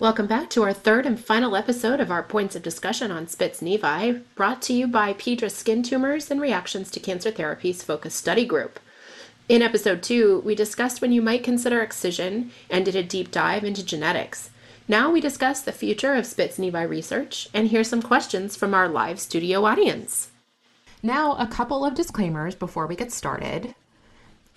Welcome 0.00 0.28
back 0.28 0.48
to 0.50 0.62
our 0.62 0.72
third 0.72 1.06
and 1.06 1.18
final 1.18 1.56
episode 1.56 1.98
of 1.98 2.12
our 2.12 2.22
points 2.22 2.54
of 2.54 2.62
discussion 2.62 3.10
on 3.10 3.26
Spitz 3.26 3.60
nevi, 3.60 4.22
brought 4.36 4.62
to 4.62 4.72
you 4.72 4.86
by 4.86 5.12
Pedra 5.12 5.50
Skin 5.50 5.82
Tumors 5.82 6.30
and 6.30 6.40
Reactions 6.40 6.88
to 6.92 7.00
Cancer 7.00 7.32
Therapies 7.32 7.82
Focus 7.82 8.14
Study 8.14 8.44
Group. 8.44 8.78
In 9.48 9.60
episode 9.60 10.04
two, 10.04 10.40
we 10.44 10.54
discussed 10.54 11.00
when 11.00 11.10
you 11.10 11.20
might 11.20 11.42
consider 11.42 11.82
excision 11.82 12.52
and 12.70 12.84
did 12.84 12.94
a 12.94 13.02
deep 13.02 13.32
dive 13.32 13.64
into 13.64 13.84
genetics. 13.84 14.50
Now 14.86 15.10
we 15.10 15.20
discuss 15.20 15.62
the 15.62 15.72
future 15.72 16.14
of 16.14 16.26
Spitz 16.26 16.58
nevi 16.58 16.88
research 16.88 17.48
and 17.52 17.66
hear 17.66 17.82
some 17.82 18.00
questions 18.00 18.54
from 18.54 18.74
our 18.74 18.88
live 18.88 19.18
studio 19.18 19.64
audience. 19.64 20.30
Now, 21.02 21.34
a 21.34 21.48
couple 21.48 21.84
of 21.84 21.96
disclaimers 21.96 22.54
before 22.54 22.86
we 22.86 22.94
get 22.94 23.10
started. 23.10 23.74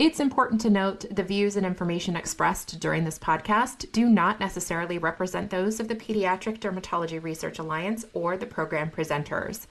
It's 0.02 0.18
important 0.18 0.60
to 0.62 0.68
note 0.68 1.04
the 1.12 1.22
views 1.22 1.54
and 1.54 1.64
information 1.64 2.16
expressed 2.16 2.80
during 2.80 3.04
this 3.04 3.20
podcast 3.20 3.92
do 3.92 4.08
not 4.08 4.40
necessarily 4.40 4.98
represent 4.98 5.48
those 5.48 5.78
of 5.78 5.86
the 5.86 5.94
Pediatric 5.94 6.58
Dermatology 6.58 7.22
Research 7.22 7.60
Alliance 7.60 8.04
or 8.12 8.36
the 8.36 8.44
program 8.44 8.90
presenters. 8.90 9.68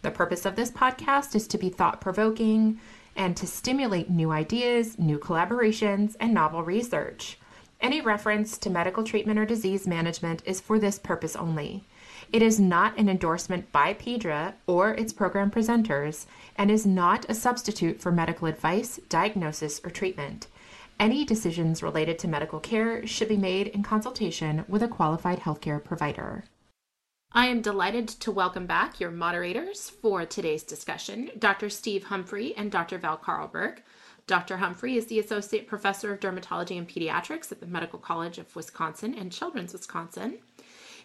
The 0.00 0.10
purpose 0.10 0.46
of 0.46 0.56
this 0.56 0.70
podcast 0.70 1.34
is 1.34 1.46
to 1.48 1.58
be 1.58 1.68
thought 1.68 2.00
provoking 2.00 2.80
and 3.14 3.36
to 3.36 3.46
stimulate 3.46 4.08
new 4.08 4.30
ideas, 4.30 4.98
new 4.98 5.18
collaborations, 5.18 6.16
and 6.18 6.32
novel 6.32 6.62
research. 6.62 7.38
Any 7.78 8.00
reference 8.00 8.56
to 8.56 8.70
medical 8.70 9.04
treatment 9.04 9.38
or 9.38 9.44
disease 9.44 9.86
management 9.86 10.40
is 10.46 10.62
for 10.62 10.78
this 10.78 10.98
purpose 10.98 11.36
only. 11.36 11.84
It 12.34 12.42
is 12.42 12.58
not 12.58 12.98
an 12.98 13.08
endorsement 13.08 13.70
by 13.70 13.94
Pedra 13.94 14.54
or 14.66 14.92
its 14.92 15.12
program 15.12 15.52
presenters 15.52 16.26
and 16.56 16.68
is 16.68 16.84
not 16.84 17.24
a 17.28 17.32
substitute 17.32 18.00
for 18.00 18.10
medical 18.10 18.48
advice, 18.48 18.98
diagnosis, 19.08 19.80
or 19.84 19.90
treatment. 19.90 20.48
Any 20.98 21.24
decisions 21.24 21.80
related 21.80 22.18
to 22.18 22.26
medical 22.26 22.58
care 22.58 23.06
should 23.06 23.28
be 23.28 23.36
made 23.36 23.68
in 23.68 23.84
consultation 23.84 24.64
with 24.66 24.82
a 24.82 24.88
qualified 24.88 25.42
healthcare 25.42 25.84
provider. 25.84 26.42
I 27.30 27.46
am 27.46 27.62
delighted 27.62 28.08
to 28.08 28.32
welcome 28.32 28.66
back 28.66 28.98
your 28.98 29.12
moderators 29.12 29.88
for 29.88 30.26
today's 30.26 30.64
discussion, 30.64 31.30
Dr. 31.38 31.70
Steve 31.70 32.02
Humphrey 32.02 32.52
and 32.56 32.68
Dr. 32.68 32.98
Val 32.98 33.16
Carlberg. 33.16 33.80
Dr. 34.26 34.56
Humphrey 34.56 34.96
is 34.96 35.06
the 35.06 35.20
Associate 35.20 35.68
Professor 35.68 36.12
of 36.12 36.18
Dermatology 36.18 36.76
and 36.76 36.88
Pediatrics 36.88 37.52
at 37.52 37.60
the 37.60 37.66
Medical 37.68 38.00
College 38.00 38.38
of 38.38 38.56
Wisconsin 38.56 39.14
and 39.14 39.30
Children's 39.30 39.72
Wisconsin. 39.72 40.38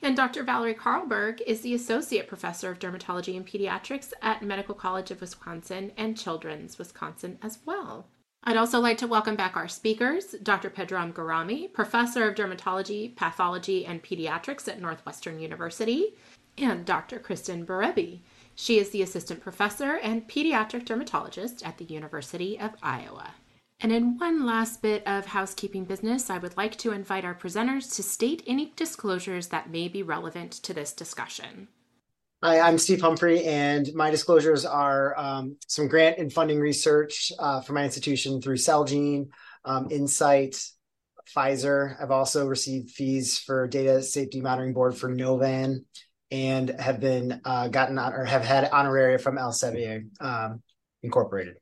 And 0.01 0.15
Dr. 0.15 0.43
Valerie 0.43 0.73
Carlberg 0.73 1.41
is 1.45 1.61
the 1.61 1.73
Associate 1.73 2.27
Professor 2.27 2.71
of 2.71 2.79
Dermatology 2.79 3.35
and 3.35 3.45
Pediatrics 3.45 4.13
at 4.21 4.41
Medical 4.41 4.73
College 4.73 5.11
of 5.11 5.19
Wisconsin 5.19 5.91
and 5.97 6.17
Children's 6.17 6.77
Wisconsin 6.77 7.37
as 7.41 7.59
well. 7.65 8.07
I'd 8.45 8.55
also 8.55 8.79
like 8.79 8.97
to 8.99 9.07
welcome 9.07 9.35
back 9.35 9.57
our 9.57 9.67
speakers, 9.67 10.35
Dr. 10.41 10.69
Pedram 10.69 11.11
Gerami, 11.11 11.73
Professor 11.73 12.29
of 12.29 12.35
Dermatology, 12.35 13.13
Pathology, 13.13 13.85
and 13.85 14.01
Pediatrics 14.01 14.69
at 14.69 14.79
Northwestern 14.79 15.39
University, 15.41 16.15
and 16.57 16.85
Dr. 16.85 17.19
Kristen 17.19 17.65
Berebi. 17.65 18.21
She 18.55 18.79
is 18.79 18.91
the 18.91 19.01
Assistant 19.01 19.41
Professor 19.41 19.97
and 19.97 20.27
Pediatric 20.29 20.85
Dermatologist 20.85 21.65
at 21.65 21.77
the 21.77 21.85
University 21.85 22.57
of 22.57 22.71
Iowa. 22.81 23.31
And 23.81 23.93
in 23.93 24.17
one 24.17 24.45
last 24.45 24.81
bit 24.81 25.07
of 25.07 25.25
housekeeping 25.25 25.85
business, 25.85 26.29
I 26.29 26.37
would 26.37 26.57
like 26.57 26.75
to 26.77 26.91
invite 26.91 27.23
our 27.23 27.33
presenters 27.33 27.95
to 27.95 28.03
state 28.03 28.43
any 28.45 28.73
disclosures 28.75 29.47
that 29.47 29.69
may 29.69 29.87
be 29.87 30.03
relevant 30.03 30.51
to 30.63 30.73
this 30.73 30.91
discussion. 30.91 31.69
Hi, 32.43 32.59
I'm 32.59 32.77
Steve 32.77 32.99
Humphrey, 32.99 33.45
and 33.45 33.89
my 33.93 34.11
disclosures 34.11 34.65
are 34.65 35.17
um, 35.17 35.55
some 35.67 35.87
grant 35.87 36.17
and 36.17 36.31
funding 36.31 36.59
research 36.59 37.31
uh, 37.39 37.61
for 37.61 37.71
my 37.71 37.85
institution 37.85 38.41
through 38.41 38.57
Celgene, 38.57 39.29
um, 39.63 39.87
Incyte, 39.87 40.69
Pfizer. 41.33 41.95
I've 42.01 42.11
also 42.11 42.47
received 42.47 42.91
fees 42.91 43.37
for 43.37 43.67
Data 43.67 44.01
Safety 44.01 44.41
Monitoring 44.41 44.73
Board 44.73 44.97
for 44.97 45.09
Novan, 45.09 45.85
and 46.31 46.69
have 46.69 46.99
been 46.99 47.39
uh, 47.45 47.69
gotten 47.69 47.97
or 47.97 48.25
have 48.25 48.43
had 48.43 48.69
honoraria 48.71 49.21
from 49.21 49.37
Elsevier 49.37 50.05
um, 50.19 50.61
Incorporated. 51.01 51.55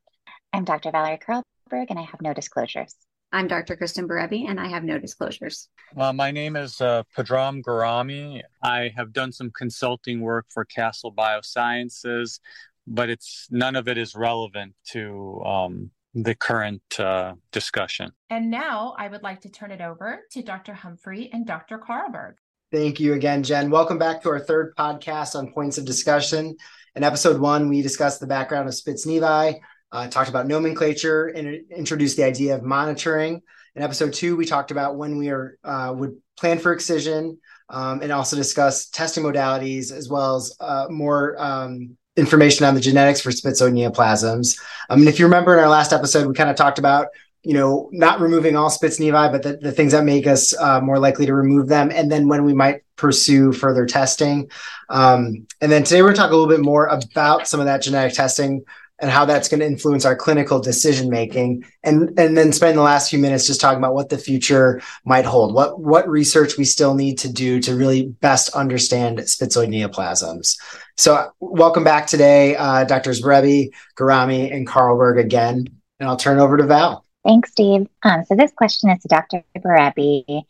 I'm 0.52 0.64
Dr. 0.64 0.90
Valerie 0.90 1.20
Curl 1.20 1.44
and 1.72 2.00
I 2.00 2.04
have 2.04 2.22
no 2.22 2.34
disclosures. 2.34 2.96
I'm 3.32 3.48
Dr. 3.48 3.76
Kristen 3.76 4.08
Berebi, 4.08 4.48
and 4.48 4.60
I 4.60 4.68
have 4.68 4.86
no 4.86 4.98
disclosures. 4.98 5.68
Uh, 5.98 6.14
my 6.14 6.32
name 6.32 6.56
is 6.56 6.80
uh, 6.80 7.04
Pedram 7.16 7.62
Gerami. 7.62 8.42
I 8.64 8.94
have 8.96 9.12
done 9.12 9.34
some 9.34 9.52
consulting 9.52 10.22
work 10.22 10.46
for 10.50 10.64
Castle 10.64 11.14
Biosciences, 11.14 12.40
but 12.86 13.10
it's 13.10 13.48
none 13.52 13.76
of 13.76 13.90
it 13.90 13.98
is 13.98 14.16
relevant 14.16 14.76
to 14.92 15.42
um, 15.44 15.92
the 16.14 16.36
current 16.36 16.82
uh, 17.00 17.34
discussion. 17.52 18.12
And 18.30 18.50
now 18.50 18.96
I 18.98 19.10
would 19.10 19.24
like 19.24 19.42
to 19.42 19.50
turn 19.50 19.72
it 19.72 19.82
over 19.82 20.22
to 20.32 20.42
Dr. 20.42 20.74
Humphrey 20.74 21.30
and 21.34 21.46
Dr. 21.46 21.80
Carlberg. 21.80 22.36
Thank 22.72 23.00
you 23.00 23.14
again, 23.14 23.44
Jen. 23.44 23.70
Welcome 23.70 23.98
back 23.98 24.22
to 24.24 24.30
our 24.30 24.40
third 24.40 24.74
podcast 24.78 25.36
on 25.36 25.52
points 25.52 25.78
of 25.78 25.86
discussion. 25.86 26.56
In 26.96 27.04
episode 27.04 27.40
one, 27.42 27.68
we 27.68 27.82
discussed 27.82 28.22
the 28.22 28.28
background 28.28 28.68
of 28.68 28.74
Spitz 28.74 29.06
nevi, 29.06 29.60
uh, 29.92 30.08
talked 30.08 30.30
about 30.30 30.48
nomenclature 30.48 31.28
and 31.28 31.48
introduced 31.72 32.18
the 32.18 32.24
idea 32.24 32.56
of 32.56 32.64
monitoring. 32.64 33.42
In 33.76 33.84
episode 33.84 34.14
two, 34.14 34.36
we 34.36 34.46
talked 34.46 34.72
about 34.72 34.96
when 34.98 35.18
we 35.18 35.30
are 35.30 35.58
uh, 35.64 35.94
would 35.96 36.18
plan 36.38 36.60
for 36.60 36.74
excision 36.74 37.38
um, 37.70 38.02
and 38.02 38.12
also 38.12 38.36
discuss 38.36 38.88
testing 38.90 39.24
modalities 39.24 39.92
as 39.92 40.10
well 40.10 40.36
as 40.36 40.56
uh, 40.60 40.88
more 40.90 41.36
um, 41.38 41.98
information 42.16 42.66
on 42.66 42.74
the 42.74 42.82
genetics 42.82 43.22
for 43.22 43.30
spitzoid 43.30 43.74
neoplasms. 43.74 44.60
I 44.90 44.96
mean, 44.96 45.08
if 45.08 45.20
you 45.20 45.26
remember 45.26 45.54
in 45.54 45.64
our 45.64 45.70
last 45.70 45.94
episode, 45.94 46.28
we 46.28 46.34
kind 46.34 46.50
of 46.50 46.56
talked 46.56 46.80
about 46.80 47.08
you 47.44 47.54
know 47.54 47.90
not 47.94 48.20
removing 48.20 48.56
all 48.58 48.70
spitz 48.70 49.00
nevi, 49.00 49.32
but 49.32 49.44
the, 49.44 49.58
the 49.58 49.72
things 49.72 49.92
that 49.92 50.04
make 50.04 50.28
us 50.28 50.58
uh, 50.58 50.82
more 50.82 51.00
likely 51.00 51.26
to 51.28 51.34
remove 51.34 51.68
them, 51.68 51.92
and 51.94 52.12
then 52.12 52.28
when 52.28 52.44
we 52.44 52.54
might 52.54 52.82
pursue 52.96 53.54
further 53.54 53.86
testing. 53.86 54.50
Um, 54.90 55.48
and 55.62 55.72
then 55.72 55.84
today 55.84 56.02
we're 56.02 56.08
going 56.08 56.16
to 56.16 56.22
talk 56.22 56.32
a 56.32 56.36
little 56.36 56.50
bit 56.50 56.64
more 56.64 56.88
about 56.88 57.48
some 57.48 57.60
of 57.60 57.68
that 57.68 57.84
genetic 57.84 58.14
testing 58.14 58.66
and 59.00 59.12
how 59.12 59.26
that's 59.26 59.48
going 59.48 59.60
to 59.60 59.66
influence 59.66 60.06
our 60.06 60.16
clinical 60.16 60.60
decision 60.60 61.10
making. 61.10 61.64
And 61.84 62.18
and 62.20 62.36
then 62.38 62.52
spend 62.52 62.78
the 62.78 62.82
last 62.82 63.10
few 63.10 63.20
minutes 63.20 63.46
just 63.46 63.62
talking 63.62 63.78
about 63.78 63.94
what 63.94 64.10
the 64.10 64.18
future 64.18 64.82
might 65.06 65.26
hold. 65.26 65.54
What 65.54 65.80
what 65.80 66.10
research 66.10 66.58
we 66.58 66.66
still 66.66 66.96
need 66.96 67.20
to 67.20 67.32
do 67.32 67.60
to 67.62 67.76
really 67.76 68.08
best 68.08 68.50
understand 68.56 69.20
spitzoid 69.20 69.70
neoplasms. 69.70 70.58
So 70.98 71.32
welcome 71.40 71.84
back 71.84 72.08
today 72.08 72.56
uh, 72.56 72.86
doctors 72.86 73.22
Berebi, 73.22 73.70
Gerami, 73.98 74.54
and 74.54 74.66
Carlberg 74.66 75.20
again. 75.20 75.66
And 76.00 76.10
I'll 76.10 76.18
turn 76.18 76.40
over 76.40 76.58
to 76.58 76.66
Val. 76.66 77.06
Thanks 77.24 77.52
Steve. 77.52 77.88
Um, 78.04 78.24
so 78.26 78.36
this 78.36 78.52
question 78.52 78.90
is 78.90 79.02
to 79.02 79.08
Dr. 79.08 79.44
Berebi. 79.58 80.44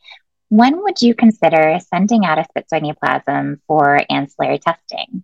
when 0.50 0.82
would 0.84 1.02
you 1.02 1.16
consider 1.16 1.80
sending 1.94 2.26
out 2.26 2.38
a 2.40 2.44
spitzoid 2.44 2.84
neoplasm 2.84 3.60
for 3.68 4.02
ancillary 4.10 4.60
testing 4.60 5.24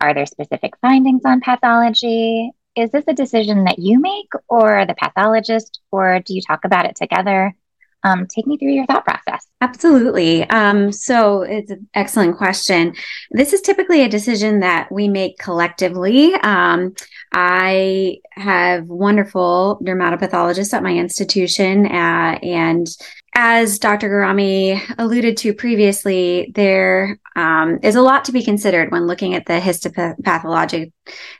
are 0.00 0.14
there 0.14 0.26
specific 0.26 0.74
findings 0.80 1.22
on 1.24 1.40
pathology? 1.40 2.50
Is 2.76 2.90
this 2.90 3.04
a 3.06 3.14
decision 3.14 3.64
that 3.64 3.78
you 3.78 4.00
make 4.00 4.28
or 4.48 4.84
the 4.86 4.94
pathologist, 4.94 5.80
or 5.90 6.20
do 6.20 6.34
you 6.34 6.42
talk 6.42 6.64
about 6.64 6.86
it 6.86 6.96
together? 6.96 7.54
Um, 8.02 8.26
take 8.26 8.46
me 8.46 8.58
through 8.58 8.72
your 8.72 8.84
thought 8.84 9.06
process. 9.06 9.46
Absolutely. 9.62 10.44
Um, 10.50 10.92
so 10.92 11.40
it's 11.40 11.70
an 11.70 11.88
excellent 11.94 12.36
question. 12.36 12.94
This 13.30 13.54
is 13.54 13.62
typically 13.62 14.02
a 14.02 14.10
decision 14.10 14.60
that 14.60 14.92
we 14.92 15.08
make 15.08 15.38
collectively. 15.38 16.34
Um, 16.34 16.94
I 17.32 18.18
have 18.32 18.88
wonderful 18.88 19.80
dermatopathologists 19.82 20.74
at 20.74 20.82
my 20.82 20.92
institution, 20.92 21.86
uh, 21.86 22.38
and 22.42 22.86
as 23.34 23.78
Dr. 23.80 24.08
Gerami 24.08 24.80
alluded 24.96 25.36
to 25.38 25.54
previously, 25.54 26.52
there 26.54 27.18
um, 27.34 27.80
is 27.82 27.96
a 27.96 28.02
lot 28.02 28.24
to 28.26 28.32
be 28.32 28.44
considered 28.44 28.92
when 28.92 29.06
looking 29.06 29.34
at 29.34 29.46
the 29.46 29.54
histopathologic 29.54 30.92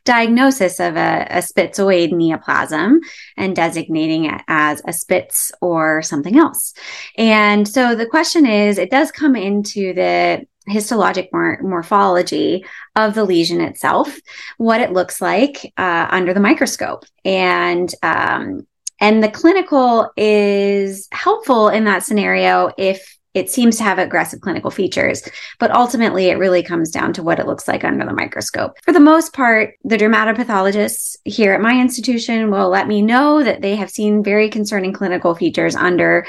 diagnosis 0.05 0.81
of 0.81 0.97
a, 0.97 1.27
a 1.31 1.39
spitzoid 1.39 2.13
neoplasm 2.13 2.99
and 3.37 3.55
designating 3.55 4.25
it 4.25 4.41
as 4.49 4.83
a 4.87 4.93
spitz 4.93 5.53
or 5.61 6.03
something 6.03 6.37
else. 6.37 6.75
And 7.17 7.67
so 7.67 7.95
the 7.95 8.07
question 8.07 8.45
is, 8.45 8.77
it 8.77 8.91
does 8.91 9.13
come 9.13 9.37
into 9.37 9.95
the 9.95 10.45
histologic 10.69 11.29
mor- 11.33 11.61
morphology 11.63 12.65
of 12.97 13.15
the 13.15 13.25
lesion 13.25 13.61
itself, 13.61 14.19
what 14.57 14.81
it 14.81 14.93
looks 14.93 15.21
like 15.21 15.73
uh, 15.77 16.09
under 16.11 16.35
the 16.35 16.41
microscope. 16.41 17.05
And 17.25 17.93
um, 18.03 18.67
and 19.01 19.23
the 19.23 19.31
clinical 19.31 20.11
is 20.17 21.09
helpful 21.13 21.69
in 21.69 21.85
that 21.85 22.03
scenario 22.03 22.71
if 22.79 23.19
it 23.35 23.51
seems 23.51 23.77
to 23.77 23.83
have 23.83 23.99
aggressive 23.99 24.41
clinical 24.41 24.71
features, 24.71 25.23
but 25.59 25.73
ultimately 25.73 26.27
it 26.27 26.39
really 26.39 26.63
comes 26.63 26.91
down 26.91 27.13
to 27.13 27.23
what 27.23 27.41
it 27.41 27.47
looks 27.47 27.67
like 27.67 27.85
under 27.85 28.05
the 28.05 28.15
microscope. 28.15 28.77
For 28.85 28.93
the 28.93 29.01
most 29.01 29.33
part, 29.33 29.75
the 29.85 29.97
dermatopathologists 29.97 31.17
here 31.25 31.53
at 31.53 31.61
my 31.61 31.79
institution 31.81 32.51
will 32.51 32.69
let 32.69 32.87
me 32.87 33.03
know 33.03 33.43
that 33.43 33.61
they 33.61 33.75
have 33.77 33.91
seen 33.91 34.23
very 34.23 34.49
concerning 34.49 34.93
clinical 34.93 35.35
features 35.35 35.75
under 35.75 36.27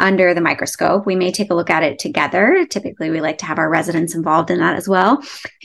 under 0.00 0.32
the 0.32 0.40
microscope. 0.40 1.06
We 1.06 1.16
may 1.16 1.32
take 1.32 1.50
a 1.50 1.54
look 1.54 1.70
at 1.70 1.82
it 1.82 1.98
together. 1.98 2.66
Typically, 2.70 3.10
we 3.10 3.20
like 3.20 3.38
to 3.38 3.46
have 3.46 3.58
our 3.58 3.68
residents 3.68 4.14
involved 4.14 4.50
in 4.50 4.58
that 4.58 4.76
as 4.76 4.88
well, 4.88 5.22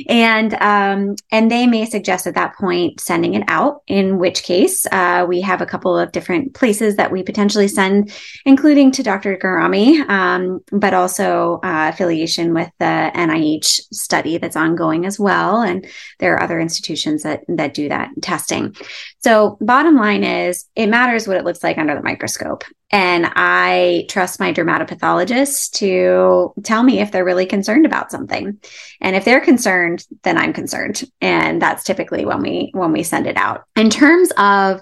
and 0.07 0.53
um, 0.55 1.15
and 1.31 1.51
they 1.51 1.67
may 1.67 1.85
suggest 1.85 2.27
at 2.27 2.35
that 2.35 2.55
point 2.55 2.99
sending 2.99 3.33
it 3.33 3.43
out. 3.47 3.81
In 3.87 4.17
which 4.17 4.43
case, 4.43 4.85
uh, 4.91 5.25
we 5.27 5.41
have 5.41 5.61
a 5.61 5.65
couple 5.65 5.97
of 5.97 6.11
different 6.11 6.53
places 6.53 6.95
that 6.95 7.11
we 7.11 7.23
potentially 7.23 7.67
send, 7.67 8.11
including 8.45 8.91
to 8.91 9.03
Dr. 9.03 9.37
Gerami. 9.37 10.07
Um, 10.09 10.61
but 10.83 10.93
also 10.93 11.61
uh, 11.63 11.91
affiliation 11.93 12.53
with 12.53 12.69
the 12.77 13.09
NIH 13.15 13.83
study 13.93 14.37
that's 14.37 14.57
ongoing 14.57 15.05
as 15.05 15.17
well. 15.17 15.61
And 15.61 15.87
there 16.19 16.33
are 16.33 16.43
other 16.43 16.59
institutions 16.59 17.23
that 17.23 17.45
that 17.47 17.73
do 17.73 17.87
that 17.87 18.09
testing. 18.21 18.75
So, 19.19 19.57
bottom 19.61 19.95
line 19.95 20.25
is, 20.25 20.65
it 20.75 20.87
matters 20.87 21.25
what 21.25 21.37
it 21.37 21.45
looks 21.45 21.63
like 21.63 21.77
under 21.77 21.95
the 21.95 22.03
microscope. 22.03 22.65
And 22.91 23.31
I 23.33 24.07
trust 24.09 24.41
my 24.41 24.51
dermatopathologists 24.51 25.71
to 25.77 26.53
tell 26.63 26.83
me 26.83 26.99
if 26.99 27.13
they're 27.13 27.23
really 27.23 27.45
concerned 27.45 27.85
about 27.85 28.11
something. 28.11 28.59
And 28.99 29.15
if 29.15 29.23
they're 29.23 29.39
concerned, 29.39 30.05
then 30.23 30.37
I'm 30.37 30.51
concerned. 30.51 31.09
And 31.21 31.61
that's 31.61 31.85
typically 31.85 32.25
when 32.25 32.41
we 32.41 32.71
when 32.73 32.91
we 32.91 33.03
send 33.03 33.25
it 33.25 33.37
out. 33.37 33.63
In 33.77 33.89
terms 33.89 34.31
of 34.35 34.81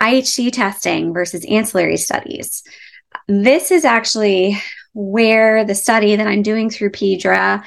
IHC 0.00 0.52
testing 0.52 1.12
versus 1.12 1.44
ancillary 1.44 1.96
studies, 1.96 2.62
this 3.26 3.72
is 3.72 3.84
actually 3.84 4.56
where 4.92 5.64
the 5.64 5.74
study 5.74 6.16
that 6.16 6.26
I'm 6.26 6.42
doing 6.42 6.70
through 6.70 6.90
PEDRA 6.90 7.62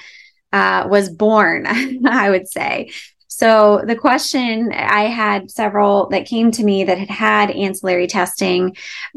uh, 0.52 0.88
was 0.90 1.10
born, 1.10 1.66
I 2.06 2.30
would 2.30 2.48
say. 2.48 2.92
So 3.28 3.82
the 3.86 3.96
question 3.96 4.72
I 4.72 5.04
had 5.04 5.50
several 5.50 6.08
that 6.10 6.28
came 6.28 6.52
to 6.52 6.64
me 6.64 6.84
that 6.84 7.00
had 7.00 7.10
had 7.10 7.52
ancillary 7.52 8.06
testing 8.06 8.76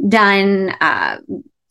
done 0.09 0.71
uh, 0.81 1.19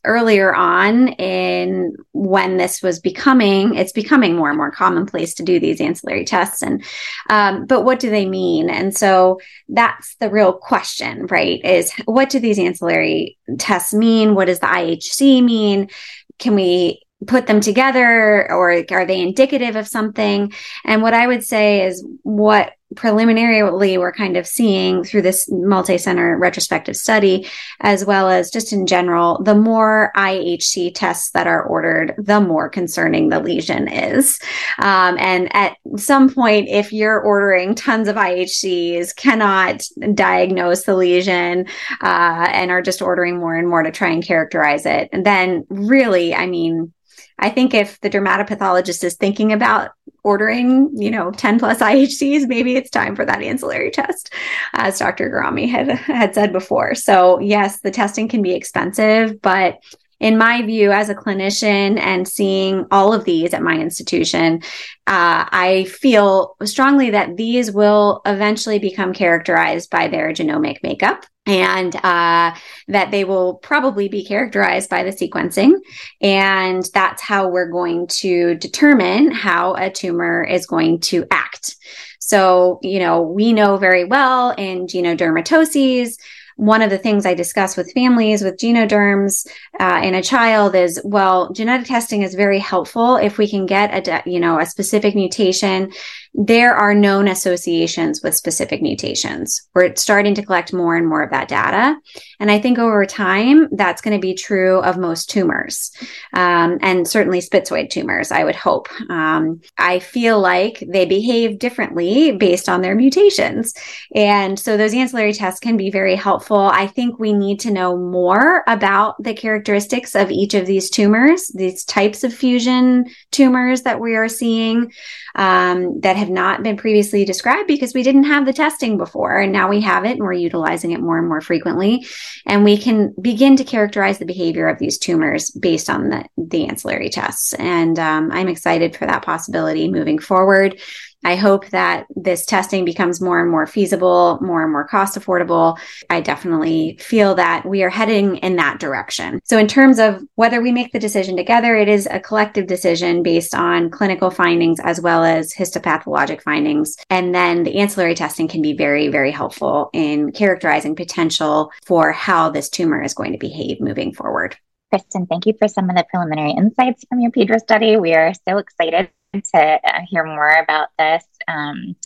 earlier 0.06 0.54
on 0.54 1.08
in 1.08 1.94
when 2.12 2.56
this 2.56 2.80
was 2.80 3.00
becoming 3.00 3.74
it's 3.74 3.92
becoming 3.92 4.36
more 4.36 4.48
and 4.48 4.56
more 4.56 4.70
commonplace 4.70 5.34
to 5.34 5.42
do 5.42 5.58
these 5.58 5.80
ancillary 5.80 6.24
tests. 6.24 6.62
And 6.62 6.84
um, 7.28 7.66
but 7.66 7.82
what 7.82 7.98
do 7.98 8.08
they 8.08 8.26
mean? 8.26 8.70
And 8.70 8.96
so 8.96 9.40
that's 9.68 10.14
the 10.20 10.30
real 10.30 10.52
question 10.52 11.26
right 11.26 11.62
is 11.64 11.92
what 12.04 12.30
do 12.30 12.38
these 12.38 12.58
ancillary 12.58 13.36
tests 13.58 13.92
mean? 13.92 14.34
What 14.34 14.46
does 14.46 14.60
the 14.60 14.66
ihc 14.66 15.44
mean 15.44 15.88
can 16.38 16.54
we 16.54 17.02
put 17.26 17.46
them 17.46 17.60
together 17.60 18.50
or 18.50 18.84
are 18.90 19.06
they 19.06 19.20
indicative 19.20 19.76
of 19.76 19.88
something? 19.88 20.52
And 20.84 21.02
what 21.02 21.14
i 21.14 21.26
would 21.26 21.44
say 21.44 21.86
is 21.86 22.06
what 22.22 22.72
preliminarily 22.94 23.98
we're 23.98 24.12
kind 24.12 24.36
of 24.36 24.46
seeing 24.46 25.02
through 25.02 25.22
this 25.22 25.50
multi-center 25.50 26.38
retrospective 26.38 26.96
study 26.96 27.46
as 27.80 28.04
well 28.04 28.28
as 28.28 28.50
just 28.50 28.72
in 28.72 28.86
general 28.86 29.42
the 29.42 29.56
more 29.56 30.12
ihc 30.16 30.94
tests 30.94 31.30
that 31.32 31.48
are 31.48 31.64
ordered 31.64 32.14
the 32.16 32.40
more 32.40 32.68
concerning 32.68 33.28
the 33.28 33.40
lesion 33.40 33.88
is. 33.88 34.38
Um, 34.78 35.16
and 35.18 35.54
at 35.54 35.76
some 35.96 36.32
point 36.32 36.68
if 36.68 36.92
you're 36.92 37.20
ordering 37.20 37.74
tons 37.74 38.06
of 38.06 38.14
ihcs 38.14 39.16
cannot 39.16 39.82
diagnose 40.14 40.84
the 40.84 40.94
lesion 40.94 41.66
uh, 42.02 42.48
and 42.52 42.70
are 42.70 42.82
just 42.82 43.02
ordering 43.02 43.38
more 43.38 43.56
and 43.56 43.68
more 43.68 43.82
to 43.82 43.90
try 43.90 44.10
and 44.10 44.24
characterize 44.24 44.86
it 44.86 45.08
and 45.12 45.26
then 45.26 45.66
really 45.68 46.34
i 46.34 46.46
mean 46.46 46.92
I 47.38 47.50
think 47.50 47.74
if 47.74 48.00
the 48.00 48.10
dermatopathologist 48.10 49.04
is 49.04 49.14
thinking 49.14 49.52
about 49.52 49.90
ordering, 50.22 50.90
you 50.94 51.10
know, 51.10 51.30
10 51.30 51.58
plus 51.58 51.78
IHCs, 51.78 52.48
maybe 52.48 52.76
it's 52.76 52.90
time 52.90 53.14
for 53.14 53.24
that 53.24 53.42
ancillary 53.42 53.90
test, 53.90 54.32
as 54.72 54.98
Dr. 54.98 55.30
Gerami 55.30 55.68
had, 55.68 55.90
had 55.90 56.34
said 56.34 56.52
before. 56.52 56.94
So, 56.94 57.38
yes, 57.38 57.80
the 57.80 57.90
testing 57.90 58.26
can 58.26 58.42
be 58.42 58.52
expensive, 58.52 59.40
but 59.42 59.78
in 60.18 60.38
my 60.38 60.62
view, 60.62 60.92
as 60.92 61.08
a 61.08 61.14
clinician 61.14 61.98
and 61.98 62.26
seeing 62.26 62.86
all 62.90 63.12
of 63.12 63.24
these 63.24 63.52
at 63.52 63.62
my 63.62 63.78
institution, 63.78 64.62
uh, 65.06 65.44
I 65.50 65.86
feel 65.90 66.56
strongly 66.64 67.10
that 67.10 67.36
these 67.36 67.70
will 67.70 68.22
eventually 68.24 68.78
become 68.78 69.12
characterized 69.12 69.90
by 69.90 70.08
their 70.08 70.30
genomic 70.30 70.82
makeup 70.82 71.26
and 71.46 71.94
uh, 71.96 72.54
that 72.88 73.10
they 73.10 73.24
will 73.24 73.54
probably 73.54 74.08
be 74.08 74.24
characterized 74.24 74.90
by 74.90 75.04
the 75.04 75.10
sequencing. 75.10 75.74
And 76.20 76.84
that's 76.92 77.22
how 77.22 77.48
we're 77.48 77.70
going 77.70 78.08
to 78.08 78.56
determine 78.56 79.30
how 79.30 79.74
a 79.74 79.90
tumor 79.90 80.42
is 80.42 80.66
going 80.66 81.00
to 81.00 81.24
act. 81.30 81.76
So, 82.18 82.80
you 82.82 82.98
know, 82.98 83.22
we 83.22 83.52
know 83.52 83.76
very 83.76 84.04
well 84.04 84.50
in 84.50 84.86
genodermatoses, 84.86 86.16
one 86.56 86.80
of 86.80 86.88
the 86.90 86.98
things 86.98 87.26
I 87.26 87.34
discuss 87.34 87.76
with 87.76 87.92
families 87.92 88.42
with 88.42 88.56
genoderms 88.56 89.46
uh, 89.78 90.00
in 90.02 90.14
a 90.14 90.22
child 90.22 90.74
is, 90.74 91.00
well, 91.04 91.52
genetic 91.52 91.86
testing 91.86 92.22
is 92.22 92.34
very 92.34 92.58
helpful 92.58 93.16
if 93.16 93.36
we 93.36 93.48
can 93.48 93.66
get 93.66 94.08
a, 94.08 94.22
you 94.28 94.40
know, 94.40 94.58
a 94.58 94.66
specific 94.66 95.14
mutation 95.14 95.92
there 96.36 96.74
are 96.74 96.94
known 96.94 97.28
associations 97.28 98.22
with 98.22 98.34
specific 98.34 98.82
mutations. 98.82 99.66
We're 99.74 99.94
starting 99.96 100.34
to 100.34 100.44
collect 100.44 100.72
more 100.72 100.94
and 100.94 101.08
more 101.08 101.22
of 101.22 101.30
that 101.30 101.48
data. 101.48 101.96
And 102.38 102.50
I 102.50 102.58
think 102.58 102.78
over 102.78 103.06
time, 103.06 103.68
that's 103.72 104.02
going 104.02 104.14
to 104.14 104.20
be 104.20 104.34
true 104.34 104.80
of 104.80 104.98
most 104.98 105.30
tumors 105.30 105.90
um, 106.34 106.78
and 106.82 107.08
certainly 107.08 107.40
spitzoid 107.40 107.88
tumors, 107.88 108.30
I 108.30 108.44
would 108.44 108.54
hope. 108.54 108.88
Um, 109.08 109.62
I 109.78 109.98
feel 109.98 110.38
like 110.38 110.84
they 110.86 111.06
behave 111.06 111.58
differently 111.58 112.32
based 112.32 112.68
on 112.68 112.82
their 112.82 112.94
mutations. 112.94 113.72
And 114.14 114.58
so 114.58 114.76
those 114.76 114.92
ancillary 114.92 115.32
tests 115.32 115.60
can 115.60 115.78
be 115.78 115.90
very 115.90 116.16
helpful. 116.16 116.58
I 116.58 116.86
think 116.86 117.18
we 117.18 117.32
need 117.32 117.60
to 117.60 117.70
know 117.70 117.96
more 117.96 118.62
about 118.66 119.22
the 119.22 119.34
characteristics 119.34 120.14
of 120.14 120.30
each 120.30 120.52
of 120.52 120.66
these 120.66 120.90
tumors, 120.90 121.48
these 121.54 121.84
types 121.84 122.24
of 122.24 122.34
fusion 122.34 123.06
tumors 123.30 123.82
that 123.82 124.00
we 124.00 124.16
are 124.16 124.28
seeing 124.28 124.92
um, 125.34 126.00
that 126.00 126.16
have 126.16 126.25
not 126.30 126.62
been 126.62 126.76
previously 126.76 127.24
described 127.24 127.68
because 127.68 127.94
we 127.94 128.02
didn't 128.02 128.24
have 128.24 128.46
the 128.46 128.52
testing 128.52 128.96
before. 128.96 129.38
And 129.38 129.52
now 129.52 129.68
we 129.68 129.80
have 129.80 130.04
it 130.04 130.12
and 130.12 130.20
we're 130.20 130.32
utilizing 130.32 130.92
it 130.92 131.00
more 131.00 131.18
and 131.18 131.28
more 131.28 131.40
frequently. 131.40 132.06
And 132.46 132.64
we 132.64 132.76
can 132.78 133.14
begin 133.20 133.56
to 133.56 133.64
characterize 133.64 134.18
the 134.18 134.24
behavior 134.24 134.68
of 134.68 134.78
these 134.78 134.98
tumors 134.98 135.50
based 135.50 135.90
on 135.90 136.08
the, 136.08 136.24
the 136.36 136.68
ancillary 136.68 137.10
tests. 137.10 137.54
And 137.54 137.98
um, 137.98 138.30
I'm 138.32 138.48
excited 138.48 138.96
for 138.96 139.06
that 139.06 139.22
possibility 139.22 139.90
moving 139.90 140.18
forward. 140.18 140.80
I 141.24 141.36
hope 141.36 141.68
that 141.70 142.06
this 142.14 142.46
testing 142.46 142.84
becomes 142.84 143.20
more 143.20 143.40
and 143.40 143.50
more 143.50 143.66
feasible, 143.66 144.38
more 144.40 144.62
and 144.62 144.72
more 144.72 144.86
cost 144.86 145.18
affordable. 145.18 145.78
I 146.10 146.20
definitely 146.20 146.98
feel 147.00 147.34
that 147.34 147.66
we 147.66 147.82
are 147.82 147.90
heading 147.90 148.36
in 148.36 148.56
that 148.56 148.78
direction. 148.78 149.40
So, 149.44 149.58
in 149.58 149.66
terms 149.66 149.98
of 149.98 150.22
whether 150.34 150.60
we 150.60 150.72
make 150.72 150.92
the 150.92 150.98
decision 150.98 151.36
together, 151.36 151.74
it 151.74 151.88
is 151.88 152.06
a 152.10 152.20
collective 152.20 152.66
decision 152.66 153.22
based 153.22 153.54
on 153.54 153.90
clinical 153.90 154.30
findings 154.30 154.78
as 154.80 155.00
well 155.00 155.24
as 155.24 155.52
histopathologic 155.52 156.42
findings. 156.42 156.96
And 157.10 157.34
then 157.34 157.64
the 157.64 157.78
ancillary 157.78 158.14
testing 158.14 158.48
can 158.48 158.62
be 158.62 158.74
very, 158.74 159.08
very 159.08 159.30
helpful 159.30 159.90
in 159.92 160.32
characterizing 160.32 160.94
potential 160.94 161.72
for 161.84 162.12
how 162.12 162.50
this 162.50 162.68
tumor 162.68 163.02
is 163.02 163.14
going 163.14 163.32
to 163.32 163.38
behave 163.38 163.80
moving 163.80 164.12
forward. 164.12 164.56
Kristen, 164.90 165.26
thank 165.26 165.46
you 165.46 165.54
for 165.58 165.66
some 165.66 165.90
of 165.90 165.96
the 165.96 166.04
preliminary 166.08 166.52
insights 166.52 167.04
from 167.08 167.20
your 167.20 167.32
PEDRA 167.32 167.58
study. 167.58 167.96
We 167.96 168.14
are 168.14 168.32
so 168.48 168.58
excited 168.58 169.10
to 169.54 169.78
uh, 169.84 170.00
hear 170.08 170.24
more 170.24 170.52
about 170.52 170.88
this 170.98 171.24
um, 171.48 171.96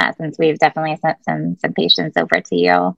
uh, 0.00 0.12
since 0.12 0.38
we've 0.38 0.58
definitely 0.58 0.96
sent 0.96 1.22
some, 1.24 1.56
some 1.58 1.72
patients 1.72 2.16
over 2.16 2.40
to 2.40 2.56
you. 2.56 2.96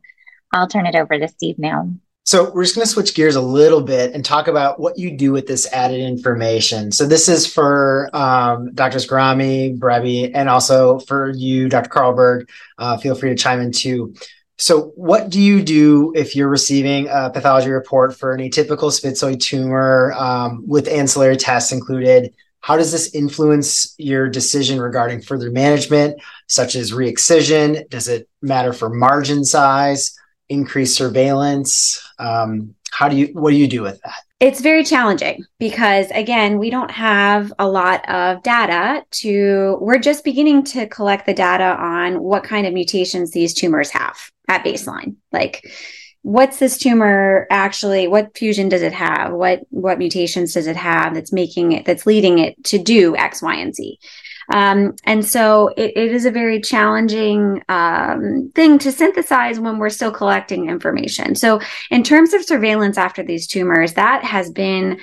I'll 0.52 0.68
turn 0.68 0.86
it 0.86 0.94
over 0.94 1.18
to 1.18 1.28
Steve 1.28 1.58
now. 1.58 1.90
So 2.26 2.50
we're 2.52 2.62
just 2.62 2.74
going 2.74 2.86
to 2.86 2.90
switch 2.90 3.14
gears 3.14 3.36
a 3.36 3.40
little 3.42 3.82
bit 3.82 4.14
and 4.14 4.24
talk 4.24 4.48
about 4.48 4.80
what 4.80 4.98
you 4.98 5.14
do 5.14 5.30
with 5.30 5.46
this 5.46 5.70
added 5.72 6.00
information. 6.00 6.90
So 6.90 7.06
this 7.06 7.28
is 7.28 7.46
for 7.46 8.08
um. 8.14 8.70
Gerami, 8.70 9.78
Berebi, 9.78 10.30
and 10.32 10.48
also 10.48 11.00
for 11.00 11.30
you, 11.30 11.68
Dr. 11.68 11.90
Carlberg. 11.90 12.48
Uh, 12.78 12.96
feel 12.96 13.14
free 13.14 13.28
to 13.28 13.36
chime 13.36 13.60
in 13.60 13.72
too. 13.72 14.14
So, 14.56 14.92
what 14.94 15.30
do 15.30 15.40
you 15.40 15.62
do 15.62 16.12
if 16.14 16.36
you're 16.36 16.48
receiving 16.48 17.08
a 17.08 17.28
pathology 17.28 17.70
report 17.70 18.16
for 18.16 18.32
an 18.32 18.40
atypical 18.40 18.90
spitzoid 18.90 19.40
tumor 19.40 20.12
um, 20.12 20.64
with 20.66 20.88
ancillary 20.88 21.36
tests 21.36 21.72
included? 21.72 22.34
How 22.64 22.78
does 22.78 22.92
this 22.92 23.14
influence 23.14 23.94
your 23.98 24.30
decision 24.30 24.80
regarding 24.80 25.20
further 25.20 25.50
management, 25.50 26.18
such 26.46 26.76
as 26.76 26.94
re-excision? 26.94 27.84
Does 27.90 28.08
it 28.08 28.26
matter 28.40 28.72
for 28.72 28.88
margin 28.88 29.44
size, 29.44 30.18
increased 30.48 30.96
surveillance? 30.96 32.02
Um, 32.18 32.74
how 32.90 33.10
do 33.10 33.18
you 33.18 33.26
what 33.34 33.50
do 33.50 33.56
you 33.56 33.68
do 33.68 33.82
with 33.82 34.00
that? 34.00 34.14
It's 34.40 34.62
very 34.62 34.82
challenging 34.82 35.44
because 35.58 36.06
again, 36.12 36.58
we 36.58 36.70
don't 36.70 36.90
have 36.90 37.52
a 37.58 37.68
lot 37.68 38.08
of 38.08 38.42
data 38.42 39.04
to 39.10 39.76
we're 39.82 39.98
just 39.98 40.24
beginning 40.24 40.64
to 40.64 40.86
collect 40.86 41.26
the 41.26 41.34
data 41.34 41.76
on 41.78 42.22
what 42.22 42.44
kind 42.44 42.66
of 42.66 42.72
mutations 42.72 43.32
these 43.32 43.52
tumors 43.52 43.90
have 43.90 44.16
at 44.48 44.64
baseline. 44.64 45.16
Like 45.32 45.70
what's 46.24 46.58
this 46.58 46.78
tumor 46.78 47.46
actually 47.50 48.08
what 48.08 48.36
fusion 48.36 48.70
does 48.70 48.80
it 48.80 48.94
have? 48.94 49.32
What 49.32 49.60
what 49.68 49.98
mutations 49.98 50.54
does 50.54 50.66
it 50.66 50.74
have 50.74 51.14
that's 51.14 51.32
making 51.32 51.72
it 51.72 51.84
that's 51.84 52.06
leading 52.06 52.38
it 52.38 52.64
to 52.64 52.78
do 52.78 53.14
x 53.14 53.42
y 53.42 53.54
and 53.56 53.74
z? 53.74 53.98
Um, 54.52 54.96
and 55.04 55.24
so 55.24 55.68
it, 55.76 55.92
it 55.96 56.12
is 56.12 56.24
a 56.24 56.30
very 56.30 56.60
challenging 56.60 57.62
um, 57.68 58.50
thing 58.54 58.78
to 58.80 58.90
synthesize 58.90 59.60
when 59.60 59.78
we're 59.78 59.90
still 59.90 60.10
collecting 60.10 60.68
information. 60.68 61.34
So 61.34 61.60
in 61.90 62.02
terms 62.02 62.32
of 62.32 62.44
surveillance 62.44 62.96
after 62.96 63.22
these 63.22 63.46
tumors 63.46 63.94
that 63.94 64.24
has 64.24 64.50
been 64.50 65.00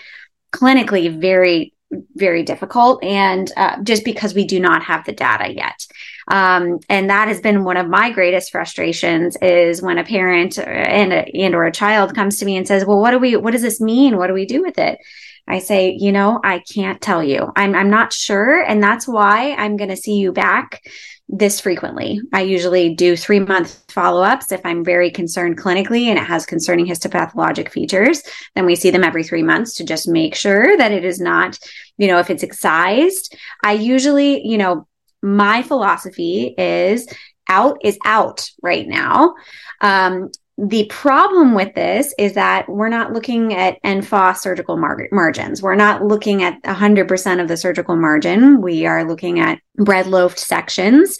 clinically 0.52 1.20
very 1.20 1.74
very 2.16 2.44
difficult 2.44 3.04
and 3.04 3.52
uh, 3.58 3.82
just 3.84 4.06
because 4.06 4.34
we 4.34 4.46
do 4.46 4.60
not 4.60 4.84
have 4.84 5.06
the 5.06 5.12
data 5.12 5.54
yet. 5.54 5.86
Um, 6.28 6.80
and 6.90 7.10
that 7.10 7.28
has 7.28 7.42
been 7.42 7.64
one 7.64 7.78
of 7.78 7.90
my 7.90 8.12
greatest 8.12 8.52
frustrations 8.52 9.36
is 9.42 9.82
when 9.82 9.98
a 9.98 10.04
parent 10.04 10.58
and 10.58 11.12
a, 11.12 11.26
and 11.36 11.56
or 11.56 11.66
a 11.66 11.72
child 11.72 12.16
comes 12.16 12.38
to 12.40 12.46
me 12.46 12.56
and 12.56 12.68
says 12.68 12.86
well 12.86 13.00
what 13.00 13.12
do 13.12 13.20
we 13.20 13.36
what 13.36 13.52
does 13.52 13.62
this 13.62 13.82
mean? 13.82 14.18
What 14.18 14.28
do 14.28 14.34
we 14.34 14.46
do 14.46 14.62
with 14.62 14.78
it 14.78 15.00
I 15.48 15.60
say, 15.60 15.96
you 16.00 16.12
know, 16.12 16.40
I 16.44 16.60
can't 16.60 17.02
tell 17.02 17.24
you. 17.24 17.52
I'm, 17.56 17.76
I'm 17.76 17.90
not 17.90 18.14
sure. 18.14 18.62
And 18.62 18.82
that's 18.82 19.08
why 19.08 19.54
I'm 19.56 19.78
going 19.78 19.90
to 19.90 19.98
see 19.98 20.16
you 20.16 20.32
back 20.32 20.82
this 21.28 21.62
frequently. 21.62 22.20
I 22.34 22.42
usually 22.42 22.94
do 22.94 23.16
three 23.16 23.40
month 23.40 23.84
follow 23.90 24.22
ups 24.22 24.52
if 24.52 24.62
I'm 24.66 24.84
very 24.84 25.10
concerned 25.10 25.58
clinically 25.58 26.08
and 26.08 26.20
it 26.20 26.26
has 26.26 26.46
concerning 26.46 26.86
histopathologic 26.86 27.70
features. 27.70 28.22
Then 28.54 28.66
we 28.66 28.76
see 28.76 28.92
them 28.92 29.04
every 29.04 29.24
three 29.24 29.44
months 29.44 29.76
to 29.76 29.86
just 29.86 30.10
make 30.10 30.36
sure 30.36 30.78
that 30.78 30.92
it 30.92 31.06
is 31.06 31.22
not, 31.22 31.58
you 31.98 32.08
know, 32.08 32.20
if 32.20 32.30
it's 32.30 32.44
excised. 32.44 33.36
I 33.64 33.74
usually, 33.74 34.46
you 34.46 34.58
know, 34.58 34.88
my 35.22 35.64
philosophy 35.64 36.54
is 36.58 37.08
out 37.48 37.78
is 37.84 37.98
out 38.06 38.50
right 38.62 38.88
now. 38.88 39.36
Um, 39.80 40.32
the 40.58 40.86
problem 40.90 41.54
with 41.56 41.74
this 41.76 42.14
is 42.20 42.34
that 42.34 42.68
we're 42.70 42.90
not 42.90 43.14
looking 43.14 43.54
at 43.54 43.78
en 43.84 44.02
face 44.02 44.42
surgical 44.42 44.78
mar- 44.78 45.08
margins. 45.12 45.62
We're 45.62 45.76
not 45.76 46.04
looking 46.04 46.44
at 46.44 46.62
100% 46.64 47.42
of 47.42 47.48
the 47.48 47.58
surgical 47.58 47.96
margin. 47.96 48.62
We 48.62 48.86
are 48.86 49.04
looking 49.04 49.40
at 49.40 49.60
bread 49.76 50.08
loafed 50.08 50.40
sections 50.40 51.18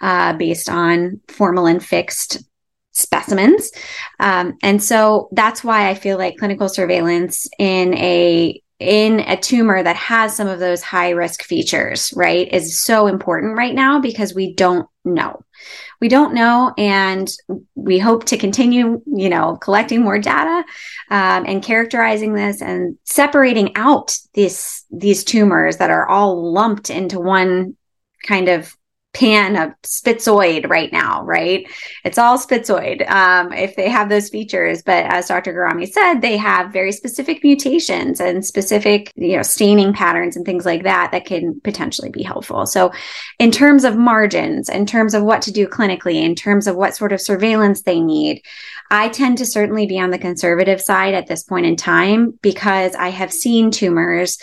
uh, 0.00 0.34
based 0.34 0.68
on 0.68 1.20
formalin 1.28 1.80
fixed 1.80 2.44
specimens. 2.92 3.72
Um, 4.20 4.56
and 4.62 4.82
so 4.82 5.28
that's 5.32 5.64
why 5.64 5.88
I 5.88 5.94
feel 5.94 6.16
like 6.16 6.36
clinical 6.38 6.68
surveillance 6.68 7.48
in 7.58 7.94
a 7.94 8.60
in 8.80 9.20
a 9.20 9.36
tumor 9.36 9.82
that 9.82 9.96
has 9.96 10.36
some 10.36 10.48
of 10.48 10.58
those 10.58 10.82
high 10.82 11.10
risk 11.10 11.42
features, 11.42 12.12
right, 12.16 12.52
is 12.52 12.78
so 12.78 13.06
important 13.06 13.56
right 13.56 13.74
now 13.74 14.00
because 14.00 14.34
we 14.34 14.52
don't 14.52 14.86
know. 15.04 15.40
We 16.00 16.08
don't 16.08 16.34
know, 16.34 16.72
and 16.76 17.30
we 17.74 17.98
hope 17.98 18.24
to 18.26 18.36
continue, 18.36 19.02
you 19.06 19.28
know, 19.28 19.56
collecting 19.56 20.02
more 20.02 20.18
data 20.18 20.64
um, 21.10 21.44
and 21.46 21.62
characterizing 21.62 22.34
this 22.34 22.60
and 22.60 22.98
separating 23.04 23.76
out 23.76 24.16
these 24.34 24.84
these 24.90 25.24
tumors 25.24 25.78
that 25.78 25.90
are 25.90 26.08
all 26.08 26.52
lumped 26.52 26.90
into 26.90 27.18
one 27.18 27.76
kind 28.26 28.48
of 28.48 28.76
pan 29.14 29.56
of 29.56 29.70
spitzoid 29.82 30.68
right 30.68 30.92
now, 30.92 31.22
right? 31.22 31.66
It's 32.04 32.18
all 32.18 32.36
spitzoid 32.36 33.08
um, 33.08 33.52
if 33.52 33.76
they 33.76 33.88
have 33.88 34.08
those 34.08 34.28
features. 34.28 34.82
But 34.82 35.04
as 35.06 35.28
Dr. 35.28 35.54
Gerami 35.54 35.88
said, 35.88 36.20
they 36.20 36.36
have 36.36 36.72
very 36.72 36.92
specific 36.92 37.42
mutations 37.42 38.20
and 38.20 38.44
specific, 38.44 39.12
you 39.14 39.36
know, 39.36 39.42
staining 39.42 39.92
patterns 39.92 40.36
and 40.36 40.44
things 40.44 40.66
like 40.66 40.82
that 40.82 41.12
that 41.12 41.24
can 41.24 41.60
potentially 41.60 42.10
be 42.10 42.22
helpful. 42.22 42.66
So, 42.66 42.92
in 43.38 43.50
terms 43.50 43.84
of 43.84 43.96
margins, 43.96 44.68
in 44.68 44.84
terms 44.84 45.14
of 45.14 45.22
what 45.22 45.42
to 45.42 45.52
do 45.52 45.66
clinically, 45.68 46.16
in 46.16 46.34
terms 46.34 46.66
of 46.66 46.76
what 46.76 46.96
sort 46.96 47.12
of 47.12 47.20
surveillance 47.20 47.82
they 47.82 48.00
need, 48.00 48.42
I 48.90 49.08
tend 49.08 49.38
to 49.38 49.46
certainly 49.46 49.86
be 49.86 49.98
on 49.98 50.10
the 50.10 50.18
conservative 50.18 50.80
side 50.80 51.14
at 51.14 51.26
this 51.26 51.44
point 51.44 51.66
in 51.66 51.76
time 51.76 52.38
because 52.42 52.94
I 52.94 53.08
have 53.08 53.32
seen 53.32 53.70
tumors 53.70 54.38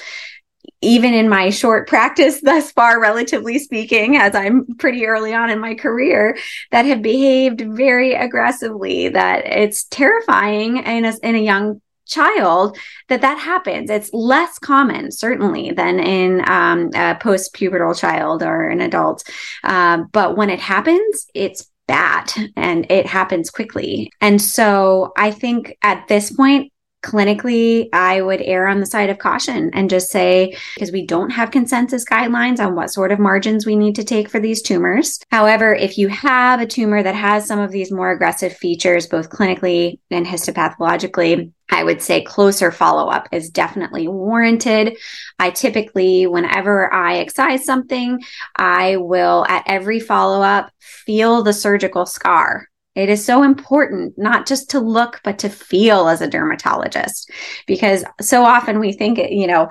even 0.82 1.14
in 1.14 1.30
my 1.30 1.50
short 1.50 1.88
practice 1.88 2.42
thus 2.44 2.72
far, 2.72 3.00
relatively 3.00 3.60
speaking, 3.60 4.18
as 4.18 4.36
I'm 4.36 4.66
pretty 4.78 5.06
early 5.06 5.34
on 5.34 5.50
in 5.50 5.60
my 5.60 5.76
career, 5.76 6.38
that 6.72 6.86
have 6.86 7.02
behaved 7.02 7.62
very 7.62 8.14
aggressively, 8.14 9.10
that 9.10 9.46
it's 9.46 9.86
terrifying 9.86 10.78
in 10.78 11.06
a, 11.06 11.14
in 11.24 11.36
a 11.36 11.40
young 11.40 11.82
child 12.06 12.78
that 13.08 13.22
that 13.22 13.38
happens. 13.38 13.90
It's 13.90 14.14
less 14.14 14.60
common, 14.60 15.12
certainly, 15.12 15.72
than 15.72 16.00
in 16.00 16.48
um, 16.50 16.90
a 16.94 17.16
post 17.16 17.56
pubertal 17.56 17.98
child 17.98 18.44
or 18.44 18.68
an 18.68 18.82
adult. 18.82 19.24
Uh, 19.64 20.04
but 20.12 20.36
when 20.36 20.50
it 20.50 20.60
happens, 20.60 21.28
it's 21.34 21.72
bad 21.88 22.32
and 22.56 22.90
it 22.92 23.06
happens 23.06 23.50
quickly. 23.50 24.12
And 24.22 24.42
so 24.42 25.14
I 25.18 25.32
think 25.32 25.78
at 25.82 26.08
this 26.08 26.32
point, 26.32 26.72
clinically, 27.02 27.90
I 27.94 28.22
would 28.22 28.42
err 28.42 28.68
on 28.68 28.80
the 28.80 28.86
side 28.86 29.10
of 29.10 29.18
caution 29.18 29.72
and 29.74 29.90
just 29.90 30.10
say, 30.10 30.56
because 30.76 30.92
we 30.92 31.06
don't 31.06 31.32
have 31.32 31.52
consensus 31.52 32.06
guidelines 32.06 32.60
on 32.60 32.76
what 32.76 32.92
sort 32.92 33.12
of 33.12 33.20
margins 33.20 33.66
we 33.66 33.76
need 33.76 33.96
to 33.96 34.04
take 34.04 34.30
for 34.30 34.40
these 34.40 34.62
tumors. 34.62 35.20
However, 35.32 35.74
if 35.74 35.98
you 35.98 36.08
have 36.10 36.62
a 36.62 36.66
tumor 36.66 37.02
that 37.02 37.16
has 37.16 37.48
some 37.48 37.60
of 37.60 37.72
these 37.72 37.92
more 37.92 38.12
aggressive 38.12 38.56
features, 38.56 39.08
both 39.08 39.30
clinically 39.30 40.00
and 40.10 40.26
histopathologically, 40.26 41.52
I 41.70 41.84
would 41.84 42.02
say 42.02 42.22
closer 42.22 42.72
follow 42.72 43.10
up 43.10 43.30
is 43.32 43.50
definitely 43.50 44.08
warranted. 44.08 44.98
I 45.40 45.52
typically, 45.52 46.28
whenever 46.28 46.94
I 46.94 47.20
excise 47.20 47.66
something, 47.66 48.20
I 48.56 48.98
will 48.98 49.46
at 49.48 49.64
every 49.68 50.02
follow 50.02 50.42
up 50.42 50.72
feel 50.80 51.44
the 51.44 51.54
surgical 51.54 52.06
scar 52.06 52.68
it 52.96 53.10
is 53.10 53.24
so 53.24 53.44
important 53.44 54.18
not 54.18 54.46
just 54.46 54.70
to 54.72 54.80
look, 54.80 55.22
but 55.24 55.40
to 55.40 55.50
feel 55.50 56.08
as 56.08 56.22
a 56.22 56.28
dermatologist, 56.28 57.32
because 57.66 58.04
so 58.20 58.44
often 58.44 58.80
we 58.80 58.92
think, 58.92 59.18
you 59.18 59.48
know, 59.48 59.70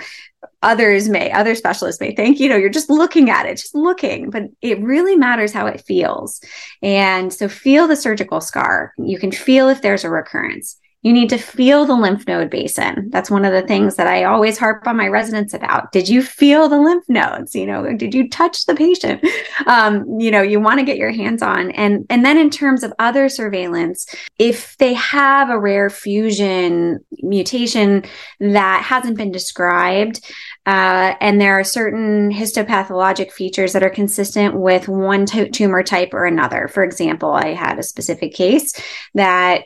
others 0.63 1.09
may, 1.09 1.31
other 1.31 1.55
specialists 1.55 2.01
may 2.01 2.15
think, 2.15 2.41
you 2.41 2.49
know, 2.49 2.57
you're 2.57 2.71
just 2.71 2.89
looking 2.89 3.29
at 3.29 3.47
it, 3.47 3.59
just 3.59 3.75
looking, 3.75 4.31
but 4.31 4.45
it 4.63 4.81
really 4.81 5.17
matters 5.17 5.53
how 5.53 5.67
it 5.67 5.85
feels. 5.87 6.41
And 6.83 7.33
so 7.33 7.49
feel 7.49 7.87
the 7.87 7.97
surgical 7.97 8.41
scar. 8.41 8.95
You 8.99 9.19
can 9.19 9.33
feel 9.33 9.69
if 9.69 9.83
there's 9.83 10.05
a 10.05 10.11
recurrence. 10.11 10.79
You 11.03 11.13
need 11.15 11.31
to 11.31 11.39
feel 11.39 11.87
the 11.87 11.95
lymph 11.95 12.27
node 12.27 12.51
basin. 12.51 13.09
That's 13.11 13.31
one 13.31 13.47
of 13.47 13.53
the 13.53 13.67
things 13.67 13.97
that 13.97 14.07
I 14.07 14.25
always 14.25 14.59
harp 14.59 14.87
on 14.87 14.99
my 14.99 15.09
residents 15.09 15.55
about. 15.55 15.93
Did 15.93 16.09
you 16.09 16.23
feel 16.23 16.69
the 16.69 16.79
lymph 16.79 17.09
nodes? 17.09 17.55
You 17.55 17.67
know, 17.67 17.91
did 17.97 18.15
you 18.15 18.29
touch 18.29 18.67
the 18.67 18.75
patient? 18.75 19.25
Um, 19.67 20.19
you 20.19 20.31
know, 20.31 20.41
you 20.41 20.59
want 20.59 20.81
to 20.81 20.87
get 20.87 20.97
your 20.97 21.11
hands 21.11 21.43
on. 21.43 21.71
And 21.73 22.07
and 22.09 22.25
then 22.25 22.39
in 22.39 22.49
terms 22.49 22.83
of 22.83 22.95
other 22.99 23.29
surveillance, 23.29 24.07
if 24.39 24.77
they 24.79 24.95
have 24.95 25.51
a 25.51 25.59
rare 25.59 25.91
fusion 25.91 26.99
mutation 27.19 28.05
that 28.41 28.83
hasn't 28.83 29.19
been 29.19 29.31
described, 29.31 30.25
uh, 30.67 31.15
and 31.21 31.41
there 31.41 31.59
are 31.59 31.65
certain 31.65 32.31
histopathologic 32.31 33.33
features 33.33 33.73
that 33.73 33.83
are 33.83 33.91
consistent 33.91 34.55
with 34.55 34.89
one 34.89 35.25
t- 35.25 35.49
tumor 35.49 35.83
type 35.83 36.13
or 36.13 36.27
another. 36.27 36.69
For 36.69 36.83
example, 36.85 37.33
I 37.33 37.55
had 37.55 37.79
a 37.79 37.83
specific 37.83 38.35
case 38.35 38.73
that 39.15 39.63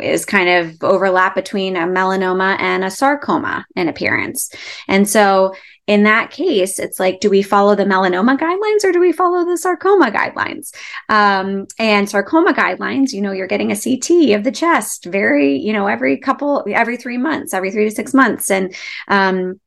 is 0.00 0.24
kind 0.24 0.48
of 0.48 0.82
overlap 0.82 1.34
between 1.34 1.76
a 1.76 1.80
melanoma 1.80 2.56
and 2.60 2.84
a 2.84 2.90
sarcoma 2.90 3.66
in 3.74 3.88
appearance. 3.88 4.52
And 4.86 5.08
so 5.08 5.54
in 5.86 6.02
that 6.02 6.32
case, 6.32 6.78
it's 6.78 6.98
like, 6.98 7.20
do 7.20 7.30
we 7.30 7.42
follow 7.42 7.76
the 7.76 7.84
melanoma 7.84 8.36
guidelines 8.36 8.84
or 8.84 8.90
do 8.90 8.98
we 8.98 9.12
follow 9.12 9.44
the 9.44 9.56
sarcoma 9.56 10.10
guidelines? 10.10 10.74
Um, 11.08 11.66
and 11.78 12.10
sarcoma 12.10 12.54
guidelines, 12.54 13.12
you 13.12 13.20
know, 13.20 13.30
you're 13.30 13.46
getting 13.46 13.70
a 13.70 13.76
CT 13.76 14.34
of 14.36 14.42
the 14.42 14.50
chest 14.50 15.04
very, 15.04 15.56
you 15.56 15.72
know, 15.72 15.86
every 15.86 16.18
couple, 16.18 16.64
every 16.68 16.96
three 16.96 17.18
months, 17.18 17.54
every 17.54 17.70
three 17.70 17.84
to 17.84 17.94
six 17.94 18.12
months. 18.12 18.50
And, 18.50 18.74
um, 19.06 19.60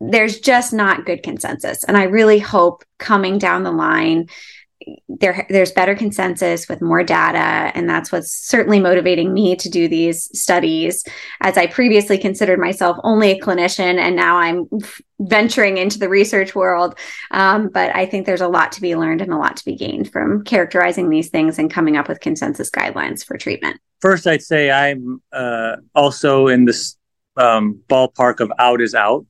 there's 0.00 0.40
just 0.40 0.72
not 0.72 1.04
good 1.04 1.22
consensus. 1.22 1.84
And 1.84 1.96
I 1.96 2.04
really 2.04 2.38
hope 2.38 2.84
coming 2.98 3.38
down 3.38 3.62
the 3.62 3.72
line, 3.72 4.28
there 5.08 5.46
there's 5.50 5.72
better 5.72 5.94
consensus 5.94 6.66
with 6.66 6.80
more 6.80 7.02
data. 7.02 7.70
And 7.76 7.88
that's 7.88 8.10
what's 8.10 8.32
certainly 8.32 8.80
motivating 8.80 9.34
me 9.34 9.54
to 9.56 9.68
do 9.68 9.88
these 9.88 10.30
studies. 10.38 11.04
As 11.42 11.58
i 11.58 11.66
previously 11.66 12.16
considered 12.16 12.58
myself 12.58 12.96
only 13.04 13.32
a 13.32 13.40
clinician 13.40 13.98
and 13.98 14.16
now 14.16 14.36
i'm 14.38 14.68
venturing 15.20 15.76
into 15.76 15.98
the 15.98 16.08
research 16.08 16.54
world. 16.54 16.98
Um, 17.30 17.68
but 17.68 17.94
i 17.94 18.06
think 18.06 18.24
there's 18.24 18.40
a 18.40 18.48
lot 18.48 18.72
to 18.72 18.80
be 18.80 18.96
learned 18.96 19.20
and 19.20 19.34
a 19.34 19.36
lot 19.36 19.58
to 19.58 19.64
be 19.66 19.76
gained 19.76 20.10
from 20.10 20.44
characterizing 20.44 21.10
these 21.10 21.28
things 21.28 21.58
and 21.58 21.70
coming 21.70 21.98
up 21.98 22.08
with 22.08 22.20
consensus 22.20 22.70
guidelines 22.70 23.22
for 23.22 23.36
treatment. 23.36 23.78
First 24.00 24.26
i'd 24.26 24.42
say 24.42 24.70
i'm 24.70 25.20
uh, 25.30 25.76
also 25.94 26.46
in 26.46 26.64
this 26.64 26.96
um, 27.36 27.80
ballpark 27.88 28.40
of 28.40 28.50
out 28.58 28.80
is 28.80 28.94
out 28.94 29.24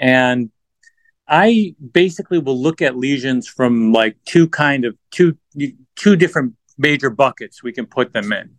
and 0.00 0.50
I 1.28 1.76
basically 1.92 2.38
will 2.38 2.60
look 2.60 2.82
at 2.82 2.96
lesions 2.96 3.46
from 3.46 3.92
like 3.92 4.16
two 4.24 4.48
kind 4.48 4.84
of 4.84 4.96
two 5.12 5.36
two 5.94 6.16
different 6.16 6.54
major 6.76 7.10
buckets 7.10 7.62
we 7.62 7.72
can 7.72 7.86
put 7.86 8.12
them 8.12 8.32
in. 8.32 8.58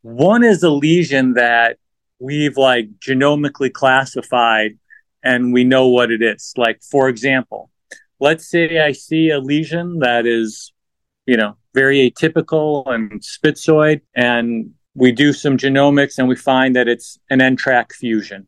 One 0.00 0.44
is 0.44 0.62
a 0.62 0.70
lesion 0.70 1.34
that 1.34 1.76
we've 2.20 2.56
like 2.56 2.88
genomically 3.00 3.70
classified 3.70 4.78
and 5.22 5.52
we 5.52 5.64
know 5.64 5.88
what 5.88 6.10
it 6.10 6.22
is. 6.22 6.54
Like 6.56 6.80
for 6.82 7.08
example, 7.08 7.70
let's 8.20 8.48
say 8.48 8.78
I 8.78 8.92
see 8.92 9.28
a 9.30 9.40
lesion 9.40 9.98
that 9.98 10.24
is, 10.24 10.72
you 11.26 11.36
know, 11.36 11.56
very 11.74 12.10
atypical 12.10 12.86
and 12.86 13.20
spitzoid 13.20 14.00
and 14.14 14.70
we 14.94 15.12
do 15.12 15.34
some 15.34 15.58
genomics 15.58 16.18
and 16.18 16.28
we 16.28 16.36
find 16.36 16.76
that 16.76 16.88
it's 16.88 17.18
an 17.28 17.40
NTRK 17.40 17.92
fusion. 17.92 18.46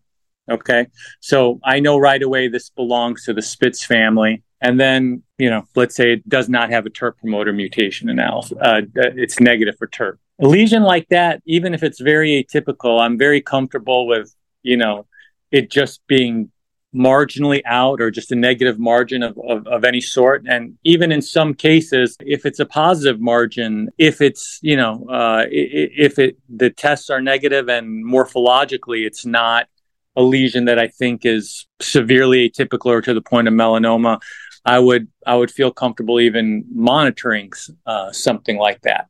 Okay. 0.51 0.87
So 1.21 1.61
I 1.65 1.81
know 1.81 1.99
right 1.99 2.23
away 2.23 2.49
this 2.49 2.71
belongs 2.71 3.25
to 3.25 3.35
the 3.35 3.43
Spitz 3.43 3.85
family. 3.85 4.43
And 4.61 4.81
then, 4.81 5.23
you 5.39 5.51
know, 5.51 5.65
let's 5.77 5.95
say 5.95 6.13
it 6.15 6.29
does 6.29 6.49
not 6.49 6.71
have 6.71 6.85
a 6.87 6.91
TERT 6.91 7.19
promoter 7.19 7.53
mutation 7.53 8.09
analysis. 8.09 8.59
Uh, 8.61 8.83
it's 8.95 9.39
negative 9.41 9.77
for 9.79 9.87
TERT. 9.87 10.19
A 10.41 10.47
lesion 10.47 10.83
like 10.83 11.09
that, 11.11 11.43
even 11.47 11.75
if 11.75 11.83
it's 11.83 12.01
very 12.01 12.45
atypical, 12.45 13.01
I'm 13.01 13.19
very 13.19 13.41
comfortable 13.41 14.07
with, 14.07 14.35
you 14.63 14.77
know, 14.77 15.07
it 15.51 15.71
just 15.71 16.01
being 16.07 16.51
marginally 16.95 17.61
out 17.67 18.01
or 18.01 18.11
just 18.11 18.33
a 18.33 18.35
negative 18.35 18.79
margin 18.79 19.23
of, 19.23 19.39
of, 19.47 19.67
of, 19.67 19.85
any 19.85 20.01
sort. 20.01 20.45
And 20.49 20.79
even 20.85 21.13
in 21.13 21.21
some 21.21 21.55
cases, 21.55 22.17
if 22.21 22.47
it's 22.47 22.61
a 22.61 22.67
positive 22.67 23.21
margin, 23.21 23.91
if 23.99 24.21
it's, 24.21 24.59
you 24.63 24.77
know, 24.77 25.07
uh, 25.09 25.45
if 25.51 26.19
it, 26.19 26.39
the 26.49 26.71
tests 26.71 27.11
are 27.11 27.21
negative 27.21 27.69
and 27.69 28.05
morphologically 28.05 29.07
it's 29.07 29.27
not 29.27 29.69
a 30.19 30.23
lesion 30.23 30.65
that 30.65 30.81
I 30.81 30.89
think 30.89 31.25
is 31.25 31.67
severely 31.81 32.51
atypical 32.51 32.87
or 32.87 33.01
to 33.01 33.15
the 33.15 33.23
point 33.23 33.47
of 33.47 33.55
melanoma, 33.55 34.21
I 34.65 34.81
would 34.81 35.07
I 35.25 35.37
would 35.37 35.51
feel 35.51 35.71
comfortable 35.71 36.21
even 36.21 36.65
monitoring 36.75 37.53
uh, 37.87 38.11
something 38.11 38.59
like 38.59 38.83
that. 38.83 39.07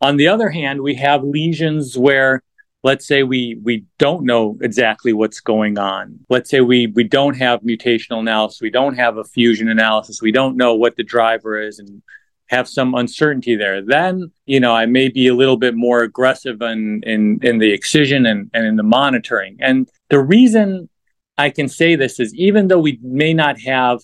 On 0.00 0.16
the 0.16 0.26
other 0.28 0.50
hand, 0.50 0.82
we 0.82 0.96
have 0.96 1.22
lesions 1.22 1.96
where 1.96 2.42
let's 2.82 3.06
say 3.06 3.22
we 3.22 3.58
we 3.62 3.84
don't 3.98 4.24
know 4.24 4.58
exactly 4.60 5.12
what's 5.12 5.40
going 5.40 5.78
on 5.78 6.16
let's 6.28 6.48
say 6.48 6.60
we 6.60 6.86
we 6.86 7.02
don't 7.02 7.36
have 7.36 7.60
mutational 7.62 8.20
analysis 8.20 8.60
we 8.60 8.70
don't 8.70 8.94
have 8.94 9.16
a 9.16 9.24
fusion 9.24 9.68
analysis 9.68 10.22
we 10.22 10.30
don't 10.30 10.56
know 10.56 10.74
what 10.74 10.94
the 10.94 11.02
driver 11.02 11.60
is 11.60 11.80
and 11.80 12.02
have 12.48 12.68
some 12.68 12.94
uncertainty 12.94 13.54
there 13.56 13.82
then 13.82 14.30
you 14.46 14.60
know 14.60 14.74
i 14.74 14.86
may 14.86 15.08
be 15.08 15.28
a 15.28 15.34
little 15.34 15.56
bit 15.56 15.74
more 15.74 16.02
aggressive 16.02 16.60
in 16.62 17.02
in, 17.04 17.38
in 17.42 17.58
the 17.58 17.70
excision 17.72 18.26
and, 18.26 18.50
and 18.54 18.66
in 18.66 18.76
the 18.76 18.82
monitoring 18.82 19.56
and 19.60 19.88
the 20.10 20.20
reason 20.20 20.88
i 21.36 21.50
can 21.50 21.68
say 21.68 21.96
this 21.96 22.18
is 22.20 22.34
even 22.34 22.68
though 22.68 22.80
we 22.80 22.98
may 23.02 23.32
not 23.32 23.60
have 23.60 24.00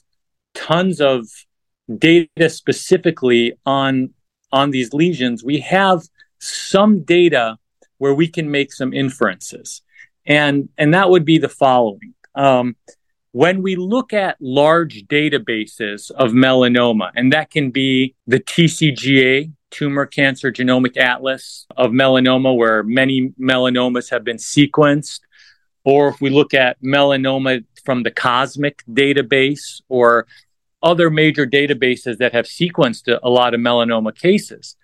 tons 0.55 1.01
of 1.01 1.27
data 1.99 2.49
specifically 2.49 3.53
on 3.67 4.11
on 4.53 4.71
these 4.71 4.93
lesions 4.93 5.43
we 5.43 5.59
have 5.61 6.03
some 6.39 7.03
data 7.03 7.59
where 7.99 8.15
we 8.15 8.29
can 8.29 8.51
make 8.51 8.73
some 8.73 8.93
inferences. 8.93 9.83
And, 10.27 10.69
and 10.79 10.95
that 10.95 11.11
would 11.11 11.25
be 11.25 11.39
the 11.39 11.49
following. 11.49 12.15
Um, 12.35 12.77
when 13.35 13.63
we 13.63 13.75
look 13.75 14.13
at 14.13 14.37
large 14.41 15.03
databases 15.09 16.09
of 16.13 16.31
melanoma, 16.31 17.11
and 17.17 17.33
that 17.33 17.51
can 17.51 17.73
be 17.73 18.15
the 18.29 18.39
TCGA, 18.39 19.51
Tumor 19.73 20.07
Cancer 20.07 20.53
Genomic 20.53 20.97
Atlas 20.97 21.67
of 21.77 21.91
melanoma, 21.91 22.57
where 22.57 22.85
many 22.85 23.33
melanomas 23.37 24.09
have 24.11 24.23
been 24.23 24.37
sequenced, 24.37 25.19
or 25.85 26.07
if 26.07 26.21
we 26.21 26.31
look 26.31 26.55
at 26.55 26.81
melanoma 26.81 27.65
from 27.85 28.05
the 28.05 28.13
COSMIC 28.13 28.85
database 28.89 29.81
or 29.89 30.29
other 30.81 31.11
major 31.11 31.45
databases 31.45 32.19
that 32.19 32.33
have 32.33 32.47
sequenced 32.47 33.19
a 33.21 33.29
lot 33.29 33.53
of 33.53 33.61
melanoma 33.61 34.17
cases, 34.17 34.77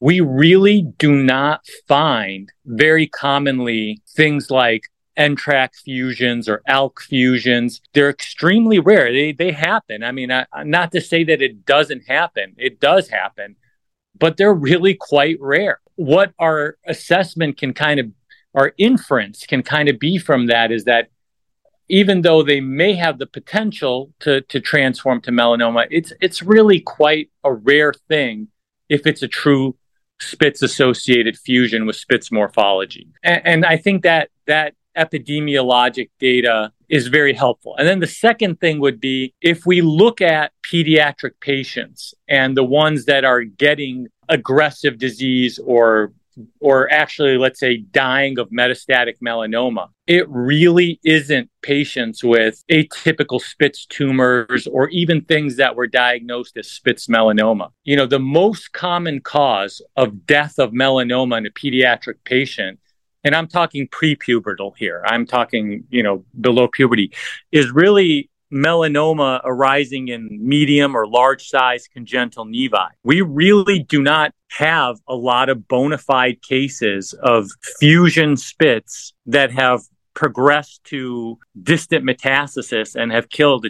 we 0.00 0.22
really 0.22 0.86
do 0.96 1.14
not 1.14 1.66
find 1.86 2.50
very 2.64 3.06
commonly 3.06 4.00
things 4.16 4.50
like 4.50 4.84
NTRK 5.18 5.74
fusions 5.74 6.48
or 6.48 6.62
ALK 6.68 7.00
fusions. 7.00 7.80
They're 7.92 8.10
extremely 8.10 8.78
rare. 8.78 9.12
They, 9.12 9.32
they 9.32 9.52
happen. 9.52 10.02
I 10.02 10.12
mean, 10.12 10.30
I, 10.30 10.46
not 10.64 10.92
to 10.92 11.00
say 11.00 11.24
that 11.24 11.42
it 11.42 11.66
doesn't 11.66 12.06
happen, 12.06 12.54
it 12.56 12.80
does 12.80 13.08
happen, 13.08 13.56
but 14.18 14.36
they're 14.36 14.54
really 14.54 14.94
quite 14.94 15.38
rare. 15.40 15.80
What 15.96 16.32
our 16.38 16.76
assessment 16.86 17.58
can 17.58 17.74
kind 17.74 18.00
of, 18.00 18.06
our 18.54 18.72
inference 18.78 19.46
can 19.46 19.62
kind 19.62 19.88
of 19.88 19.98
be 19.98 20.18
from 20.18 20.46
that 20.46 20.70
is 20.70 20.84
that 20.84 21.08
even 21.88 22.22
though 22.22 22.42
they 22.42 22.60
may 22.60 22.94
have 22.94 23.18
the 23.18 23.26
potential 23.26 24.12
to, 24.20 24.42
to 24.42 24.60
transform 24.60 25.20
to 25.22 25.30
melanoma, 25.30 25.86
it's, 25.90 26.12
it's 26.20 26.42
really 26.42 26.80
quite 26.80 27.30
a 27.44 27.52
rare 27.52 27.92
thing 28.08 28.48
if 28.88 29.06
it's 29.06 29.22
a 29.22 29.28
true 29.28 29.74
Spitz 30.20 30.62
associated 30.62 31.38
fusion 31.38 31.86
with 31.86 31.96
Spitz 31.96 32.32
morphology. 32.32 33.08
And, 33.22 33.40
and, 33.44 33.64
I 33.64 33.76
think 33.76 34.02
that 34.02 34.30
that 34.46 34.74
epidemiologic 34.98 36.10
data 36.18 36.72
is 36.88 37.08
very 37.08 37.32
helpful. 37.32 37.76
And 37.78 37.86
then 37.86 38.00
the 38.00 38.06
second 38.06 38.60
thing 38.60 38.80
would 38.80 39.00
be 39.00 39.34
if 39.40 39.66
we 39.66 39.80
look 39.80 40.20
at 40.20 40.52
pediatric 40.70 41.32
patients 41.40 42.14
and 42.28 42.56
the 42.56 42.64
ones 42.64 43.04
that 43.04 43.24
are 43.24 43.42
getting 43.42 44.08
aggressive 44.28 44.98
disease 44.98 45.58
or 45.64 46.12
or 46.60 46.90
actually, 46.92 47.36
let's 47.36 47.58
say, 47.58 47.78
dying 47.78 48.38
of 48.38 48.48
metastatic 48.50 49.14
melanoma, 49.24 49.88
it 50.06 50.28
really 50.28 51.00
isn't 51.04 51.50
patients 51.62 52.22
with 52.22 52.62
atypical 52.70 53.40
Spitz 53.40 53.86
tumors 53.86 54.66
or 54.68 54.88
even 54.90 55.20
things 55.22 55.56
that 55.56 55.76
were 55.76 55.86
diagnosed 55.86 56.56
as 56.56 56.70
Spitz 56.70 57.08
melanoma. 57.08 57.70
You 57.84 57.96
know, 57.96 58.06
the 58.06 58.18
most 58.18 58.72
common 58.72 59.20
cause 59.20 59.82
of 59.96 60.26
death 60.26 60.58
of 60.58 60.70
melanoma 60.70 61.38
in 61.38 61.46
a 61.46 61.50
pediatric 61.50 62.16
patient 62.24 62.78
and 63.28 63.36
I'm 63.36 63.46
talking 63.46 63.86
prepubertal 63.88 64.72
here. 64.76 65.04
I'm 65.06 65.26
talking, 65.26 65.84
you 65.90 66.02
know, 66.02 66.24
below 66.40 66.66
puberty, 66.66 67.12
is 67.52 67.70
really 67.70 68.30
melanoma 68.50 69.42
arising 69.44 70.08
in 70.08 70.26
medium 70.40 70.96
or 70.96 71.06
large 71.06 71.46
size 71.46 71.86
congenital 71.92 72.46
nevi. 72.46 72.88
We 73.04 73.20
really 73.20 73.80
do 73.80 74.02
not 74.02 74.32
have 74.48 74.96
a 75.06 75.14
lot 75.14 75.50
of 75.50 75.68
bona 75.68 75.98
fide 75.98 76.40
cases 76.40 77.12
of 77.12 77.50
fusion 77.78 78.38
Spitz 78.38 79.12
that 79.26 79.52
have 79.52 79.82
progressed 80.14 80.82
to 80.84 81.38
distant 81.62 82.06
metastasis 82.06 82.96
and 82.96 83.12
have 83.12 83.28
killed 83.28 83.66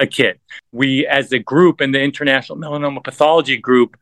a, 0.00 0.06
kid. 0.08 0.40
We, 0.72 1.06
as 1.06 1.30
a 1.32 1.38
group 1.38 1.80
in 1.80 1.92
the 1.92 2.00
International 2.00 2.58
Melanoma 2.58 3.04
Pathology 3.04 3.56
Group, 3.56 3.96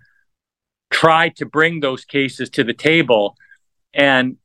tried 0.90 1.37
to 1.37 1.45
bring 1.45 1.81
those 1.81 2.07
cases 2.07 2.49
to 2.51 2.64
the 2.64 2.73
table 2.73 3.37
and 3.93 4.38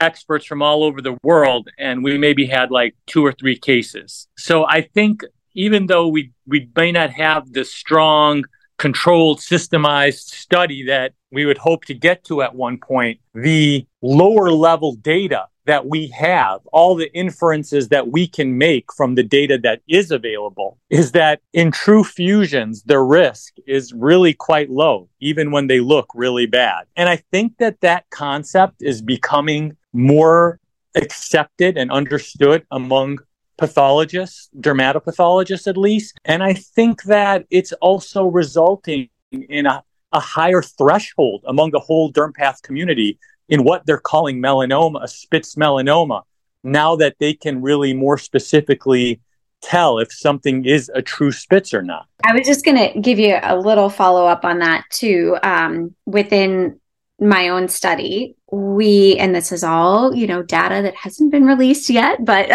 experts 0.00 0.46
from 0.46 0.62
all 0.62 0.84
over 0.84 1.00
the 1.00 1.16
world, 1.22 1.68
and 1.78 2.02
we 2.02 2.18
maybe 2.18 2.46
had 2.46 2.70
like 2.70 2.94
two 3.06 3.24
or 3.24 3.32
three 3.32 3.58
cases. 3.58 4.28
So 4.36 4.66
I 4.66 4.82
think 4.82 5.24
even 5.54 5.86
though 5.86 6.08
we, 6.08 6.32
we 6.46 6.68
may 6.76 6.92
not 6.92 7.10
have 7.10 7.52
the 7.52 7.64
strong, 7.64 8.44
controlled, 8.78 9.38
systemized 9.38 10.30
study 10.30 10.86
that 10.86 11.12
we 11.30 11.46
would 11.46 11.58
hope 11.58 11.84
to 11.84 11.94
get 11.94 12.24
to 12.24 12.42
at 12.42 12.54
one 12.54 12.78
point, 12.78 13.20
the 13.34 13.86
lower 14.00 14.50
level 14.50 14.94
data 14.94 15.46
that 15.66 15.86
we 15.86 16.08
have, 16.08 16.60
all 16.72 16.94
the 16.94 17.12
inferences 17.12 17.88
that 17.88 18.08
we 18.08 18.26
can 18.26 18.58
make 18.58 18.92
from 18.92 19.14
the 19.14 19.22
data 19.22 19.58
that 19.58 19.80
is 19.88 20.10
available, 20.10 20.78
is 20.90 21.12
that 21.12 21.40
in 21.52 21.70
true 21.70 22.04
fusions, 22.04 22.82
the 22.82 22.98
risk 22.98 23.54
is 23.66 23.92
really 23.92 24.34
quite 24.34 24.70
low, 24.70 25.08
even 25.20 25.50
when 25.50 25.66
they 25.66 25.80
look 25.80 26.08
really 26.14 26.46
bad. 26.46 26.84
And 26.96 27.08
I 27.08 27.16
think 27.16 27.58
that 27.58 27.80
that 27.80 28.08
concept 28.10 28.76
is 28.80 29.02
becoming 29.02 29.76
more 29.92 30.58
accepted 30.94 31.76
and 31.78 31.90
understood 31.90 32.66
among 32.70 33.18
pathologists, 33.56 34.50
dermatopathologists 34.58 35.66
at 35.68 35.76
least. 35.76 36.18
And 36.24 36.42
I 36.42 36.54
think 36.54 37.04
that 37.04 37.46
it's 37.50 37.72
also 37.74 38.26
resulting 38.26 39.08
in 39.30 39.66
a, 39.66 39.84
a 40.12 40.20
higher 40.20 40.62
threshold 40.62 41.44
among 41.46 41.70
the 41.70 41.78
whole 41.78 42.12
dermpath 42.12 42.62
community 42.62 43.18
in 43.52 43.64
what 43.64 43.84
they're 43.84 43.98
calling 43.98 44.40
melanoma, 44.40 45.04
a 45.04 45.06
Spitz 45.06 45.56
melanoma, 45.56 46.22
now 46.64 46.96
that 46.96 47.16
they 47.20 47.34
can 47.34 47.60
really 47.60 47.92
more 47.92 48.16
specifically 48.16 49.20
tell 49.60 49.98
if 49.98 50.10
something 50.10 50.64
is 50.64 50.90
a 50.94 51.02
true 51.02 51.30
Spitz 51.30 51.74
or 51.74 51.82
not. 51.82 52.06
I 52.24 52.32
was 52.32 52.46
just 52.46 52.64
going 52.64 52.78
to 52.78 52.98
give 52.98 53.18
you 53.18 53.38
a 53.42 53.58
little 53.58 53.90
follow 53.90 54.26
up 54.26 54.46
on 54.46 54.60
that 54.60 54.84
too. 54.88 55.36
Um, 55.42 55.94
within 56.06 56.80
my 57.22 57.48
own 57.48 57.68
study, 57.68 58.34
we, 58.50 59.16
and 59.18 59.34
this 59.34 59.52
is 59.52 59.62
all, 59.62 60.14
you 60.14 60.26
know, 60.26 60.42
data 60.42 60.82
that 60.82 60.96
hasn't 60.96 61.30
been 61.30 61.46
released 61.46 61.88
yet, 61.88 62.24
but 62.24 62.50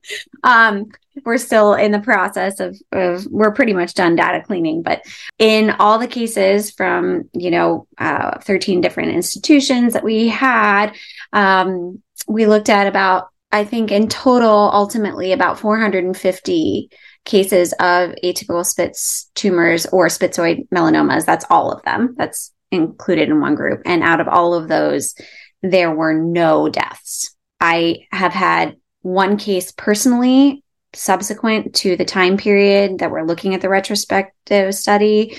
um, 0.44 0.86
we're 1.24 1.38
still 1.38 1.74
in 1.74 1.92
the 1.92 2.00
process 2.00 2.60
of, 2.60 2.80
of, 2.92 3.26
we're 3.26 3.52
pretty 3.52 3.72
much 3.72 3.94
done 3.94 4.16
data 4.16 4.42
cleaning. 4.42 4.82
But 4.82 5.02
in 5.38 5.70
all 5.70 5.98
the 5.98 6.06
cases 6.06 6.70
from, 6.70 7.28
you 7.32 7.50
know, 7.50 7.86
uh, 7.98 8.38
13 8.40 8.80
different 8.80 9.10
institutions 9.10 9.92
that 9.94 10.04
we 10.04 10.28
had, 10.28 10.94
um, 11.32 12.00
we 12.28 12.46
looked 12.46 12.68
at 12.68 12.86
about, 12.86 13.28
I 13.50 13.64
think 13.64 13.90
in 13.90 14.08
total, 14.08 14.70
ultimately 14.72 15.32
about 15.32 15.58
450 15.58 16.90
cases 17.24 17.72
of 17.74 18.14
atypical 18.24 18.64
Spitz 18.64 19.30
tumors 19.34 19.86
or 19.86 20.06
spitzoid 20.06 20.68
melanomas. 20.68 21.26
That's 21.26 21.44
all 21.50 21.72
of 21.72 21.82
them. 21.82 22.14
That's 22.16 22.52
included 22.72 23.28
in 23.28 23.40
one 23.40 23.54
group. 23.54 23.82
And 23.84 24.02
out 24.02 24.20
of 24.20 24.28
all 24.28 24.54
of 24.54 24.68
those, 24.68 25.14
there 25.62 25.94
were 25.94 26.14
no 26.14 26.68
deaths. 26.68 27.34
I 27.60 28.06
have 28.10 28.32
had 28.32 28.76
one 29.02 29.36
case 29.36 29.72
personally 29.72 30.64
subsequent 30.94 31.74
to 31.74 31.96
the 31.96 32.04
time 32.04 32.36
period 32.36 32.98
that 32.98 33.10
we're 33.10 33.24
looking 33.24 33.54
at 33.54 33.60
the 33.60 33.68
retrospective 33.68 34.74
study 34.74 35.36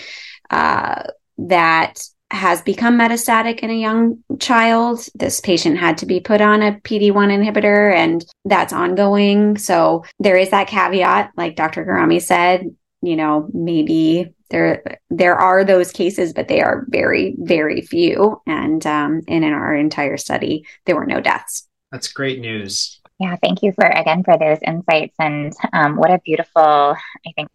uh, 0.49 1.03
that 1.37 2.01
has 2.31 2.63
become 2.63 2.97
metastatic 2.97 3.59
in 3.59 3.69
a 3.69 3.79
young 3.79 4.23
child. 4.39 5.07
This 5.13 5.39
patient 5.39 5.77
had 5.77 5.99
to 5.99 6.07
be 6.07 6.19
put 6.19 6.41
on 6.41 6.63
a 6.63 6.79
PD1 6.79 7.11
inhibitor 7.11 7.93
and 7.93 8.25
that's 8.45 8.73
ongoing. 8.73 9.57
So 9.57 10.03
there 10.19 10.37
is 10.37 10.49
that 10.49 10.67
caveat, 10.67 11.31
like 11.37 11.55
Dr. 11.55 11.85
Gerami 11.85 12.21
said, 12.21 12.75
you 13.03 13.15
know, 13.15 13.47
maybe 13.53 14.33
there 14.53 14.99
there 15.09 15.35
are 15.35 15.65
those 15.65 15.91
cases, 15.91 16.31
but 16.31 16.47
they 16.47 16.61
are 16.61 16.85
very 16.87 17.35
very 17.39 17.81
few. 17.81 18.39
And 18.45 18.85
um, 18.85 19.21
and 19.27 19.43
in 19.43 19.51
our 19.51 19.75
entire 19.75 20.15
study, 20.17 20.65
there 20.85 20.95
were 20.95 21.07
no 21.07 21.19
deaths. 21.19 21.67
That's 21.91 22.07
great 22.07 22.39
news. 22.39 23.01
Yeah, 23.19 23.35
thank 23.41 23.63
you 23.63 23.73
for 23.73 23.85
again 23.85 24.23
for 24.23 24.37
those 24.37 24.59
insights 24.65 25.15
and 25.19 25.53
um, 25.73 25.97
what 25.97 26.11
a 26.11 26.19
beautiful, 26.19 26.61
I 26.61 27.31
think, 27.35 27.49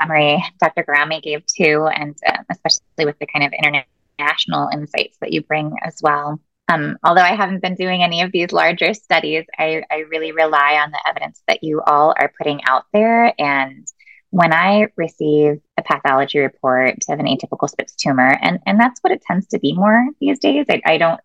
summary 0.00 0.44
Dr. 0.60 0.84
Gerami 0.84 1.22
gave 1.22 1.42
too, 1.46 1.86
and 1.86 2.14
uh, 2.26 2.38
especially 2.50 3.06
with 3.06 3.18
the 3.18 3.26
kind 3.26 3.44
of 3.46 3.52
international 3.52 4.68
insights 4.72 5.16
that 5.20 5.32
you 5.32 5.42
bring 5.42 5.74
as 5.82 6.00
well. 6.02 6.38
Um, 6.68 6.96
although 7.02 7.22
I 7.22 7.34
haven't 7.34 7.60
been 7.60 7.74
doing 7.74 8.02
any 8.02 8.22
of 8.22 8.32
these 8.32 8.52
larger 8.52 8.94
studies, 8.94 9.44
I, 9.58 9.82
I 9.90 10.04
really 10.10 10.32
rely 10.32 10.74
on 10.82 10.90
the 10.90 11.00
evidence 11.06 11.42
that 11.48 11.62
you 11.62 11.82
all 11.82 12.14
are 12.16 12.32
putting 12.38 12.62
out 12.64 12.84
there. 12.92 13.34
And 13.38 13.86
when 14.32 14.50
I 14.54 14.88
receive 14.96 15.60
a 15.76 15.82
pathology 15.82 16.38
report 16.38 16.96
of 17.06 17.20
an 17.20 17.26
atypical 17.26 17.68
Spitz 17.68 17.94
tumor, 17.94 18.38
and, 18.40 18.60
and 18.66 18.80
that's 18.80 18.98
what 19.02 19.12
it 19.12 19.20
tends 19.20 19.46
to 19.48 19.58
be 19.58 19.74
more 19.74 20.08
these 20.20 20.38
days. 20.38 20.64
I, 20.70 20.80
I 20.86 20.96
don't 20.96 21.20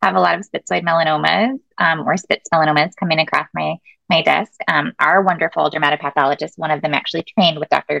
have 0.00 0.14
a 0.14 0.20
lot 0.20 0.38
of 0.38 0.46
spitzoid 0.46 0.84
melanomas 0.84 1.58
um, 1.78 2.06
or 2.06 2.16
Spitz 2.16 2.48
melanomas 2.54 2.92
coming 2.94 3.18
across 3.18 3.48
my 3.52 3.76
my 4.08 4.22
desk. 4.22 4.52
Um, 4.68 4.92
our 5.00 5.22
wonderful 5.22 5.70
dermatopathologist, 5.70 6.52
one 6.56 6.70
of 6.70 6.82
them 6.82 6.94
actually 6.94 7.24
trained 7.24 7.58
with 7.58 7.68
Dr. 7.68 8.00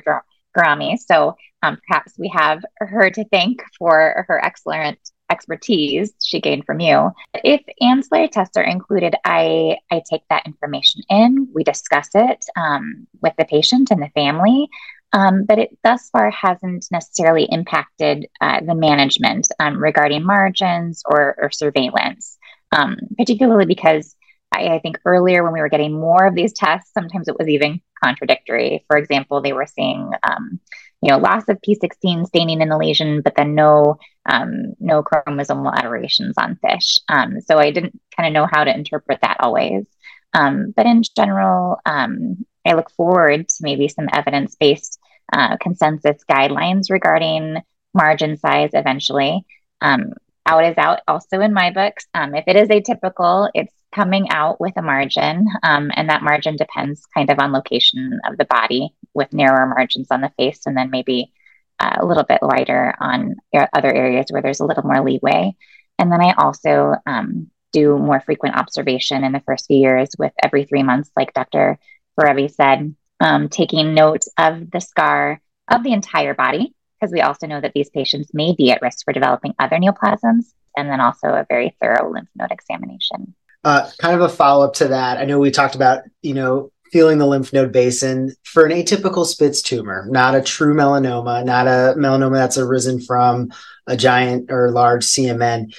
Gerami. 0.56 0.96
So 0.98 1.36
um, 1.62 1.78
perhaps 1.88 2.12
we 2.16 2.28
have 2.28 2.62
her 2.78 3.10
to 3.10 3.24
thank 3.32 3.64
for 3.78 4.24
her 4.28 4.44
excellent 4.44 4.98
expertise 5.32 6.12
she 6.22 6.40
gained 6.40 6.64
from 6.64 6.80
you. 6.80 7.10
If 7.34 7.62
ancillary 7.80 8.28
tests 8.28 8.56
are 8.56 8.62
included, 8.62 9.16
I, 9.24 9.78
I 9.90 10.02
take 10.08 10.22
that 10.28 10.46
information 10.46 11.02
in, 11.08 11.48
we 11.54 11.64
discuss 11.64 12.08
it 12.14 12.44
um, 12.56 13.06
with 13.20 13.32
the 13.38 13.44
patient 13.44 13.90
and 13.90 14.02
the 14.02 14.10
family. 14.14 14.68
Um, 15.14 15.44
but 15.44 15.58
it 15.58 15.78
thus 15.84 16.08
far 16.10 16.30
hasn't 16.30 16.86
necessarily 16.90 17.46
impacted 17.50 18.28
uh, 18.40 18.60
the 18.60 18.74
management 18.74 19.48
um, 19.60 19.76
regarding 19.76 20.24
margins 20.24 21.02
or, 21.04 21.36
or 21.38 21.50
surveillance, 21.50 22.38
um, 22.72 22.96
particularly 23.18 23.66
because 23.66 24.16
I, 24.54 24.68
I, 24.68 24.78
think 24.78 24.98
earlier 25.04 25.44
when 25.44 25.52
we 25.52 25.60
were 25.60 25.68
getting 25.68 25.92
more 25.92 26.24
of 26.26 26.34
these 26.34 26.54
tests, 26.54 26.92
sometimes 26.94 27.28
it 27.28 27.38
was 27.38 27.48
even 27.48 27.82
contradictory. 28.02 28.84
For 28.88 28.96
example, 28.96 29.42
they 29.42 29.52
were 29.52 29.66
seeing, 29.66 30.10
um, 30.22 30.60
you 31.02 31.10
know, 31.10 31.18
loss 31.18 31.42
of 31.48 31.60
P16 31.60 32.26
staining 32.26 32.60
in 32.60 32.68
the 32.68 32.78
lesion, 32.78 33.22
but 33.22 33.34
then 33.36 33.54
no 33.54 33.96
um, 34.24 34.74
no 34.78 35.02
chromosomal 35.02 35.74
aberrations 35.74 36.34
on 36.38 36.56
fish. 36.56 36.98
Um, 37.08 37.40
so 37.40 37.58
I 37.58 37.72
didn't 37.72 38.00
kind 38.16 38.28
of 38.28 38.32
know 38.32 38.48
how 38.50 38.62
to 38.62 38.74
interpret 38.74 39.18
that 39.22 39.38
always. 39.40 39.84
Um, 40.32 40.72
but 40.76 40.86
in 40.86 41.02
general, 41.16 41.80
I 41.84 42.74
look 42.74 42.90
forward 42.92 43.48
to 43.48 43.54
maybe 43.60 43.88
some 43.88 44.08
evidence 44.12 44.56
based 44.56 44.98
uh, 45.32 45.56
consensus 45.58 46.22
guidelines 46.30 46.90
regarding 46.90 47.56
margin 47.94 48.36
size 48.36 48.70
eventually. 48.72 49.44
Um, 49.80 50.12
out 50.46 50.64
is 50.64 50.78
out 50.78 51.00
also 51.06 51.40
in 51.40 51.52
my 51.52 51.70
books. 51.70 52.06
Um, 52.14 52.34
if 52.34 52.44
it 52.46 52.56
is 52.56 52.68
atypical, 52.68 53.48
it's 53.54 53.72
coming 53.94 54.30
out 54.30 54.60
with 54.60 54.72
a 54.76 54.82
margin, 54.82 55.46
um, 55.62 55.90
and 55.94 56.08
that 56.08 56.22
margin 56.22 56.56
depends 56.56 57.06
kind 57.14 57.30
of 57.30 57.38
on 57.38 57.52
location 57.52 58.20
of 58.28 58.38
the 58.38 58.46
body, 58.46 58.94
with 59.14 59.32
narrower 59.32 59.66
margins 59.66 60.08
on 60.10 60.20
the 60.20 60.32
face, 60.38 60.60
and 60.66 60.76
then 60.76 60.90
maybe 60.90 61.32
uh, 61.78 61.96
a 61.98 62.06
little 62.06 62.24
bit 62.24 62.40
wider 62.42 62.94
on 63.00 63.36
other 63.72 63.92
areas 63.92 64.26
where 64.30 64.42
there's 64.42 64.60
a 64.60 64.66
little 64.66 64.84
more 64.84 65.04
leeway. 65.04 65.54
And 65.98 66.10
then 66.10 66.20
I 66.20 66.34
also 66.36 66.94
um, 67.06 67.50
do 67.72 67.98
more 67.98 68.20
frequent 68.20 68.56
observation 68.56 69.24
in 69.24 69.32
the 69.32 69.42
first 69.46 69.66
few 69.66 69.78
years 69.78 70.10
with 70.18 70.32
every 70.42 70.64
three 70.64 70.82
months, 70.82 71.10
like 71.16 71.34
Dr. 71.34 71.78
Barabi 72.18 72.50
said, 72.50 72.94
um, 73.20 73.48
taking 73.48 73.94
note 73.94 74.22
of 74.38 74.70
the 74.70 74.80
scar 74.80 75.40
of 75.70 75.82
the 75.82 75.92
entire 75.92 76.34
body, 76.34 76.74
because 77.00 77.12
we 77.12 77.20
also 77.20 77.46
know 77.46 77.60
that 77.60 77.72
these 77.74 77.90
patients 77.90 78.30
may 78.34 78.54
be 78.54 78.70
at 78.70 78.82
risk 78.82 79.04
for 79.04 79.12
developing 79.12 79.54
other 79.58 79.76
neoplasms, 79.76 80.52
and 80.76 80.90
then 80.90 81.00
also 81.00 81.28
a 81.28 81.46
very 81.48 81.76
thorough 81.80 82.10
lymph 82.10 82.28
node 82.34 82.50
examination. 82.50 83.34
Uh, 83.64 83.88
kind 83.98 84.14
of 84.14 84.22
a 84.22 84.28
follow 84.28 84.64
up 84.64 84.74
to 84.74 84.88
that. 84.88 85.18
I 85.18 85.24
know 85.24 85.38
we 85.38 85.52
talked 85.52 85.76
about, 85.76 86.02
you 86.20 86.34
know, 86.34 86.71
feeling 86.92 87.18
the 87.18 87.26
lymph 87.26 87.52
node 87.52 87.72
basin 87.72 88.34
for 88.44 88.64
an 88.64 88.72
atypical 88.72 89.24
Spitz 89.24 89.62
tumor, 89.62 90.06
not 90.10 90.34
a 90.34 90.42
true 90.42 90.74
melanoma, 90.74 91.44
not 91.44 91.66
a 91.66 91.94
melanoma 91.96 92.34
that's 92.34 92.58
arisen 92.58 93.00
from 93.00 93.50
a 93.86 93.96
giant 93.96 94.50
or 94.50 94.70
large 94.70 95.04
CMN. 95.04 95.74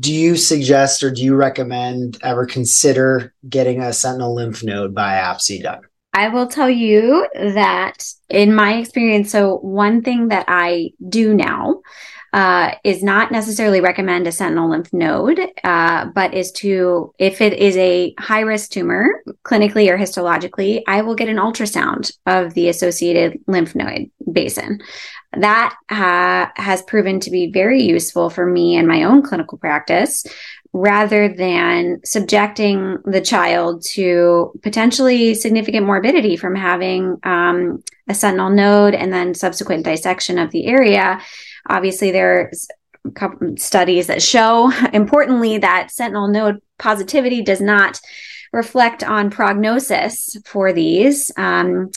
Do 0.00 0.12
you 0.12 0.36
suggest 0.36 1.02
or 1.02 1.10
do 1.10 1.22
you 1.22 1.34
recommend 1.34 2.18
ever 2.22 2.44
consider 2.44 3.32
getting 3.48 3.80
a 3.80 3.92
sentinel 3.92 4.34
lymph 4.34 4.64
node 4.64 4.94
biopsy 4.94 5.62
done? 5.62 5.82
I 6.12 6.28
will 6.28 6.48
tell 6.48 6.70
you 6.70 7.28
that 7.34 8.04
in 8.28 8.54
my 8.54 8.78
experience, 8.78 9.30
so 9.30 9.58
one 9.58 10.02
thing 10.02 10.28
that 10.28 10.46
I 10.48 10.90
do 11.08 11.34
now 11.34 11.82
uh, 12.32 12.72
is 12.84 13.02
not 13.02 13.32
necessarily 13.32 13.80
recommend 13.80 14.26
a 14.26 14.32
sentinel 14.32 14.70
lymph 14.70 14.92
node, 14.92 15.40
uh, 15.64 16.06
but 16.06 16.34
is 16.34 16.52
to, 16.52 17.14
if 17.18 17.40
it 17.40 17.54
is 17.54 17.76
a 17.76 18.14
high 18.18 18.40
risk 18.40 18.70
tumor, 18.70 19.22
clinically 19.44 19.90
or 19.90 19.96
histologically, 19.96 20.82
I 20.86 21.02
will 21.02 21.14
get 21.14 21.28
an 21.28 21.36
ultrasound 21.36 22.12
of 22.26 22.54
the 22.54 22.68
associated 22.68 23.40
lymph 23.46 23.74
node 23.74 24.10
basin. 24.30 24.80
That 25.32 25.74
uh, 25.88 26.46
has 26.56 26.82
proven 26.82 27.20
to 27.20 27.30
be 27.30 27.50
very 27.50 27.82
useful 27.82 28.30
for 28.30 28.46
me 28.46 28.76
in 28.76 28.86
my 28.86 29.04
own 29.04 29.22
clinical 29.22 29.58
practice 29.58 30.24
rather 30.72 31.28
than 31.28 32.00
subjecting 32.04 32.98
the 33.04 33.20
child 33.20 33.82
to 33.82 34.52
potentially 34.62 35.34
significant 35.34 35.86
morbidity 35.86 36.36
from 36.36 36.54
having 36.54 37.18
um, 37.22 37.82
a 38.08 38.14
sentinel 38.14 38.50
node 38.50 38.94
and 38.94 39.12
then 39.12 39.34
subsequent 39.34 39.84
dissection 39.84 40.38
of 40.38 40.50
the 40.50 40.66
area. 40.66 41.20
Obviously, 41.68 42.10
there's 42.10 42.68
studies 43.56 44.06
that 44.08 44.22
show, 44.22 44.72
importantly, 44.92 45.58
that 45.58 45.90
sentinel 45.90 46.28
node 46.28 46.60
positivity 46.78 47.42
does 47.42 47.60
not 47.60 48.00
reflect 48.52 49.04
on 49.04 49.30
prognosis 49.30 50.36
for 50.44 50.72
these, 50.72 51.30
um, 51.36 51.90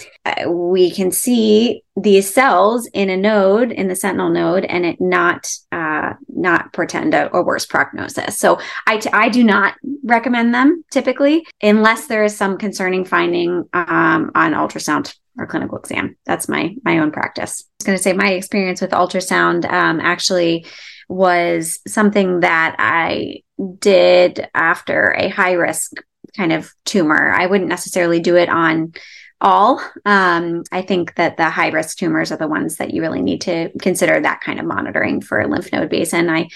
we 0.47 0.91
can 0.91 1.11
see 1.11 1.83
these 1.95 2.31
cells 2.31 2.87
in 2.93 3.09
a 3.09 3.17
node 3.17 3.71
in 3.71 3.87
the 3.87 3.95
sentinel 3.95 4.29
node 4.29 4.65
and 4.65 4.85
it 4.85 4.99
not 4.99 5.49
uh, 5.71 6.13
not 6.29 6.71
portend 6.73 7.13
a, 7.13 7.33
a, 7.35 7.41
worse 7.41 7.65
prognosis. 7.65 8.37
So 8.37 8.59
I, 8.87 8.97
t- 8.97 9.09
I 9.11 9.29
do 9.29 9.43
not 9.43 9.75
recommend 10.03 10.53
them 10.53 10.83
typically 10.91 11.45
unless 11.61 12.07
there 12.07 12.23
is 12.23 12.35
some 12.35 12.57
concerning 12.57 13.05
finding 13.05 13.67
um, 13.73 14.31
on 14.35 14.53
ultrasound 14.53 15.15
or 15.37 15.47
clinical 15.47 15.77
exam. 15.77 16.17
That's 16.25 16.49
my 16.49 16.75
my 16.83 16.99
own 16.99 17.11
practice. 17.11 17.63
I 17.63 17.73
was 17.79 17.85
going 17.85 17.97
to 17.97 18.03
say 18.03 18.13
my 18.13 18.31
experience 18.33 18.81
with 18.81 18.91
ultrasound 18.91 19.65
um, 19.71 19.99
actually 19.99 20.65
was 21.09 21.79
something 21.87 22.41
that 22.41 22.75
I 22.79 23.43
did 23.79 24.47
after 24.53 25.13
a 25.17 25.29
high 25.29 25.53
risk 25.53 25.91
kind 26.37 26.53
of 26.53 26.71
tumor. 26.85 27.31
I 27.31 27.47
wouldn't 27.47 27.69
necessarily 27.69 28.19
do 28.19 28.37
it 28.37 28.49
on 28.49 28.93
all. 29.41 29.81
Um, 30.05 30.63
I 30.71 30.83
think 30.83 31.15
that 31.15 31.37
the 31.37 31.49
high 31.49 31.69
risk 31.69 31.97
tumors 31.97 32.31
are 32.31 32.37
the 32.37 32.47
ones 32.47 32.77
that 32.77 32.93
you 32.93 33.01
really 33.01 33.21
need 33.21 33.41
to 33.41 33.71
consider 33.79 34.19
that 34.19 34.41
kind 34.41 34.59
of 34.59 34.65
monitoring 34.65 35.21
for 35.21 35.45
lymph 35.47 35.71
node 35.71 35.89
basin. 35.89 36.29
I 36.29 36.47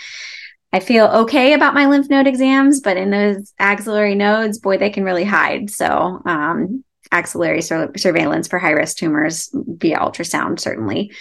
I 0.72 0.80
feel 0.80 1.06
okay 1.06 1.54
about 1.54 1.74
my 1.74 1.86
lymph 1.86 2.10
node 2.10 2.28
exams, 2.28 2.82
but 2.82 2.98
in 2.98 3.10
those 3.10 3.54
axillary 3.58 4.14
nodes, 4.14 4.60
boy, 4.60 4.78
they 4.78 4.90
can 4.90 5.06
really 5.06 5.24
hide. 5.24 5.70
So, 5.70 6.22
um, 6.26 6.84
axillary 7.12 7.62
sur- 7.62 7.92
surveillance 7.98 8.48
for 8.48 8.60
high 8.60 8.72
risk 8.72 8.98
tumors 8.98 9.50
via 9.54 9.98
ultrasound 9.98 10.60
certainly 10.60 11.12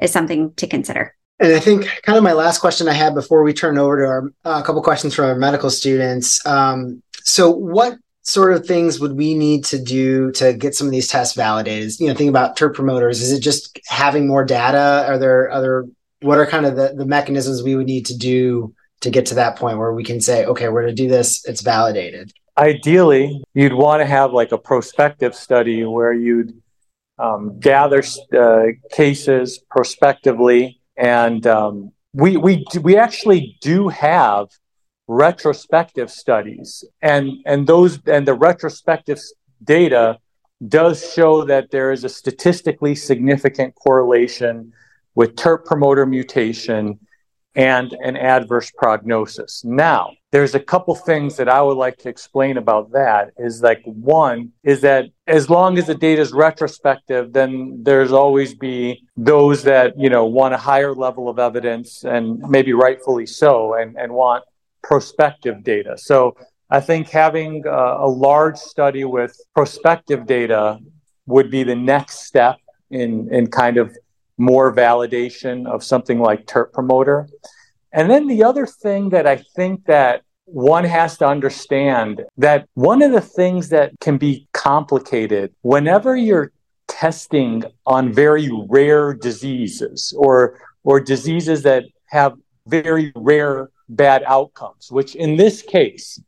is 0.00 0.12
something 0.12 0.52
to 0.54 0.66
consider. 0.66 1.14
And 1.40 1.52
I 1.52 1.58
think 1.58 1.86
kind 2.02 2.16
of 2.16 2.22
my 2.22 2.32
last 2.32 2.60
question 2.60 2.88
I 2.88 2.92
had 2.92 3.14
before 3.14 3.42
we 3.42 3.52
turn 3.52 3.76
over 3.76 3.98
to 3.98 4.04
our 4.04 4.32
uh, 4.44 4.60
a 4.60 4.64
couple 4.64 4.82
questions 4.82 5.14
from 5.14 5.26
our 5.26 5.34
medical 5.34 5.68
students. 5.68 6.44
Um, 6.46 7.02
so, 7.24 7.50
what 7.50 7.98
sort 8.22 8.52
of 8.52 8.66
things 8.66 9.00
would 9.00 9.14
we 9.14 9.34
need 9.34 9.64
to 9.66 9.82
do 9.82 10.30
to 10.32 10.52
get 10.52 10.74
some 10.74 10.86
of 10.86 10.92
these 10.92 11.08
tests 11.08 11.34
validated? 11.34 11.98
You 11.98 12.08
know, 12.08 12.14
think 12.14 12.30
about 12.30 12.56
TERT 12.56 12.74
promoters. 12.74 13.20
Is 13.20 13.32
it 13.32 13.40
just 13.40 13.78
having 13.86 14.26
more 14.26 14.44
data? 14.44 15.04
Are 15.08 15.18
there 15.18 15.50
other, 15.50 15.86
what 16.20 16.38
are 16.38 16.46
kind 16.46 16.66
of 16.66 16.76
the, 16.76 16.94
the 16.96 17.04
mechanisms 17.04 17.62
we 17.62 17.76
would 17.76 17.86
need 17.86 18.06
to 18.06 18.16
do 18.16 18.74
to 19.00 19.10
get 19.10 19.26
to 19.26 19.34
that 19.34 19.56
point 19.56 19.78
where 19.78 19.92
we 19.92 20.04
can 20.04 20.20
say, 20.20 20.46
okay, 20.46 20.68
we're 20.68 20.82
going 20.82 20.96
to 20.96 21.02
do 21.02 21.08
this, 21.08 21.44
it's 21.44 21.60
validated? 21.60 22.32
Ideally, 22.56 23.42
you'd 23.54 23.72
want 23.72 24.00
to 24.00 24.06
have 24.06 24.32
like 24.32 24.52
a 24.52 24.58
prospective 24.58 25.34
study 25.34 25.84
where 25.84 26.12
you'd 26.12 26.60
um, 27.18 27.58
gather 27.58 28.02
uh, 28.36 28.66
cases 28.92 29.60
prospectively. 29.70 30.80
And 30.96 31.46
um, 31.46 31.92
we, 32.12 32.36
we, 32.36 32.64
we 32.80 32.96
actually 32.96 33.58
do 33.60 33.88
have 33.88 34.48
retrospective 35.06 36.10
studies 36.10 36.82
and 37.02 37.30
and 37.44 37.66
those 37.66 37.98
and 38.06 38.26
the 38.26 38.32
retrospective 38.32 39.20
data 39.62 40.18
does 40.68 41.12
show 41.12 41.44
that 41.44 41.70
there 41.70 41.92
is 41.92 42.04
a 42.04 42.08
statistically 42.08 42.94
significant 42.94 43.74
correlation 43.74 44.72
with 45.14 45.36
TERT 45.36 45.66
promoter 45.66 46.06
mutation 46.06 46.98
and 47.54 47.92
an 48.02 48.16
adverse 48.16 48.70
prognosis. 48.76 49.62
Now, 49.64 50.12
there's 50.34 50.56
a 50.56 50.66
couple 50.72 50.96
things 50.96 51.36
that 51.36 51.48
I 51.48 51.62
would 51.62 51.76
like 51.76 51.96
to 51.98 52.08
explain 52.08 52.56
about 52.56 52.90
that 52.90 53.30
is 53.38 53.62
like 53.62 53.82
one 53.84 54.50
is 54.64 54.80
that 54.80 55.04
as 55.28 55.48
long 55.48 55.78
as 55.78 55.86
the 55.86 55.94
data 55.94 56.20
is 56.20 56.32
retrospective, 56.32 57.32
then 57.32 57.78
there's 57.84 58.10
always 58.10 58.52
be 58.52 59.06
those 59.16 59.62
that, 59.62 59.96
you 59.96 60.10
know, 60.10 60.24
want 60.26 60.52
a 60.52 60.56
higher 60.56 60.92
level 60.92 61.28
of 61.28 61.38
evidence 61.38 62.02
and 62.02 62.40
maybe 62.48 62.72
rightfully 62.72 63.26
so 63.26 63.74
and, 63.74 63.96
and 63.96 64.12
want 64.12 64.42
prospective 64.82 65.62
data. 65.62 65.96
So 65.96 66.36
I 66.68 66.80
think 66.80 67.10
having 67.10 67.64
a, 67.64 67.98
a 68.00 68.08
large 68.08 68.56
study 68.56 69.04
with 69.04 69.40
prospective 69.54 70.26
data 70.26 70.80
would 71.26 71.48
be 71.48 71.62
the 71.62 71.76
next 71.76 72.26
step 72.26 72.56
in, 72.90 73.32
in 73.32 73.46
kind 73.46 73.76
of 73.76 73.96
more 74.36 74.74
validation 74.74 75.68
of 75.68 75.84
something 75.84 76.18
like 76.18 76.44
TERT 76.48 76.72
promoter. 76.72 77.28
And 77.94 78.10
then 78.10 78.26
the 78.26 78.42
other 78.42 78.66
thing 78.66 79.10
that 79.10 79.24
I 79.24 79.36
think 79.54 79.86
that 79.86 80.22
one 80.46 80.84
has 80.84 81.16
to 81.18 81.26
understand 81.26 82.22
that 82.36 82.68
one 82.74 83.00
of 83.02 83.12
the 83.12 83.20
things 83.20 83.70
that 83.70 83.92
can 84.00 84.18
be 84.18 84.46
complicated 84.52 85.54
whenever 85.62 86.16
you're 86.16 86.52
testing 86.88 87.64
on 87.86 88.12
very 88.12 88.50
rare 88.68 89.14
diseases 89.14 90.12
or 90.18 90.60
or 90.82 91.00
diseases 91.00 91.62
that 91.62 91.84
have 92.06 92.34
very 92.66 93.10
rare 93.16 93.70
bad 93.88 94.22
outcomes 94.26 94.92
which 94.92 95.14
in 95.14 95.36
this 95.36 95.62
case 95.62 96.20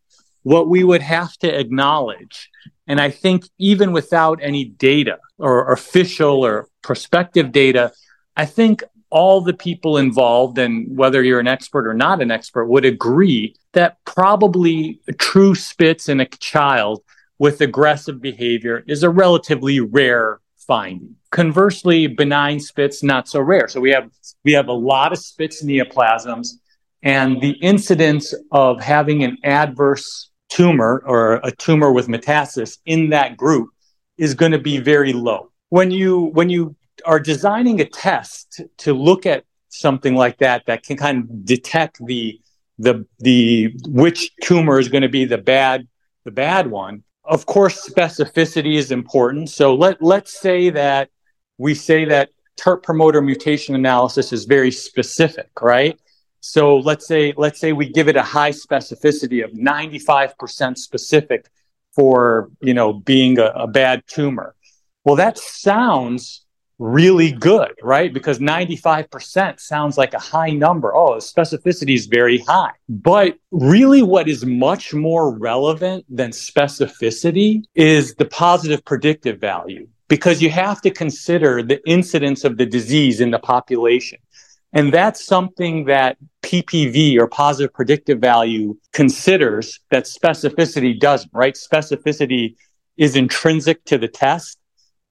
what 0.45 0.69
we 0.69 0.83
would 0.83 1.03
have 1.03 1.37
to 1.37 1.61
acknowledge 1.61 2.51
and 2.87 3.01
i 3.03 3.11
think 3.11 3.45
even 3.59 3.93
without 3.93 4.39
any 4.43 4.65
data 4.65 5.19
or 5.37 5.73
official 5.73 6.45
or 6.45 6.69
prospective 6.83 7.53
data 7.53 7.93
i 8.35 8.47
think 8.47 8.83
all 9.17 9.41
the 9.41 9.55
people 9.55 9.97
involved, 9.97 10.59
and 10.59 10.95
whether 10.95 11.23
you're 11.23 11.41
an 11.41 11.49
expert 11.49 11.89
or 11.89 11.95
not 11.95 12.21
an 12.21 12.31
expert, 12.31 12.67
would 12.67 12.85
agree 12.85 13.55
that 13.73 13.97
probably 14.05 15.01
true 15.17 15.55
Spitz 15.55 16.11
in 16.11 16.21
a 16.21 16.27
child 16.27 17.03
with 17.39 17.63
aggressive 17.63 18.21
behavior 18.21 18.85
is 18.87 19.03
a 19.03 19.09
relatively 19.09 19.81
rare 19.81 20.41
finding. 20.59 21.17
Conversely, 21.31 22.07
benign 22.07 22.61
Spitz 22.61 23.03
not 23.03 23.27
so 23.27 23.41
rare. 23.41 23.69
So 23.69 23.81
we 23.81 23.91
have 23.91 24.11
we 24.45 24.53
have 24.53 24.69
a 24.69 24.79
lot 24.93 25.15
of 25.15 25.19
Spitz 25.19 25.65
neoplasms, 25.65 26.49
and 27.03 27.41
the 27.41 27.57
incidence 27.73 28.35
of 28.53 28.83
having 28.83 29.25
an 29.25 29.39
adverse 29.45 30.31
tumor 30.51 31.03
or 31.07 31.41
a 31.43 31.53
tumor 31.53 31.91
with 31.91 32.07
metastasis 32.07 32.77
in 32.85 33.09
that 33.11 33.39
group 33.39 33.71
is 34.19 34.35
going 34.35 34.53
to 34.53 34.59
be 34.59 34.77
very 34.77 35.15
low. 35.15 35.51
When 35.71 35.91
you 35.91 36.31
when 36.35 36.51
you 36.51 36.77
are 37.05 37.21
designing 37.21 37.81
a 37.81 37.85
test 37.85 38.63
to 38.79 38.93
look 38.93 39.27
at 39.27 39.45
something 39.69 40.15
like 40.15 40.39
that 40.39 40.65
that 40.67 40.83
can 40.83 40.97
kind 40.97 41.19
of 41.19 41.45
detect 41.45 42.05
the 42.05 42.41
the 42.79 43.07
the 43.19 43.75
which 43.87 44.31
tumor 44.43 44.79
is 44.79 44.89
going 44.89 45.03
to 45.03 45.09
be 45.09 45.25
the 45.25 45.39
bad 45.39 45.87
the 46.25 46.31
bad 46.31 46.67
one. 46.67 47.03
Of 47.25 47.47
course 47.47 47.89
specificity 47.89 48.77
is 48.77 48.91
important. 48.91 49.51
So 49.51 49.75
let 49.75 50.03
let's 50.03 50.39
say 50.39 50.71
that 50.71 51.11
we 51.59 51.75
say 51.75 52.05
that 52.07 52.31
TERT 52.57 52.83
promoter 52.83 53.21
mutation 53.21 53.75
analysis 53.75 54.33
is 54.33 54.45
very 54.45 54.71
specific 54.71 55.51
right? 55.61 55.99
So 56.41 56.77
let's 56.79 57.07
say 57.07 57.35
let's 57.37 57.59
say 57.59 57.73
we 57.73 57.89
give 57.89 58.09
it 58.09 58.17
a 58.17 58.23
high 58.23 58.53
specificity 58.53 59.45
of 59.45 59.51
95% 59.53 60.79
specific 60.79 61.47
for 61.93 62.51
you 62.61 62.75
know 62.75 62.93
being 62.93 63.39
a, 63.39 63.47
a 63.47 63.67
bad 63.67 64.05
tumor. 64.07 64.55
Well 65.05 65.17
that 65.17 65.39
sounds 65.39 66.46
really 66.79 67.33
good, 67.33 67.73
right? 67.83 68.13
Because 68.13 68.39
95% 68.39 69.61
sounds 69.61 69.97
like 69.97 70.15
a 70.15 70.19
high 70.19 70.51
number. 70.51 70.95
Oh, 70.95 71.17
specificity 71.17 71.95
is 71.95 72.07
very 72.07 72.39
high. 72.39 72.73
But 72.89 73.39
really, 73.51 74.03
what 74.03 74.29
is 74.29 74.45
much 74.45 74.93
more 74.93 75.37
relevant 75.37 76.05
than 76.09 76.31
specificity 76.31 77.63
is 77.75 78.15
the 78.17 78.27
positive 78.27 78.85
predictive 78.85 79.41
value, 79.41 79.89
because 80.09 80.43
you 80.43 80.51
have 80.51 80.81
to 80.83 80.91
consider 80.91 81.63
the 81.63 81.81
incidence 81.89 82.45
of 82.45 82.57
the 82.59 82.67
disease 82.67 83.21
in 83.21 83.31
the 83.31 83.39
population. 83.39 84.19
And 84.73 84.93
that's 84.93 85.25
something 85.25 85.87
that 85.87 86.19
PPV 86.43 87.19
or 87.19 87.29
positive 87.29 87.73
predictive 87.73 88.19
value 88.21 88.77
considers 88.93 89.81
that 89.91 90.05
specificity 90.05 90.99
doesn't, 90.99 91.31
right? 91.33 91.55
Specificity 91.55 92.57
is 92.99 93.17
intrinsic 93.17 93.83
to 93.85 93.97
the 93.97 94.09
test 94.09 94.59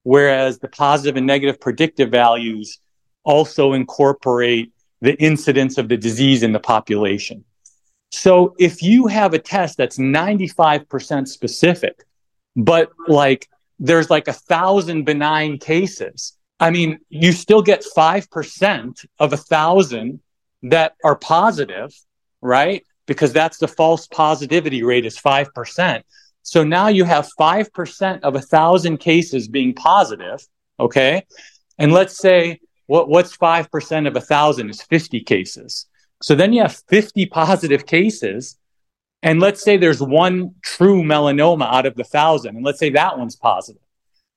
whereas 0.05 0.59
the 0.59 0.67
positive 0.67 1.17
and 1.17 1.25
negative 1.25 1.59
predictive 1.59 2.11
values 2.11 2.79
also 3.23 3.73
incorporate 3.73 4.71
the 5.01 5.15
incidence 5.15 5.79
of 5.79 5.89
the 5.89 5.97
disease 5.97 6.43
in 6.43 6.51
the 6.51 6.59
population. 6.59 7.43
So 8.11 8.53
if 8.59 8.83
you 8.83 9.07
have 9.07 9.33
a 9.33 9.39
test 9.39 9.77
that's 9.77 9.97
95% 9.97 11.27
specific, 11.27 12.03
but 12.55 12.91
like 13.07 13.49
there's 13.79 14.11
like 14.11 14.27
a 14.27 14.33
thousand 14.33 15.05
benign 15.05 15.57
cases, 15.57 16.37
I 16.59 16.69
mean, 16.69 16.99
you 17.09 17.31
still 17.31 17.63
get 17.63 17.83
5% 17.83 19.05
of 19.19 19.33
a 19.33 19.37
thousand 19.37 20.19
that 20.61 20.93
are 21.03 21.15
positive, 21.15 21.91
right? 22.41 22.85
Because 23.07 23.33
that's 23.33 23.57
the 23.57 23.67
false 23.67 24.05
positivity 24.05 24.83
rate 24.83 25.07
is 25.07 25.17
5%. 25.17 26.03
So 26.45 26.63
now 26.63 26.89
you 26.89 27.05
have 27.05 27.27
5% 27.39 28.21
of 28.21 28.35
a 28.35 28.41
thousand 28.41 28.99
cases 28.99 29.47
being 29.47 29.73
positive. 29.73 30.45
Okay. 30.79 31.25
And 31.79 31.91
let's 31.91 32.17
say 32.19 32.59
what, 32.85 33.09
what's 33.09 33.35
5% 33.35 34.07
of 34.07 34.15
a 34.15 34.21
thousand 34.21 34.69
is 34.69 34.83
50 34.83 35.21
cases. 35.21 35.87
So 36.21 36.35
then 36.35 36.53
you 36.53 36.61
have 36.61 36.83
50 36.87 37.25
positive 37.25 37.87
cases. 37.87 38.59
And 39.23 39.39
let's 39.39 39.63
say 39.63 39.77
there's 39.77 40.03
one 40.03 40.53
true 40.61 41.01
melanoma 41.01 41.67
out 41.73 41.87
of 41.87 41.95
the 41.95 42.03
thousand. 42.03 42.55
And 42.55 42.63
let's 42.63 42.77
say 42.77 42.91
that 42.91 43.17
one's 43.17 43.35
positive. 43.35 43.81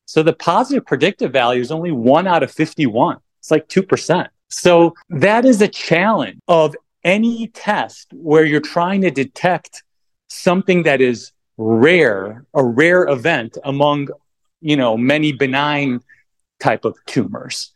So 0.06 0.22
the 0.22 0.32
positive 0.32 0.86
predictive 0.86 1.30
value 1.30 1.60
is 1.60 1.70
only 1.70 1.92
one 1.92 2.26
out 2.26 2.42
of 2.42 2.50
51. 2.50 3.18
It's 3.40 3.50
like 3.50 3.68
2%. 3.68 4.28
So 4.48 4.94
that 5.10 5.44
is 5.44 5.60
a 5.60 5.68
challenge 5.68 6.40
of 6.48 6.74
any 7.04 7.48
test 7.48 8.08
where 8.14 8.46
you're 8.46 8.62
trying 8.62 9.02
to 9.02 9.10
detect 9.10 9.82
something 10.30 10.84
that 10.84 11.02
is 11.02 11.32
rare, 11.58 12.44
a 12.54 12.64
rare 12.64 13.06
event 13.08 13.58
among, 13.64 14.08
you 14.60 14.76
know, 14.76 14.96
many 14.96 15.32
benign 15.32 16.00
type 16.60 16.84
of 16.84 16.96
tumors. 17.06 17.72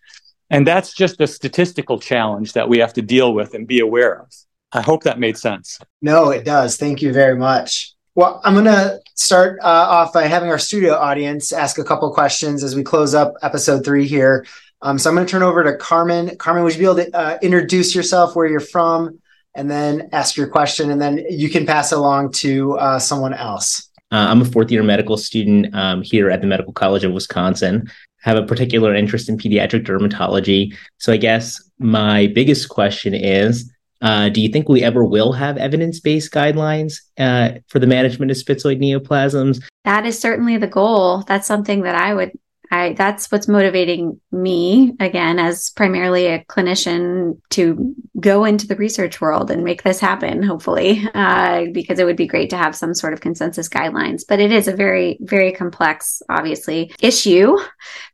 And 0.49 0.67
that's 0.67 0.95
just 0.95 1.21
a 1.21 1.27
statistical 1.27 1.99
challenge 1.99 2.53
that 2.55 2.69
we 2.69 2.79
have 2.79 2.93
to 2.95 3.03
deal 3.03 3.35
with 3.35 3.55
and 3.55 3.67
be 3.67 3.81
aware 3.81 4.21
of. 4.21 4.33
I 4.73 4.81
hope 4.81 5.03
that 5.03 5.19
made 5.19 5.37
sense. 5.37 5.79
No, 6.01 6.31
it 6.31 6.45
does. 6.45 6.77
Thank 6.77 7.03
you 7.03 7.13
very 7.13 7.37
much. 7.37 7.95
Well, 8.15 8.41
I'm 8.45 8.53
going 8.53 8.67
to 8.67 9.01
start 9.15 9.59
uh, 9.63 9.67
off 9.67 10.13
by 10.13 10.27
having 10.27 10.51
our 10.51 10.59
studio 10.59 10.95
audience 10.95 11.53
ask 11.53 11.79
a 11.79 11.85
couple 11.85 12.13
questions 12.13 12.63
as 12.63 12.77
we 12.77 12.83
close 12.83 13.15
up 13.15 13.35
episode 13.43 13.85
three 13.85 14.07
here. 14.07 14.47
Um, 14.83 14.99
so 14.99 15.09
I'm 15.09 15.17
going 15.17 15.27
to 15.27 15.31
turn 15.31 15.43
over 15.43 15.65
to 15.65 15.77
Carmen. 15.77 16.37
Carmen, 16.37 16.65
would 16.65 16.75
you 16.75 16.81
be 16.81 16.85
able 16.85 16.97
to 16.97 17.17
uh, 17.17 17.39
introduce 17.41 17.95
yourself, 17.95 18.37
where 18.37 18.47
you're 18.47 18.61
from, 18.61 19.22
and 19.55 19.71
then 19.71 20.09
ask 20.13 20.37
your 20.37 20.49
question, 20.49 20.91
and 20.91 21.01
then 21.01 21.25
you 21.29 21.49
can 21.49 21.67
pass 21.67 21.93
it 21.93 21.99
along 21.99 22.33
to 22.33 22.77
uh, 22.79 22.99
someone 22.99 23.35
else. 23.35 23.89
Uh, 24.11 24.27
I'm 24.29 24.43
a 24.43 24.45
fourth 24.45 24.71
year 24.71 24.83
medical 24.83 25.17
student 25.17 25.75
um, 25.75 26.03
here 26.03 26.31
at 26.31 26.41
the 26.41 26.47
Medical 26.47 26.73
College 26.73 27.05
of 27.05 27.13
Wisconsin. 27.13 27.91
Have 28.21 28.37
a 28.37 28.47
particular 28.47 28.95
interest 28.95 29.29
in 29.29 29.39
pediatric 29.39 29.85
dermatology. 29.85 30.77
So 30.99 31.13
I 31.13 31.17
guess 31.17 31.61
my 31.79 32.29
biggest 32.29 32.69
question 32.69 33.15
is 33.15 33.73
uh, 34.03 34.29
do 34.29 34.41
you 34.41 34.49
think 34.49 34.69
we 34.69 34.83
ever 34.83 35.05
will 35.05 35.33
have 35.33 35.57
evidence 35.57 36.01
based 36.01 36.33
guidelines 36.33 36.95
uh, 37.19 37.61
for 37.69 37.79
the 37.79 37.87
management 37.87 38.31
of 38.33 38.37
spitzoid 38.37 38.81
neoplasms? 38.81 39.63
That 39.85 40.05
is 40.05 40.19
certainly 40.19 40.59
the 40.59 40.67
goal. 40.67 41.23
That's 41.23 41.47
something 41.47 41.83
that 41.83 41.95
I 41.95 42.13
would 42.13 42.33
I 42.73 42.95
that's 42.95 43.31
what's 43.31 43.49
motivating 43.49 44.19
me 44.33 44.95
again 44.99 45.39
as 45.39 45.69
primarily 45.71 46.27
a 46.27 46.43
clinician 46.45 47.39
to 47.51 47.95
go 48.19 48.45
into 48.47 48.67
the 48.67 48.77
research 48.77 49.21
world 49.21 49.51
and 49.51 49.63
make 49.63 49.83
this 49.83 50.01
happen 50.01 50.43
hopefully 50.43 51.07
uh, 51.15 51.67
because 51.73 51.99
it 51.99 52.05
would 52.05 52.17
be 52.17 52.27
great 52.27 52.49
to 52.51 52.57
have 52.57 52.75
some 52.75 52.95
sort 52.95 53.13
of 53.13 53.21
consensus 53.21 53.69
guidelines. 53.69 54.23
But 54.27 54.41
it 54.41 54.53
is 54.53 54.69
a 54.69 54.75
very 54.75 55.19
very 55.21 55.53
complex 55.53 56.23
obviously 56.31 56.95
issue 57.01 57.59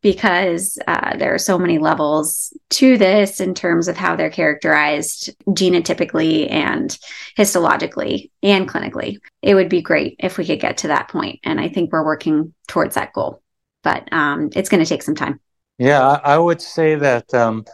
because 0.03 0.77
uh, 0.88 1.16
there 1.16 1.33
are 1.33 1.38
so 1.38 1.57
many 1.57 1.79
levels 1.79 2.53
to 2.71 2.99
this 2.99 3.40
in 3.40 3.55
terms 3.55 3.87
of 3.87 3.97
how 3.97 4.16
they're 4.16 4.29
characterized 4.29 5.31
genotypically 5.47 6.51
and 6.51 6.99
histologically 7.37 8.31
and 8.42 8.68
clinically. 8.68 9.18
It 9.40 9.55
would 9.55 9.68
be 9.68 9.83
great 9.83 10.16
if 10.18 10.37
we 10.37 10.44
could 10.44 10.61
get 10.61 10.79
to 10.79 10.88
that 10.88 11.09
point 11.09 11.38
and 11.44 11.61
i 11.61 11.68
think 11.68 11.92
we're 11.92 12.05
working 12.05 12.53
towards 12.66 12.97
that 12.97 13.12
goal 13.12 13.40
but 13.83 14.12
um, 14.12 14.51
it's 14.55 14.69
going 14.69 14.83
to 14.83 14.88
take 14.88 15.03
some 15.03 15.14
time. 15.14 15.41
Yeah, 15.79 16.21
I 16.25 16.38
would 16.38 16.61
say 16.61 16.97
that 16.97 17.33
um, 17.33 17.64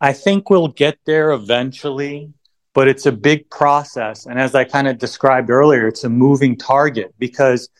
I 0.00 0.12
think 0.12 0.50
we'll 0.50 0.68
get 0.68 0.98
there 1.06 1.30
eventually, 1.32 2.32
but 2.74 2.86
it's 2.86 3.06
a 3.06 3.12
big 3.12 3.48
process. 3.50 4.26
And 4.26 4.38
as 4.38 4.54
I 4.54 4.64
kind 4.64 4.88
of 4.88 4.98
described 4.98 5.48
earlier, 5.48 5.86
it's 5.88 6.04
a 6.04 6.10
moving 6.10 6.56
target 6.56 7.14
because 7.18 7.70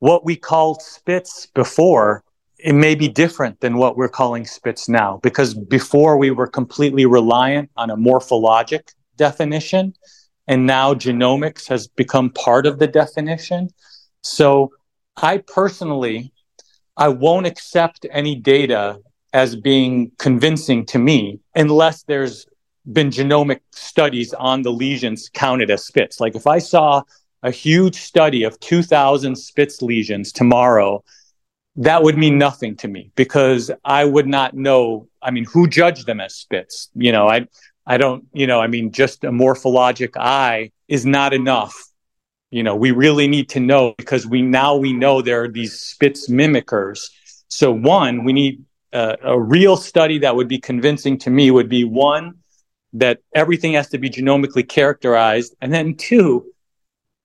what 0.00 0.26
we 0.26 0.36
called 0.36 0.82
Spitz 0.82 1.46
before, 1.54 2.22
it 2.58 2.74
may 2.74 2.94
be 2.94 3.08
different 3.08 3.60
than 3.60 3.78
what 3.78 3.96
we're 3.96 4.08
calling 4.08 4.44
Spitz 4.44 4.88
now 4.88 5.20
because 5.22 5.54
before 5.54 6.18
we 6.18 6.30
were 6.30 6.46
completely 6.46 7.06
reliant 7.06 7.70
on 7.76 7.88
a 7.88 7.96
morphologic 7.96 8.92
definition 9.16 9.94
and 10.46 10.66
now 10.66 10.92
genomics 10.92 11.66
has 11.68 11.88
become 11.88 12.28
part 12.28 12.66
of 12.66 12.78
the 12.78 12.86
definition. 12.86 13.70
So 14.20 14.72
I 15.16 15.38
personally 15.38 16.33
I 16.96 17.08
won't 17.08 17.46
accept 17.46 18.06
any 18.10 18.34
data 18.34 19.00
as 19.32 19.56
being 19.56 20.12
convincing 20.18 20.86
to 20.86 20.98
me 20.98 21.40
unless 21.54 22.04
there's 22.04 22.46
been 22.92 23.10
genomic 23.10 23.60
studies 23.72 24.32
on 24.34 24.62
the 24.62 24.70
lesions 24.70 25.28
counted 25.32 25.70
as 25.70 25.84
Spitz. 25.84 26.20
Like 26.20 26.36
if 26.36 26.46
I 26.46 26.58
saw 26.58 27.02
a 27.42 27.50
huge 27.50 27.96
study 27.96 28.44
of 28.44 28.58
2000 28.60 29.36
Spitz 29.36 29.82
lesions 29.82 30.32
tomorrow, 30.32 31.02
that 31.76 32.02
would 32.02 32.16
mean 32.16 32.38
nothing 32.38 32.76
to 32.76 32.88
me 32.88 33.10
because 33.16 33.70
I 33.84 34.04
would 34.04 34.28
not 34.28 34.54
know. 34.54 35.08
I 35.20 35.30
mean, 35.32 35.44
who 35.44 35.66
judged 35.66 36.06
them 36.06 36.20
as 36.20 36.36
Spitz? 36.36 36.90
You 36.94 37.10
know, 37.10 37.28
I, 37.28 37.48
I 37.86 37.96
don't, 37.96 38.24
you 38.32 38.46
know, 38.46 38.60
I 38.60 38.68
mean, 38.68 38.92
just 38.92 39.24
a 39.24 39.30
morphologic 39.30 40.16
eye 40.16 40.70
is 40.86 41.04
not 41.04 41.34
enough 41.34 41.74
You 42.54 42.62
know, 42.62 42.76
we 42.76 42.92
really 42.92 43.26
need 43.26 43.48
to 43.48 43.58
know 43.58 43.96
because 43.98 44.28
we 44.28 44.40
now 44.40 44.76
we 44.76 44.92
know 44.92 45.20
there 45.20 45.42
are 45.42 45.48
these 45.48 45.72
Spitz 45.76 46.30
mimickers. 46.30 47.10
So 47.48 47.72
one, 47.72 48.22
we 48.22 48.32
need 48.32 48.64
a, 48.92 49.16
a 49.24 49.40
real 49.40 49.76
study 49.76 50.20
that 50.20 50.36
would 50.36 50.46
be 50.46 50.60
convincing 50.60 51.18
to 51.18 51.30
me 51.30 51.50
would 51.50 51.68
be 51.68 51.82
one 51.82 52.34
that 52.92 53.18
everything 53.34 53.72
has 53.72 53.88
to 53.88 53.98
be 53.98 54.08
genomically 54.08 54.68
characterized, 54.68 55.56
and 55.60 55.74
then 55.74 55.96
two, 55.96 56.46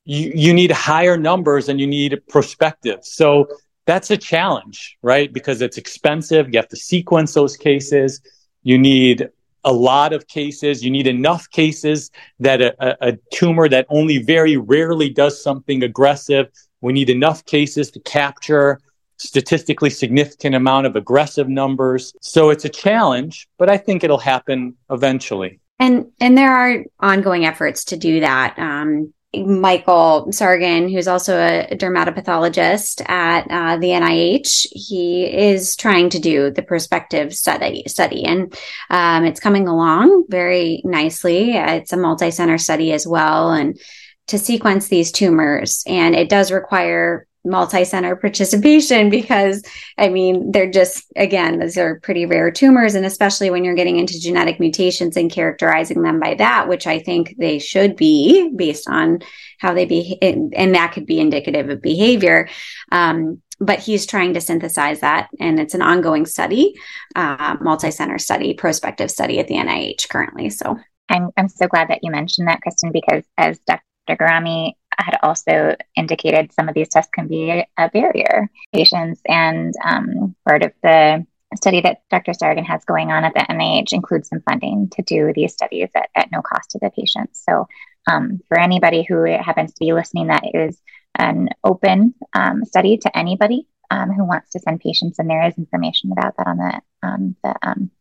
you, 0.03 0.31
you 0.33 0.51
need 0.51 0.71
higher 0.71 1.15
numbers 1.15 1.69
and 1.69 1.79
you 1.79 1.85
need 1.85 2.19
prospective. 2.27 3.05
So 3.05 3.49
that's 3.85 4.09
a 4.09 4.17
challenge, 4.17 4.97
right? 5.03 5.31
Because 5.31 5.61
it's 5.61 5.77
expensive. 5.77 6.47
You 6.51 6.57
have 6.57 6.69
to 6.69 6.75
sequence 6.75 7.35
those 7.35 7.55
cases. 7.55 8.19
You 8.63 8.79
need 8.79 9.29
a 9.63 9.73
lot 9.73 10.13
of 10.13 10.27
cases. 10.27 10.83
You 10.83 10.91
need 10.91 11.07
enough 11.07 11.49
cases 11.49 12.11
that 12.39 12.61
a, 12.61 13.07
a, 13.07 13.17
tumor 13.33 13.67
that 13.69 13.85
only 13.89 14.19
very 14.19 14.57
rarely 14.57 15.09
does 15.09 15.41
something 15.41 15.83
aggressive. 15.83 16.49
We 16.81 16.93
need 16.93 17.09
enough 17.09 17.45
cases 17.45 17.91
to 17.91 17.99
capture 18.01 18.79
statistically 19.17 19.89
significant 19.89 20.55
amount 20.55 20.87
of 20.87 20.95
aggressive 20.95 21.49
numbers. 21.49 22.13
So 22.21 22.49
it's 22.49 22.65
a 22.65 22.69
challenge, 22.69 23.47
but 23.57 23.69
I 23.69 23.77
think 23.77 24.03
it'll 24.03 24.17
happen 24.17 24.75
eventually. 24.89 25.59
And 25.77 26.07
and 26.19 26.37
there 26.37 26.51
are 26.51 26.83
ongoing 26.99 27.45
efforts 27.45 27.85
to 27.85 27.97
do 27.97 28.19
that. 28.21 28.57
Um, 28.57 29.13
Michael 29.35 30.27
Sargen, 30.31 30.91
who's 30.91 31.07
also 31.07 31.37
a 31.37 31.67
dermatopathologist 31.75 33.07
at 33.07 33.45
uh, 33.51 33.77
the 33.77 33.89
NIH, 33.89 34.65
he 34.71 35.25
is 35.25 35.75
trying 35.75 36.09
to 36.09 36.19
do 36.19 36.49
the 36.49 36.63
prospective 36.63 37.35
study, 37.35 37.83
study 37.85 38.25
and 38.25 38.57
um, 38.89 39.25
it's 39.25 39.39
coming 39.39 39.67
along 39.67 40.25
very 40.29 40.81
nicely. 40.83 41.51
It's 41.51 41.93
a 41.93 41.97
multi-center 41.97 42.57
study 42.57 42.91
as 42.91 43.05
well, 43.05 43.51
and 43.51 43.79
to 44.27 44.39
sequence 44.39 44.87
these 44.87 45.11
tumors, 45.11 45.83
and 45.85 46.15
it 46.15 46.29
does 46.29 46.51
require 46.51 47.27
multi-center 47.45 48.15
participation 48.15 49.09
because 49.09 49.63
i 49.97 50.09
mean 50.09 50.51
they're 50.51 50.69
just 50.69 51.05
again 51.15 51.59
those 51.59 51.77
are 51.77 51.99
pretty 52.01 52.25
rare 52.25 52.51
tumors. 52.51 52.95
And 52.95 53.05
especially 53.05 53.49
when 53.49 53.63
you're 53.63 53.75
getting 53.75 53.97
into 53.97 54.19
genetic 54.19 54.59
mutations 54.59 55.15
and 55.15 55.31
characterizing 55.31 56.01
them 56.01 56.19
by 56.19 56.35
that 56.35 56.67
which 56.67 56.85
i 56.85 56.99
think 56.99 57.35
they 57.37 57.59
should 57.59 57.95
be 57.95 58.51
based 58.55 58.89
on 58.89 59.19
how 59.59 59.73
they 59.73 59.85
behave 59.85 60.17
and 60.21 60.75
that 60.75 60.93
could 60.93 61.05
be 61.05 61.19
indicative 61.19 61.69
of 61.69 61.81
behavior. 61.81 62.49
Um, 62.91 63.41
but 63.61 63.79
he's 63.79 64.05
trying 64.05 64.33
to 64.35 64.41
synthesize 64.41 65.01
that. 65.01 65.27
And 65.37 65.59
it's 65.59 65.73
an 65.73 65.81
ongoing 65.81 66.25
study 66.25 66.75
uh, 67.15 67.57
multi-center 67.59 68.17
study 68.17 68.53
prospective 68.53 69.11
study 69.11 69.39
at 69.39 69.47
the 69.47 69.55
nih 69.55 70.09
currently. 70.09 70.49
So. 70.49 70.77
I'm, 71.11 71.31
I'm 71.35 71.49
so 71.49 71.67
glad 71.67 71.89
that 71.89 72.01
you 72.03 72.11
mentioned 72.11 72.47
that 72.49 72.61
kristen 72.61 72.91
because 72.91 73.23
as 73.35 73.57
dr 73.67 73.81
Gerami 74.07 74.73
had 74.97 75.17
also 75.23 75.75
indicated 75.95 76.51
some 76.53 76.67
of 76.67 76.75
these 76.75 76.89
tests 76.89 77.11
can 77.13 77.27
be 77.27 77.51
a, 77.51 77.67
a 77.77 77.89
barrier 77.89 78.49
patients 78.73 79.21
and 79.27 79.73
um, 79.85 80.35
part 80.47 80.63
of 80.63 80.71
the 80.83 81.25
study 81.55 81.81
that 81.81 82.01
Dr. 82.09 82.31
Sargen 82.31 82.65
has 82.65 82.85
going 82.85 83.11
on 83.11 83.23
at 83.23 83.33
the 83.33 83.39
NIH 83.39 83.93
includes 83.93 84.29
some 84.29 84.41
funding 84.41 84.89
to 84.89 85.01
do 85.01 85.33
these 85.33 85.53
studies 85.53 85.89
at, 85.95 86.09
at 86.15 86.31
no 86.31 86.41
cost 86.41 86.71
to 86.71 86.79
the 86.79 86.91
patients. 86.91 87.43
So 87.43 87.67
um, 88.07 88.39
for 88.47 88.59
anybody 88.59 89.05
who 89.07 89.23
happens 89.23 89.73
to 89.73 89.79
be 89.79 89.93
listening, 89.93 90.27
that 90.27 90.43
is 90.53 90.79
an 91.15 91.49
open 91.63 92.13
um, 92.33 92.65
study 92.65 92.97
to 92.97 93.17
anybody 93.17 93.67
um, 93.91 94.11
who 94.11 94.25
wants 94.25 94.51
to 94.51 94.59
send 94.59 94.79
patients, 94.79 95.17
and 95.17 95.29
there 95.29 95.45
is 95.47 95.57
information 95.57 96.11
about 96.11 96.37
that 96.37 96.47
on 96.47 96.57
the, 96.57 96.81
um, 97.07 97.35
the 97.43 97.55
um, 97.63 97.91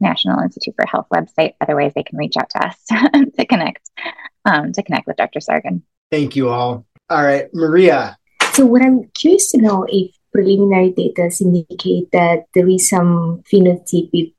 National 0.00 0.40
Institute 0.40 0.74
for 0.76 0.86
Health 0.86 1.06
website. 1.12 1.54
Otherwise, 1.60 1.92
they 1.94 2.02
can 2.02 2.18
reach 2.18 2.34
out 2.38 2.50
to 2.50 2.66
us 2.66 2.76
to 3.36 3.46
connect 3.46 3.90
um, 4.44 4.72
to 4.72 4.82
connect 4.82 5.06
with 5.06 5.16
Dr. 5.16 5.40
Sargen. 5.40 5.82
Thank 6.10 6.36
you 6.36 6.48
all. 6.48 6.86
All 7.10 7.22
right, 7.22 7.52
Maria. 7.52 8.16
So, 8.52 8.64
what 8.66 8.82
I'm 8.82 9.10
curious 9.14 9.50
to 9.52 9.58
know 9.58 9.86
if 9.88 10.14
preliminary 10.32 10.90
data 10.90 11.30
indicate 11.40 12.10
that 12.12 12.44
there 12.54 12.68
is 12.68 12.88
some 12.88 13.42
phenotypic 13.52 14.32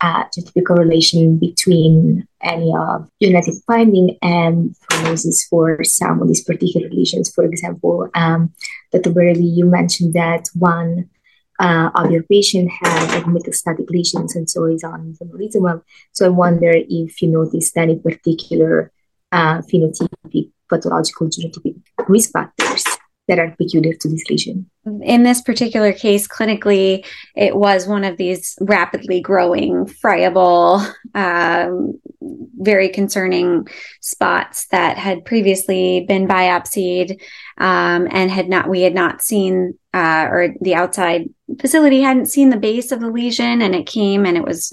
uh, 0.00 0.24
genetic 0.32 0.66
correlation 0.66 1.38
between 1.38 2.26
any 2.42 2.72
of 2.76 3.10
genetic 3.20 3.54
finding 3.66 4.16
and 4.22 4.74
prognosis 4.88 5.46
for 5.48 5.82
some 5.84 6.22
of 6.22 6.28
these 6.28 6.44
particular 6.44 6.88
lesions. 6.90 7.32
For 7.32 7.44
example, 7.44 8.08
um, 8.14 8.52
Dr. 8.92 9.10
Burley, 9.10 9.44
you 9.44 9.66
mentioned 9.66 10.14
that 10.14 10.48
one 10.54 11.10
uh, 11.58 11.90
of 11.94 12.10
your 12.10 12.22
patient 12.22 12.70
had 12.70 13.10
like 13.10 13.24
metastatic 13.24 13.90
lesions 13.90 14.36
and 14.36 14.48
so 14.48 14.64
is 14.64 14.84
on 14.84 15.16
pembrolizumab. 15.20 15.82
So 16.12 16.26
I 16.26 16.28
wonder 16.28 16.72
if 16.72 17.20
you 17.20 17.28
noticed 17.28 17.76
any 17.76 17.98
particular 17.98 18.92
uh, 19.32 19.62
phenotypic 19.62 20.52
pathological 20.68 21.28
genotypic 21.28 21.80
risk 22.08 22.32
factors 22.32 22.84
that 23.28 23.38
are 23.38 23.54
peculiar 23.58 23.92
to 23.92 24.08
this 24.08 24.24
lesion. 24.30 24.68
In 25.02 25.22
this 25.22 25.42
particular 25.42 25.92
case, 25.92 26.26
clinically, 26.26 27.06
it 27.36 27.54
was 27.54 27.86
one 27.86 28.02
of 28.02 28.16
these 28.16 28.56
rapidly 28.60 29.20
growing, 29.20 29.86
friable, 29.86 30.82
um, 31.14 32.00
very 32.20 32.88
concerning 32.88 33.68
spots 34.00 34.66
that 34.68 34.96
had 34.96 35.26
previously 35.26 36.06
been 36.08 36.26
biopsied 36.26 37.20
um, 37.58 38.08
and 38.10 38.30
had 38.30 38.48
not, 38.48 38.68
we 38.68 38.80
had 38.80 38.94
not 38.94 39.20
seen, 39.20 39.78
uh, 39.92 40.26
or 40.30 40.54
the 40.62 40.74
outside 40.74 41.28
facility 41.60 42.00
hadn't 42.00 42.26
seen 42.26 42.48
the 42.48 42.56
base 42.56 42.92
of 42.92 43.00
the 43.00 43.10
lesion, 43.10 43.60
and 43.60 43.74
it 43.74 43.86
came 43.86 44.24
and 44.24 44.38
it 44.38 44.44
was 44.44 44.72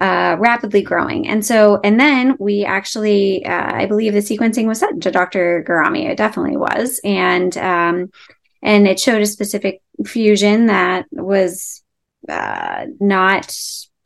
uh, 0.00 0.36
rapidly 0.38 0.82
growing. 0.82 1.28
And 1.28 1.44
so, 1.44 1.80
and 1.84 1.98
then 1.98 2.36
we 2.38 2.64
actually, 2.64 3.44
uh, 3.44 3.74
I 3.74 3.86
believe 3.86 4.12
the 4.12 4.20
sequencing 4.20 4.66
was 4.66 4.80
sent 4.80 5.02
to 5.02 5.10
Dr. 5.10 5.64
Gerami. 5.68 6.08
It 6.08 6.16
definitely 6.16 6.56
was. 6.56 7.00
And, 7.04 7.56
um, 7.58 8.10
and 8.62 8.88
it 8.88 8.98
showed 8.98 9.22
a 9.22 9.26
specific 9.26 9.82
fusion 10.04 10.66
that 10.66 11.06
was 11.10 11.82
uh, 12.28 12.86
not 13.00 13.54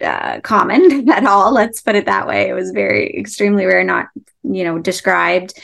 uh, 0.01 0.41
common 0.41 1.09
at 1.11 1.27
all. 1.27 1.53
Let's 1.53 1.81
put 1.81 1.95
it 1.95 2.07
that 2.07 2.27
way. 2.27 2.49
It 2.49 2.55
was 2.55 2.71
very 2.73 3.17
extremely 3.19 3.65
rare, 3.65 3.85
not 3.85 4.09
you 4.43 4.65
know 4.65 4.79
described 4.79 5.55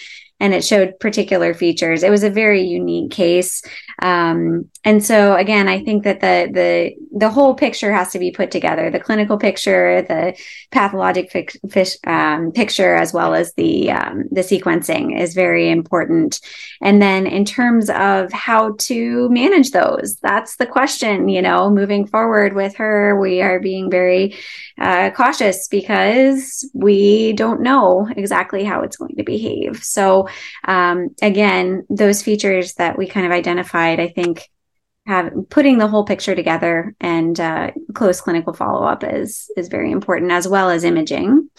and 0.43 0.53
it 0.53 0.65
showed 0.65 0.99
particular 0.99 1.55
features. 1.55 2.03
It 2.03 2.11
was 2.11 2.25
a 2.25 2.31
very 2.31 2.63
unique 2.63 3.13
case. 3.13 3.63
Um, 4.03 4.69
and 4.85 5.03
so 5.03 5.37
again, 5.37 5.69
I 5.69 5.83
think 5.85 6.03
that 6.03 6.21
the 6.21 6.51
the 6.53 6.95
the 7.17 7.31
whole 7.31 7.55
picture 7.55 7.93
has 7.93 8.11
to 8.13 8.19
be 8.19 8.33
put 8.33 8.51
together: 8.51 8.91
the 8.91 8.99
clinical 8.99 9.39
picture, 9.39 10.03
the 10.03 10.37
pathologic 10.73 11.31
fish, 11.31 11.97
um, 12.05 12.51
picture, 12.51 12.97
as 12.97 13.15
well 13.15 13.35
as 13.35 13.55
the 13.55 13.93
um, 13.93 14.25
the 14.33 14.41
sequencing 14.41 15.19
is 15.19 15.35
very 15.35 15.71
important. 15.71 16.41
And 16.81 17.01
then 17.01 17.29
in 17.29 17.45
terms 17.45 17.91
of 17.91 18.33
how 18.33 18.75
to 18.81 19.29
manage 19.31 19.71
those, 19.71 20.17
that's 20.21 20.57
the 20.57 20.67
question. 20.67 21.29
You 21.29 21.43
know, 21.43 21.71
moving 21.71 22.05
forward 22.07 22.55
with 22.55 22.75
her, 22.77 23.21
we 23.21 23.41
are 23.41 23.61
being 23.61 23.89
very 23.89 24.35
uh, 24.79 25.11
cautious 25.11 25.69
because 25.69 26.69
we 26.75 27.35
don't 27.35 27.61
know 27.61 28.09
exactly 28.17 28.65
how 28.65 28.83
it's 28.83 28.97
going 28.97 29.15
to 29.17 29.23
behave. 29.23 29.85
So 29.85 30.29
um, 30.65 31.15
again, 31.23 31.87
those 31.89 32.21
features 32.21 32.75
that 32.75 32.99
we 32.99 33.07
kind 33.07 33.27
of 33.27 33.33
identified, 33.93 34.01
I 34.01 34.13
think, 34.13 34.49
have 35.07 35.33
putting 35.51 35.79
the 35.79 35.89
whole 35.89 36.05
picture 36.05 36.35
together 36.35 36.95
and 37.01 37.39
uh, 37.41 37.73
close 37.95 38.21
clinical 38.21 38.53
follow 38.53 38.87
up 38.87 39.03
is 39.03 39.51
is 39.57 39.69
very 39.69 39.91
important, 39.91 40.31
as 40.31 40.47
well 40.47 40.71
as 40.71 40.85
imaging 40.85 41.51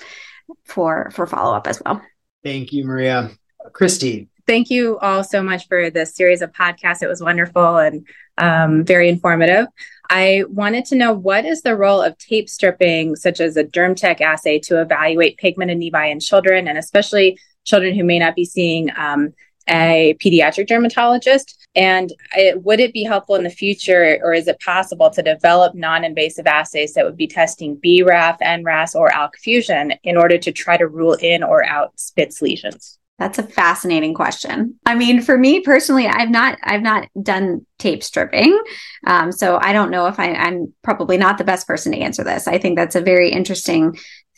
for 0.66 1.12
for 1.12 1.28
follow 1.28 1.56
up 1.56 1.68
as 1.68 1.82
well. 1.84 2.02
Thank 2.44 2.72
you, 2.72 2.86
Maria. 2.86 3.32
Christy. 3.74 4.30
Thank 4.46 4.70
you 4.70 4.98
all 5.00 5.24
so 5.24 5.42
much 5.42 5.68
for 5.70 5.90
this 5.90 6.16
series 6.16 6.42
of 6.42 6.52
podcasts. 6.52 7.02
It 7.02 7.08
was 7.08 7.22
wonderful 7.22 7.78
and 7.78 8.06
um, 8.38 8.84
very 8.84 9.08
informative. 9.08 9.68
I 10.10 10.44
wanted 10.50 10.84
to 10.86 10.98
know 10.98 11.14
what 11.14 11.46
is 11.46 11.62
the 11.62 11.78
role 11.78 12.02
of 12.02 12.18
tape 12.18 12.50
stripping, 12.50 13.16
such 13.16 13.40
as 13.40 13.56
a 13.56 13.64
DermTech 13.64 14.20
assay, 14.20 14.60
to 14.60 14.82
evaluate 14.82 15.38
pigmented 15.38 15.80
nevi 15.80 16.12
in 16.12 16.20
children, 16.20 16.68
and 16.68 16.78
especially 16.78 17.40
children 17.64 17.96
who 17.96 18.04
may 18.04 18.20
not 18.20 18.36
be 18.36 18.44
seeing 18.44 18.90
um, 18.98 19.34
a 19.70 20.16
pediatric 20.24 20.68
dermatologist? 20.68 21.68
And 21.76 22.14
it, 22.36 22.64
would 22.64 22.80
it 22.80 22.94
be 22.94 23.04
helpful 23.04 23.36
in 23.36 23.44
the 23.44 23.50
future, 23.50 24.20
or 24.22 24.34
is 24.34 24.48
it 24.48 24.60
possible 24.60 25.10
to 25.10 25.22
develop 25.24 25.74
non 25.74 26.04
invasive 26.04 26.46
assays 26.46 26.94
that 26.94 27.06
would 27.06 27.18
be 27.18 27.28
testing 27.28 27.78
BRAF, 27.78 28.40
NRAS, 28.42 28.96
or 28.96 29.10
ALK 29.10 29.36
fusion 29.38 29.94
in 30.04 30.18
order 30.18 30.38
to 30.38 30.52
try 30.52 30.78
to 30.78 30.88
rule 30.88 31.14
in 31.14 31.44
or 31.44 31.66
out 31.66 32.00
Spitz 32.00 32.42
lesions? 32.42 33.00
That's 33.20 33.38
a 33.38 33.44
fascinating 33.44 34.14
question. 34.14 34.80
I 34.86 34.96
mean, 34.96 35.22
for 35.22 35.38
me 35.38 35.62
personally, 35.62 36.08
I've 36.08 36.32
not 36.32 36.58
I've 36.64 36.82
not 36.82 37.08
done 37.22 37.66
tape 37.78 38.04
stripping, 38.04 38.60
um, 39.06 39.32
so 39.32 39.60
I 39.62 39.72
don't 39.72 39.92
know 39.92 40.08
if 40.08 40.20
I, 40.20 40.34
I'm 40.34 40.74
probably 40.82 41.18
not 41.18 41.38
the 41.38 41.44
best 41.44 41.68
person 41.68 41.92
to 41.92 42.00
answer 42.00 42.24
this. 42.24 42.48
I 42.48 42.58
think 42.58 42.76
that's 42.76 42.96
a 42.96 43.02
very 43.02 43.30
interesting 43.32 43.98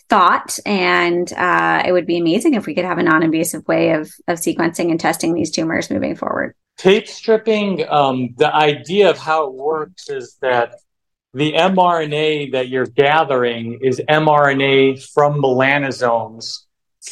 thought, 0.10 0.60
and 0.66 1.32
uh, 1.34 1.84
it 1.86 1.92
would 1.92 2.06
be 2.06 2.18
amazing 2.18 2.54
if 2.54 2.66
we 2.66 2.76
could 2.76 2.86
have 2.86 2.98
a 2.98 3.04
non-invasive 3.04 3.68
way 3.68 3.92
of 3.92 4.12
of 4.28 4.40
sequencing 4.40 4.92
and 4.92 5.00
testing 5.00 5.34
these 5.34 5.52
tumors 5.52 5.90
moving 5.90 6.16
forward. 6.16 6.56
Tape 6.78 7.08
stripping, 7.08 7.88
um, 7.90 8.36
the 8.38 8.54
idea 8.54 9.10
of 9.10 9.18
how 9.18 9.48
it 9.48 9.54
works 9.54 10.10
is 10.10 10.38
that 10.42 10.76
the 11.34 11.54
mRNA 11.54 12.52
that 12.52 12.70
you're 12.70 12.86
gathering 12.86 13.80
is 13.82 14.02
mRNA 14.10 15.02
from 15.14 15.42
melanosomes, 15.42 16.60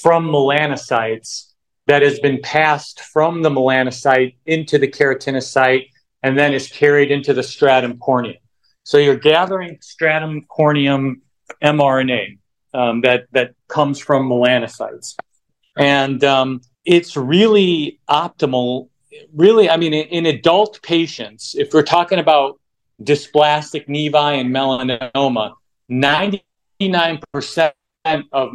from 0.01 0.27
melanocytes 0.27 1.51
that 1.87 2.01
has 2.01 2.19
been 2.19 2.39
passed 2.41 3.01
from 3.01 3.41
the 3.41 3.49
melanocyte 3.49 4.35
into 4.45 4.77
the 4.77 4.87
keratinocyte 4.87 5.89
and 6.23 6.37
then 6.37 6.53
is 6.53 6.67
carried 6.67 7.11
into 7.11 7.33
the 7.33 7.43
stratum 7.43 7.97
corneum. 7.97 8.37
So 8.83 8.97
you're 8.97 9.17
gathering 9.17 9.77
stratum 9.81 10.45
corneum 10.49 11.21
mRNA 11.61 12.37
um, 12.73 13.01
that 13.01 13.25
that 13.31 13.53
comes 13.67 13.99
from 13.99 14.29
melanocytes, 14.29 15.15
and 15.77 16.23
um, 16.23 16.61
it's 16.85 17.15
really 17.15 17.99
optimal. 18.09 18.89
Really, 19.33 19.69
I 19.69 19.77
mean, 19.77 19.93
in, 19.93 20.07
in 20.07 20.25
adult 20.25 20.81
patients, 20.81 21.55
if 21.55 21.73
we're 21.73 21.83
talking 21.83 22.19
about 22.19 22.59
dysplastic 23.01 23.87
nevi 23.87 24.39
and 24.39 24.49
melanoma, 24.49 25.53
99% 25.91 27.73
of 28.31 28.49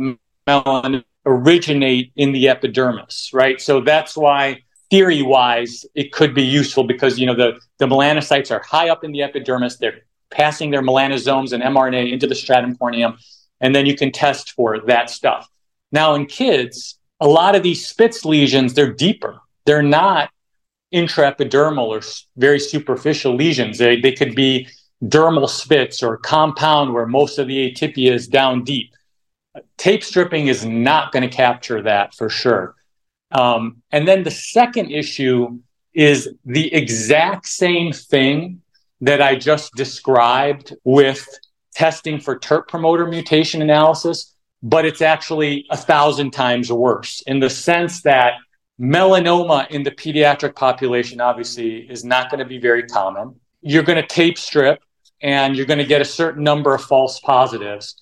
melanoma 0.47 1.05
originate 1.27 2.13
in 2.17 2.33
the 2.33 2.49
epidermis, 2.49 3.31
right? 3.33 3.61
So 3.61 3.81
that's 3.81 4.17
why 4.17 4.63
theory 4.91 5.23
wise 5.23 5.85
it 5.95 6.13
could 6.13 6.35
be 6.35 6.43
useful 6.43 6.85
because 6.85 7.19
you 7.19 7.27
know 7.27 7.35
the, 7.35 7.59
the 7.79 7.87
melanocytes 7.87 8.51
are 8.51 8.63
high 8.63 8.89
up 8.89 9.05
in 9.05 9.13
the 9.13 9.23
epidermis 9.23 9.77
they're 9.77 10.01
passing 10.31 10.71
their 10.71 10.83
melanosomes 10.83 11.53
and 11.53 11.63
mrna 11.63 12.11
into 12.11 12.27
the 12.27 12.35
stratum 12.35 12.75
corneum 12.77 13.15
and 13.61 13.75
then 13.75 13.87
you 13.87 13.97
can 13.97 14.13
test 14.13 14.53
for 14.53 14.81
that 14.87 15.11
stuff. 15.11 15.49
Now 15.93 16.15
in 16.15 16.27
kids 16.27 16.99
a 17.21 17.27
lot 17.27 17.57
of 17.57 17.63
these 17.63 17.87
spitz 17.87 18.25
lesions 18.25 18.75
they're 18.75 18.93
deeper. 18.93 19.41
They're 19.67 19.83
not 19.83 20.31
intraepidermal 20.95 21.87
or 21.87 22.01
very 22.37 22.61
superficial 22.61 23.35
lesions. 23.35 23.79
They, 23.79 24.01
they 24.01 24.13
could 24.13 24.35
be 24.35 24.69
dermal 25.05 25.49
spitz 25.49 26.03
or 26.03 26.17
compound 26.17 26.93
where 26.93 27.07
most 27.07 27.39
of 27.39 27.47
the 27.47 27.71
atypia 27.71 28.13
is 28.13 28.27
down 28.29 28.65
deep. 28.65 28.95
Tape 29.77 30.05
stripping 30.05 30.47
is 30.47 30.65
not 30.65 31.13
going 31.13 31.29
to 31.29 31.35
capture 31.35 31.83
that 31.83 32.15
for 32.15 32.29
sure. 32.29 32.75
Um, 33.33 33.83
and 33.91 34.09
then 34.09 34.23
the 34.23 34.31
second 34.31 34.91
issue 34.91 35.59
is 35.93 36.31
the 36.45 36.73
exact 36.73 37.47
same 37.47 37.93
thing 37.93 38.63
that 39.01 39.21
I 39.21 39.37
just 39.37 39.75
described 39.75 40.75
with 40.85 41.27
testing 41.79 42.19
for 42.19 42.37
TERT 42.37 42.67
promoter 42.67 43.07
mutation 43.07 43.63
analysis, 43.63 44.35
but 44.65 44.85
it's 44.85 45.01
actually 45.01 45.65
a 45.71 45.77
thousand 45.77 46.33
times 46.33 46.73
worse 46.73 47.23
in 47.29 47.39
the 47.39 47.49
sense 47.49 48.03
that 48.03 48.33
melanoma 48.81 49.71
in 49.71 49.85
the 49.85 49.93
pediatric 49.93 50.57
population 50.57 51.21
obviously 51.21 51.89
is 51.89 52.05
not 52.05 52.31
going 52.31 52.41
to 52.41 52.45
be 52.45 52.59
very 52.59 52.83
common. 52.83 53.37
You're 53.63 53.85
going 53.85 54.03
to 54.03 54.07
tape 54.07 54.39
strip 54.39 54.81
and 55.23 55.55
you're 55.55 55.67
going 55.67 55.79
to 55.79 55.85
get 55.85 56.01
a 56.01 56.05
certain 56.05 56.43
number 56.43 56.75
of 56.75 56.83
false 56.83 57.21
positives. 57.21 57.95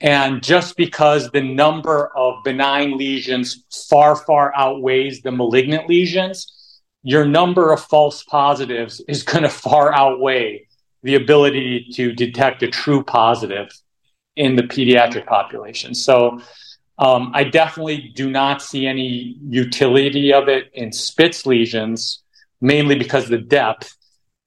And 0.00 0.42
just 0.42 0.76
because 0.76 1.30
the 1.30 1.42
number 1.42 2.10
of 2.16 2.42
benign 2.42 2.98
lesions 2.98 3.64
far, 3.88 4.16
far 4.16 4.52
outweighs 4.56 5.22
the 5.22 5.30
malignant 5.30 5.88
lesions, 5.88 6.80
your 7.04 7.24
number 7.24 7.72
of 7.72 7.84
false 7.84 8.24
positives 8.24 9.00
is 9.06 9.22
going 9.22 9.44
to 9.44 9.48
far 9.48 9.94
outweigh 9.94 10.66
the 11.02 11.14
ability 11.16 11.88
to 11.94 12.12
detect 12.12 12.62
a 12.62 12.68
true 12.68 13.02
positive 13.02 13.68
in 14.36 14.56
the 14.56 14.62
pediatric 14.62 15.26
population. 15.26 15.94
So 15.94 16.40
um, 16.98 17.32
I 17.34 17.44
definitely 17.44 18.12
do 18.14 18.30
not 18.30 18.62
see 18.62 18.86
any 18.86 19.36
utility 19.42 20.32
of 20.32 20.48
it 20.48 20.70
in 20.74 20.92
Spitz 20.92 21.46
lesions, 21.46 22.22
mainly 22.60 22.94
because 22.94 23.24
of 23.24 23.30
the 23.30 23.38
depth. 23.38 23.96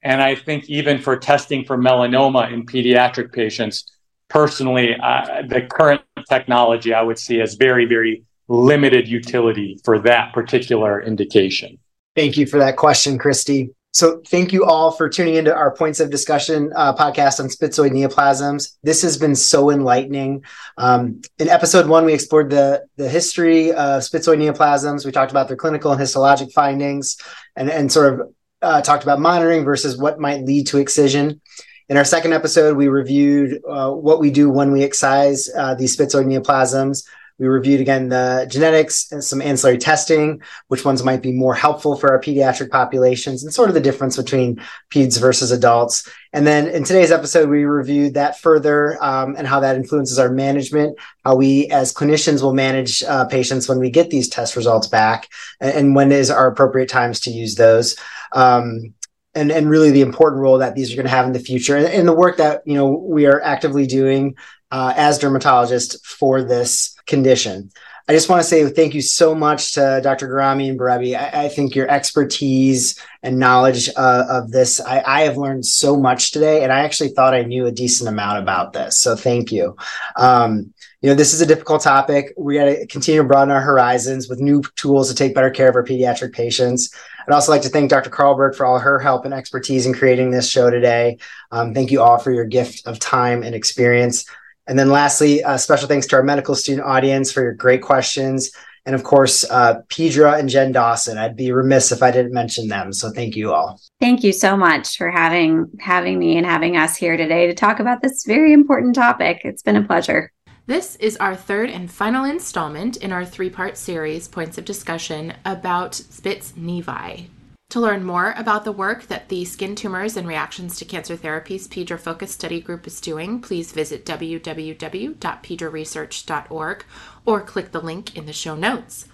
And 0.02 0.22
I 0.22 0.34
think 0.34 0.68
even 0.70 1.00
for 1.00 1.18
testing 1.18 1.64
for 1.64 1.76
melanoma 1.76 2.52
in 2.52 2.64
pediatric 2.64 3.32
patients, 3.32 3.84
personally, 4.28 4.96
uh, 4.96 5.42
the 5.48 5.62
current 5.62 6.02
technology 6.28 6.94
I 6.94 7.02
would 7.02 7.18
see 7.18 7.40
as 7.40 7.54
very, 7.54 7.84
very 7.84 8.24
limited 8.48 9.08
utility 9.08 9.80
for 9.84 9.98
that 10.00 10.32
particular 10.32 11.02
indication. 11.02 11.78
Thank 12.14 12.36
you 12.36 12.46
for 12.46 12.58
that 12.58 12.76
question, 12.76 13.18
Christy. 13.18 13.75
So, 13.96 14.20
thank 14.26 14.52
you 14.52 14.66
all 14.66 14.90
for 14.90 15.08
tuning 15.08 15.36
into 15.36 15.56
our 15.56 15.74
Points 15.74 16.00
of 16.00 16.10
Discussion 16.10 16.70
uh, 16.76 16.94
podcast 16.94 17.40
on 17.40 17.48
spitzoid 17.48 17.92
neoplasms. 17.92 18.76
This 18.82 19.00
has 19.00 19.16
been 19.16 19.34
so 19.34 19.70
enlightening. 19.70 20.44
Um, 20.76 21.22
in 21.38 21.48
episode 21.48 21.86
one, 21.86 22.04
we 22.04 22.12
explored 22.12 22.50
the, 22.50 22.84
the 22.96 23.08
history 23.08 23.70
of 23.70 24.02
spitzoid 24.02 24.36
neoplasms. 24.36 25.06
We 25.06 25.12
talked 25.12 25.30
about 25.30 25.48
their 25.48 25.56
clinical 25.56 25.92
and 25.92 25.98
histologic 25.98 26.52
findings 26.52 27.16
and, 27.56 27.70
and 27.70 27.90
sort 27.90 28.12
of 28.12 28.34
uh, 28.60 28.82
talked 28.82 29.02
about 29.02 29.18
monitoring 29.18 29.64
versus 29.64 29.96
what 29.96 30.20
might 30.20 30.42
lead 30.42 30.66
to 30.66 30.76
excision. 30.76 31.40
In 31.88 31.96
our 31.96 32.04
second 32.04 32.34
episode, 32.34 32.76
we 32.76 32.88
reviewed 32.88 33.62
uh, 33.66 33.92
what 33.92 34.20
we 34.20 34.30
do 34.30 34.50
when 34.50 34.72
we 34.72 34.84
excise 34.84 35.48
uh, 35.56 35.74
these 35.74 35.96
spitzoid 35.96 36.26
neoplasms. 36.26 37.06
We 37.38 37.46
reviewed 37.48 37.80
again 37.80 38.08
the 38.08 38.46
genetics 38.50 39.12
and 39.12 39.22
some 39.22 39.42
ancillary 39.42 39.76
testing, 39.76 40.40
which 40.68 40.86
ones 40.86 41.04
might 41.04 41.22
be 41.22 41.32
more 41.32 41.54
helpful 41.54 41.96
for 41.96 42.10
our 42.10 42.20
pediatric 42.20 42.70
populations, 42.70 43.44
and 43.44 43.52
sort 43.52 43.68
of 43.68 43.74
the 43.74 43.80
difference 43.80 44.16
between 44.16 44.60
peds 44.90 45.20
versus 45.20 45.50
adults. 45.50 46.08
And 46.32 46.46
then 46.46 46.66
in 46.66 46.84
today's 46.84 47.12
episode, 47.12 47.50
we 47.50 47.64
reviewed 47.64 48.14
that 48.14 48.40
further 48.40 49.02
um, 49.04 49.36
and 49.36 49.46
how 49.46 49.60
that 49.60 49.76
influences 49.76 50.18
our 50.18 50.30
management, 50.30 50.98
how 51.24 51.36
we 51.36 51.66
as 51.68 51.92
clinicians 51.92 52.42
will 52.42 52.54
manage 52.54 53.02
uh, 53.02 53.26
patients 53.26 53.68
when 53.68 53.78
we 53.78 53.90
get 53.90 54.08
these 54.08 54.28
test 54.28 54.56
results 54.56 54.86
back, 54.86 55.28
and, 55.60 55.72
and 55.72 55.94
when 55.94 56.12
is 56.12 56.30
our 56.30 56.46
appropriate 56.46 56.88
times 56.88 57.20
to 57.20 57.30
use 57.30 57.54
those. 57.56 57.96
Um, 58.32 58.94
and 59.34 59.52
and 59.52 59.68
really 59.68 59.90
the 59.90 60.00
important 60.00 60.40
role 60.40 60.58
that 60.58 60.74
these 60.74 60.90
are 60.90 60.96
going 60.96 61.04
to 61.04 61.10
have 61.10 61.26
in 61.26 61.32
the 61.32 61.38
future 61.38 61.76
and, 61.76 61.86
and 61.86 62.08
the 62.08 62.14
work 62.14 62.38
that 62.38 62.62
you 62.64 62.74
know 62.74 62.88
we 62.88 63.26
are 63.26 63.40
actively 63.42 63.86
doing 63.86 64.34
uh, 64.76 64.92
as 64.94 65.18
dermatologist 65.18 66.04
for 66.04 66.42
this 66.42 66.94
condition. 67.06 67.70
I 68.08 68.12
just 68.12 68.28
want 68.28 68.42
to 68.42 68.48
say 68.48 68.68
thank 68.68 68.92
you 68.92 69.00
so 69.00 69.34
much 69.34 69.72
to 69.72 70.00
Dr. 70.02 70.28
Gerami 70.28 70.68
and 70.68 70.78
Berebi. 70.78 71.18
I, 71.18 71.46
I 71.46 71.48
think 71.48 71.74
your 71.74 71.88
expertise 71.90 73.00
and 73.22 73.38
knowledge 73.38 73.88
uh, 73.96 74.26
of 74.28 74.50
this, 74.50 74.78
I, 74.78 75.02
I, 75.06 75.22
have 75.22 75.38
learned 75.38 75.64
so 75.64 75.96
much 75.96 76.30
today, 76.30 76.62
and 76.62 76.70
I 76.70 76.80
actually 76.80 77.08
thought 77.08 77.32
I 77.32 77.42
knew 77.42 77.64
a 77.66 77.72
decent 77.72 78.08
amount 78.08 78.38
about 78.38 78.74
this. 78.74 78.98
So 78.98 79.16
thank 79.16 79.50
you. 79.50 79.76
Um, 80.16 80.74
you 81.00 81.08
know, 81.08 81.16
this 81.16 81.32
is 81.32 81.40
a 81.40 81.46
difficult 81.46 81.82
topic. 81.82 82.34
We 82.36 82.56
got 82.56 82.66
to 82.66 82.86
continue 82.86 83.22
to 83.22 83.26
broaden 83.26 83.52
our 83.52 83.62
horizons 83.62 84.28
with 84.28 84.40
new 84.40 84.62
tools 84.76 85.08
to 85.08 85.14
take 85.14 85.34
better 85.34 85.50
care 85.50 85.70
of 85.70 85.74
our 85.74 85.84
pediatric 85.84 86.32
patients. 86.32 86.94
I'd 87.26 87.34
also 87.34 87.50
like 87.50 87.62
to 87.62 87.68
thank 87.70 87.90
Dr. 87.90 88.10
Carlberg 88.10 88.54
for 88.54 88.66
all 88.66 88.78
her 88.78 88.98
help 88.98 89.24
and 89.24 89.34
expertise 89.34 89.86
in 89.86 89.94
creating 89.94 90.30
this 90.30 90.48
show 90.50 90.70
today. 90.70 91.18
Um, 91.50 91.74
thank 91.74 91.90
you 91.90 92.02
all 92.02 92.18
for 92.18 92.30
your 92.30 92.44
gift 92.44 92.86
of 92.86 93.00
time 93.00 93.42
and 93.42 93.54
experience. 93.54 94.26
And 94.66 94.78
then 94.78 94.90
lastly, 94.90 95.42
uh, 95.44 95.56
special 95.56 95.88
thanks 95.88 96.06
to 96.08 96.16
our 96.16 96.22
medical 96.22 96.54
student 96.54 96.86
audience 96.86 97.30
for 97.30 97.42
your 97.42 97.54
great 97.54 97.82
questions. 97.82 98.50
And 98.84 98.94
of 98.94 99.02
course, 99.02 99.44
uh, 99.50 99.82
Pedra 99.88 100.38
and 100.38 100.48
Jen 100.48 100.72
Dawson. 100.72 101.18
I'd 101.18 101.36
be 101.36 101.50
remiss 101.50 101.90
if 101.90 102.02
I 102.02 102.12
didn't 102.12 102.32
mention 102.32 102.68
them. 102.68 102.92
So 102.92 103.10
thank 103.10 103.34
you 103.34 103.52
all. 103.52 103.80
Thank 104.00 104.22
you 104.22 104.32
so 104.32 104.56
much 104.56 104.96
for 104.96 105.10
having 105.10 105.66
having 105.80 106.18
me 106.18 106.36
and 106.36 106.46
having 106.46 106.76
us 106.76 106.96
here 106.96 107.16
today 107.16 107.48
to 107.48 107.54
talk 107.54 107.80
about 107.80 108.00
this 108.00 108.24
very 108.24 108.52
important 108.52 108.94
topic. 108.94 109.40
It's 109.44 109.62
been 109.62 109.76
a 109.76 109.82
pleasure. 109.82 110.32
This 110.66 110.96
is 110.96 111.16
our 111.18 111.36
third 111.36 111.70
and 111.70 111.90
final 111.90 112.24
installment 112.24 112.96
in 112.96 113.12
our 113.12 113.24
three 113.24 113.50
part 113.50 113.76
series, 113.76 114.28
Points 114.28 114.58
of 114.58 114.64
Discussion, 114.64 115.34
about 115.44 115.94
Spitz 115.94 116.52
nevi. 116.52 117.28
To 117.70 117.80
learn 117.80 118.04
more 118.04 118.32
about 118.36 118.64
the 118.64 118.70
work 118.70 119.08
that 119.08 119.28
the 119.28 119.44
Skin 119.44 119.74
Tumors 119.74 120.16
and 120.16 120.28
Reactions 120.28 120.76
to 120.76 120.84
Cancer 120.84 121.16
Therapies 121.16 121.66
Pedra 121.66 121.98
Focus 121.98 122.30
Study 122.30 122.60
Group 122.60 122.86
is 122.86 123.00
doing, 123.00 123.40
please 123.40 123.72
visit 123.72 124.06
www.pedraresearch.org 124.06 126.84
or 127.24 127.40
click 127.40 127.72
the 127.72 127.80
link 127.80 128.16
in 128.16 128.26
the 128.26 128.32
show 128.32 128.54
notes. 128.54 129.08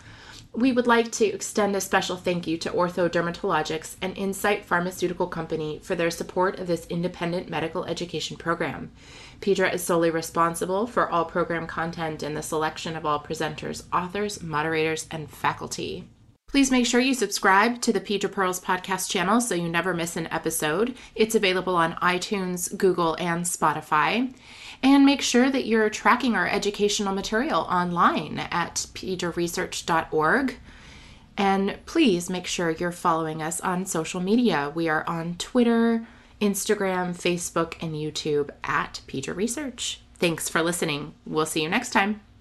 We 0.53 0.70
would 0.70 0.86
like 0.86 1.11
to 1.12 1.24
extend 1.24 1.74
a 1.74 1.80
special 1.80 2.18
thank 2.18 2.46
you 2.46 2.59
to 2.59 2.68
Ortho 2.68 3.09
Dermatologics 3.09 3.96
and 4.03 4.14
Incyte 4.16 4.64
Pharmaceutical 4.64 5.28
Company 5.28 5.80
for 5.82 5.94
their 5.94 6.11
support 6.11 6.59
of 6.59 6.66
this 6.66 6.86
independent 6.88 7.48
medical 7.48 7.86
education 7.86 8.36
program. 8.36 8.92
Pedra 9.40 9.72
is 9.72 9.82
solely 9.82 10.11
responsible 10.11 10.86
for 10.86 11.09
all 11.09 11.24
program 11.24 11.66
content 11.66 12.22
and 12.22 12.36
the 12.36 12.42
selection 12.42 12.96
of 12.96 13.07
all 13.07 13.18
presenters, 13.18 13.84
authors, 13.90 14.42
moderators, 14.42 15.07
and 15.11 15.30
faculty. 15.30 16.07
Please 16.53 16.70
make 16.70 16.84
sure 16.84 17.00
you 17.00 17.14
subscribe 17.14 17.80
to 17.80 17.94
the 17.94 18.00
Pedra 18.00 18.30
Pearls 18.30 18.61
podcast 18.61 19.09
channel 19.11 19.40
so 19.40 19.55
you 19.55 19.70
never 19.70 19.94
miss 19.94 20.16
an 20.16 20.26
episode. 20.26 20.94
It's 21.14 21.34
available 21.34 21.74
on 21.74 21.94
iTunes, 21.94 22.76
Google, 22.76 23.14
and 23.14 23.46
Spotify. 23.46 24.34
And 24.82 25.07
make 25.07 25.22
sure 25.22 25.48
that 25.48 25.64
you're 25.64 25.88
tracking 25.88 26.34
our 26.34 26.46
educational 26.46 27.14
material 27.14 27.61
online 27.62 28.38
at 28.38 28.86
pedraresearch.org. 28.92 30.57
And 31.38 31.78
please 31.86 32.28
make 32.28 32.46
sure 32.46 32.70
you're 32.70 32.92
following 32.92 33.40
us 33.40 33.59
on 33.62 33.86
social 33.86 34.20
media. 34.20 34.70
We 34.74 34.90
are 34.90 35.09
on 35.09 35.36
Twitter, 35.36 36.07
Instagram, 36.42 37.14
Facebook, 37.16 37.82
and 37.82 37.94
YouTube 37.94 38.50
at 38.62 39.00
Pedra 39.07 39.34
Research. 39.34 40.03
Thanks 40.16 40.50
for 40.50 40.61
listening. 40.61 41.14
We'll 41.24 41.46
see 41.46 41.62
you 41.62 41.70
next 41.70 41.94
time. 41.94 42.22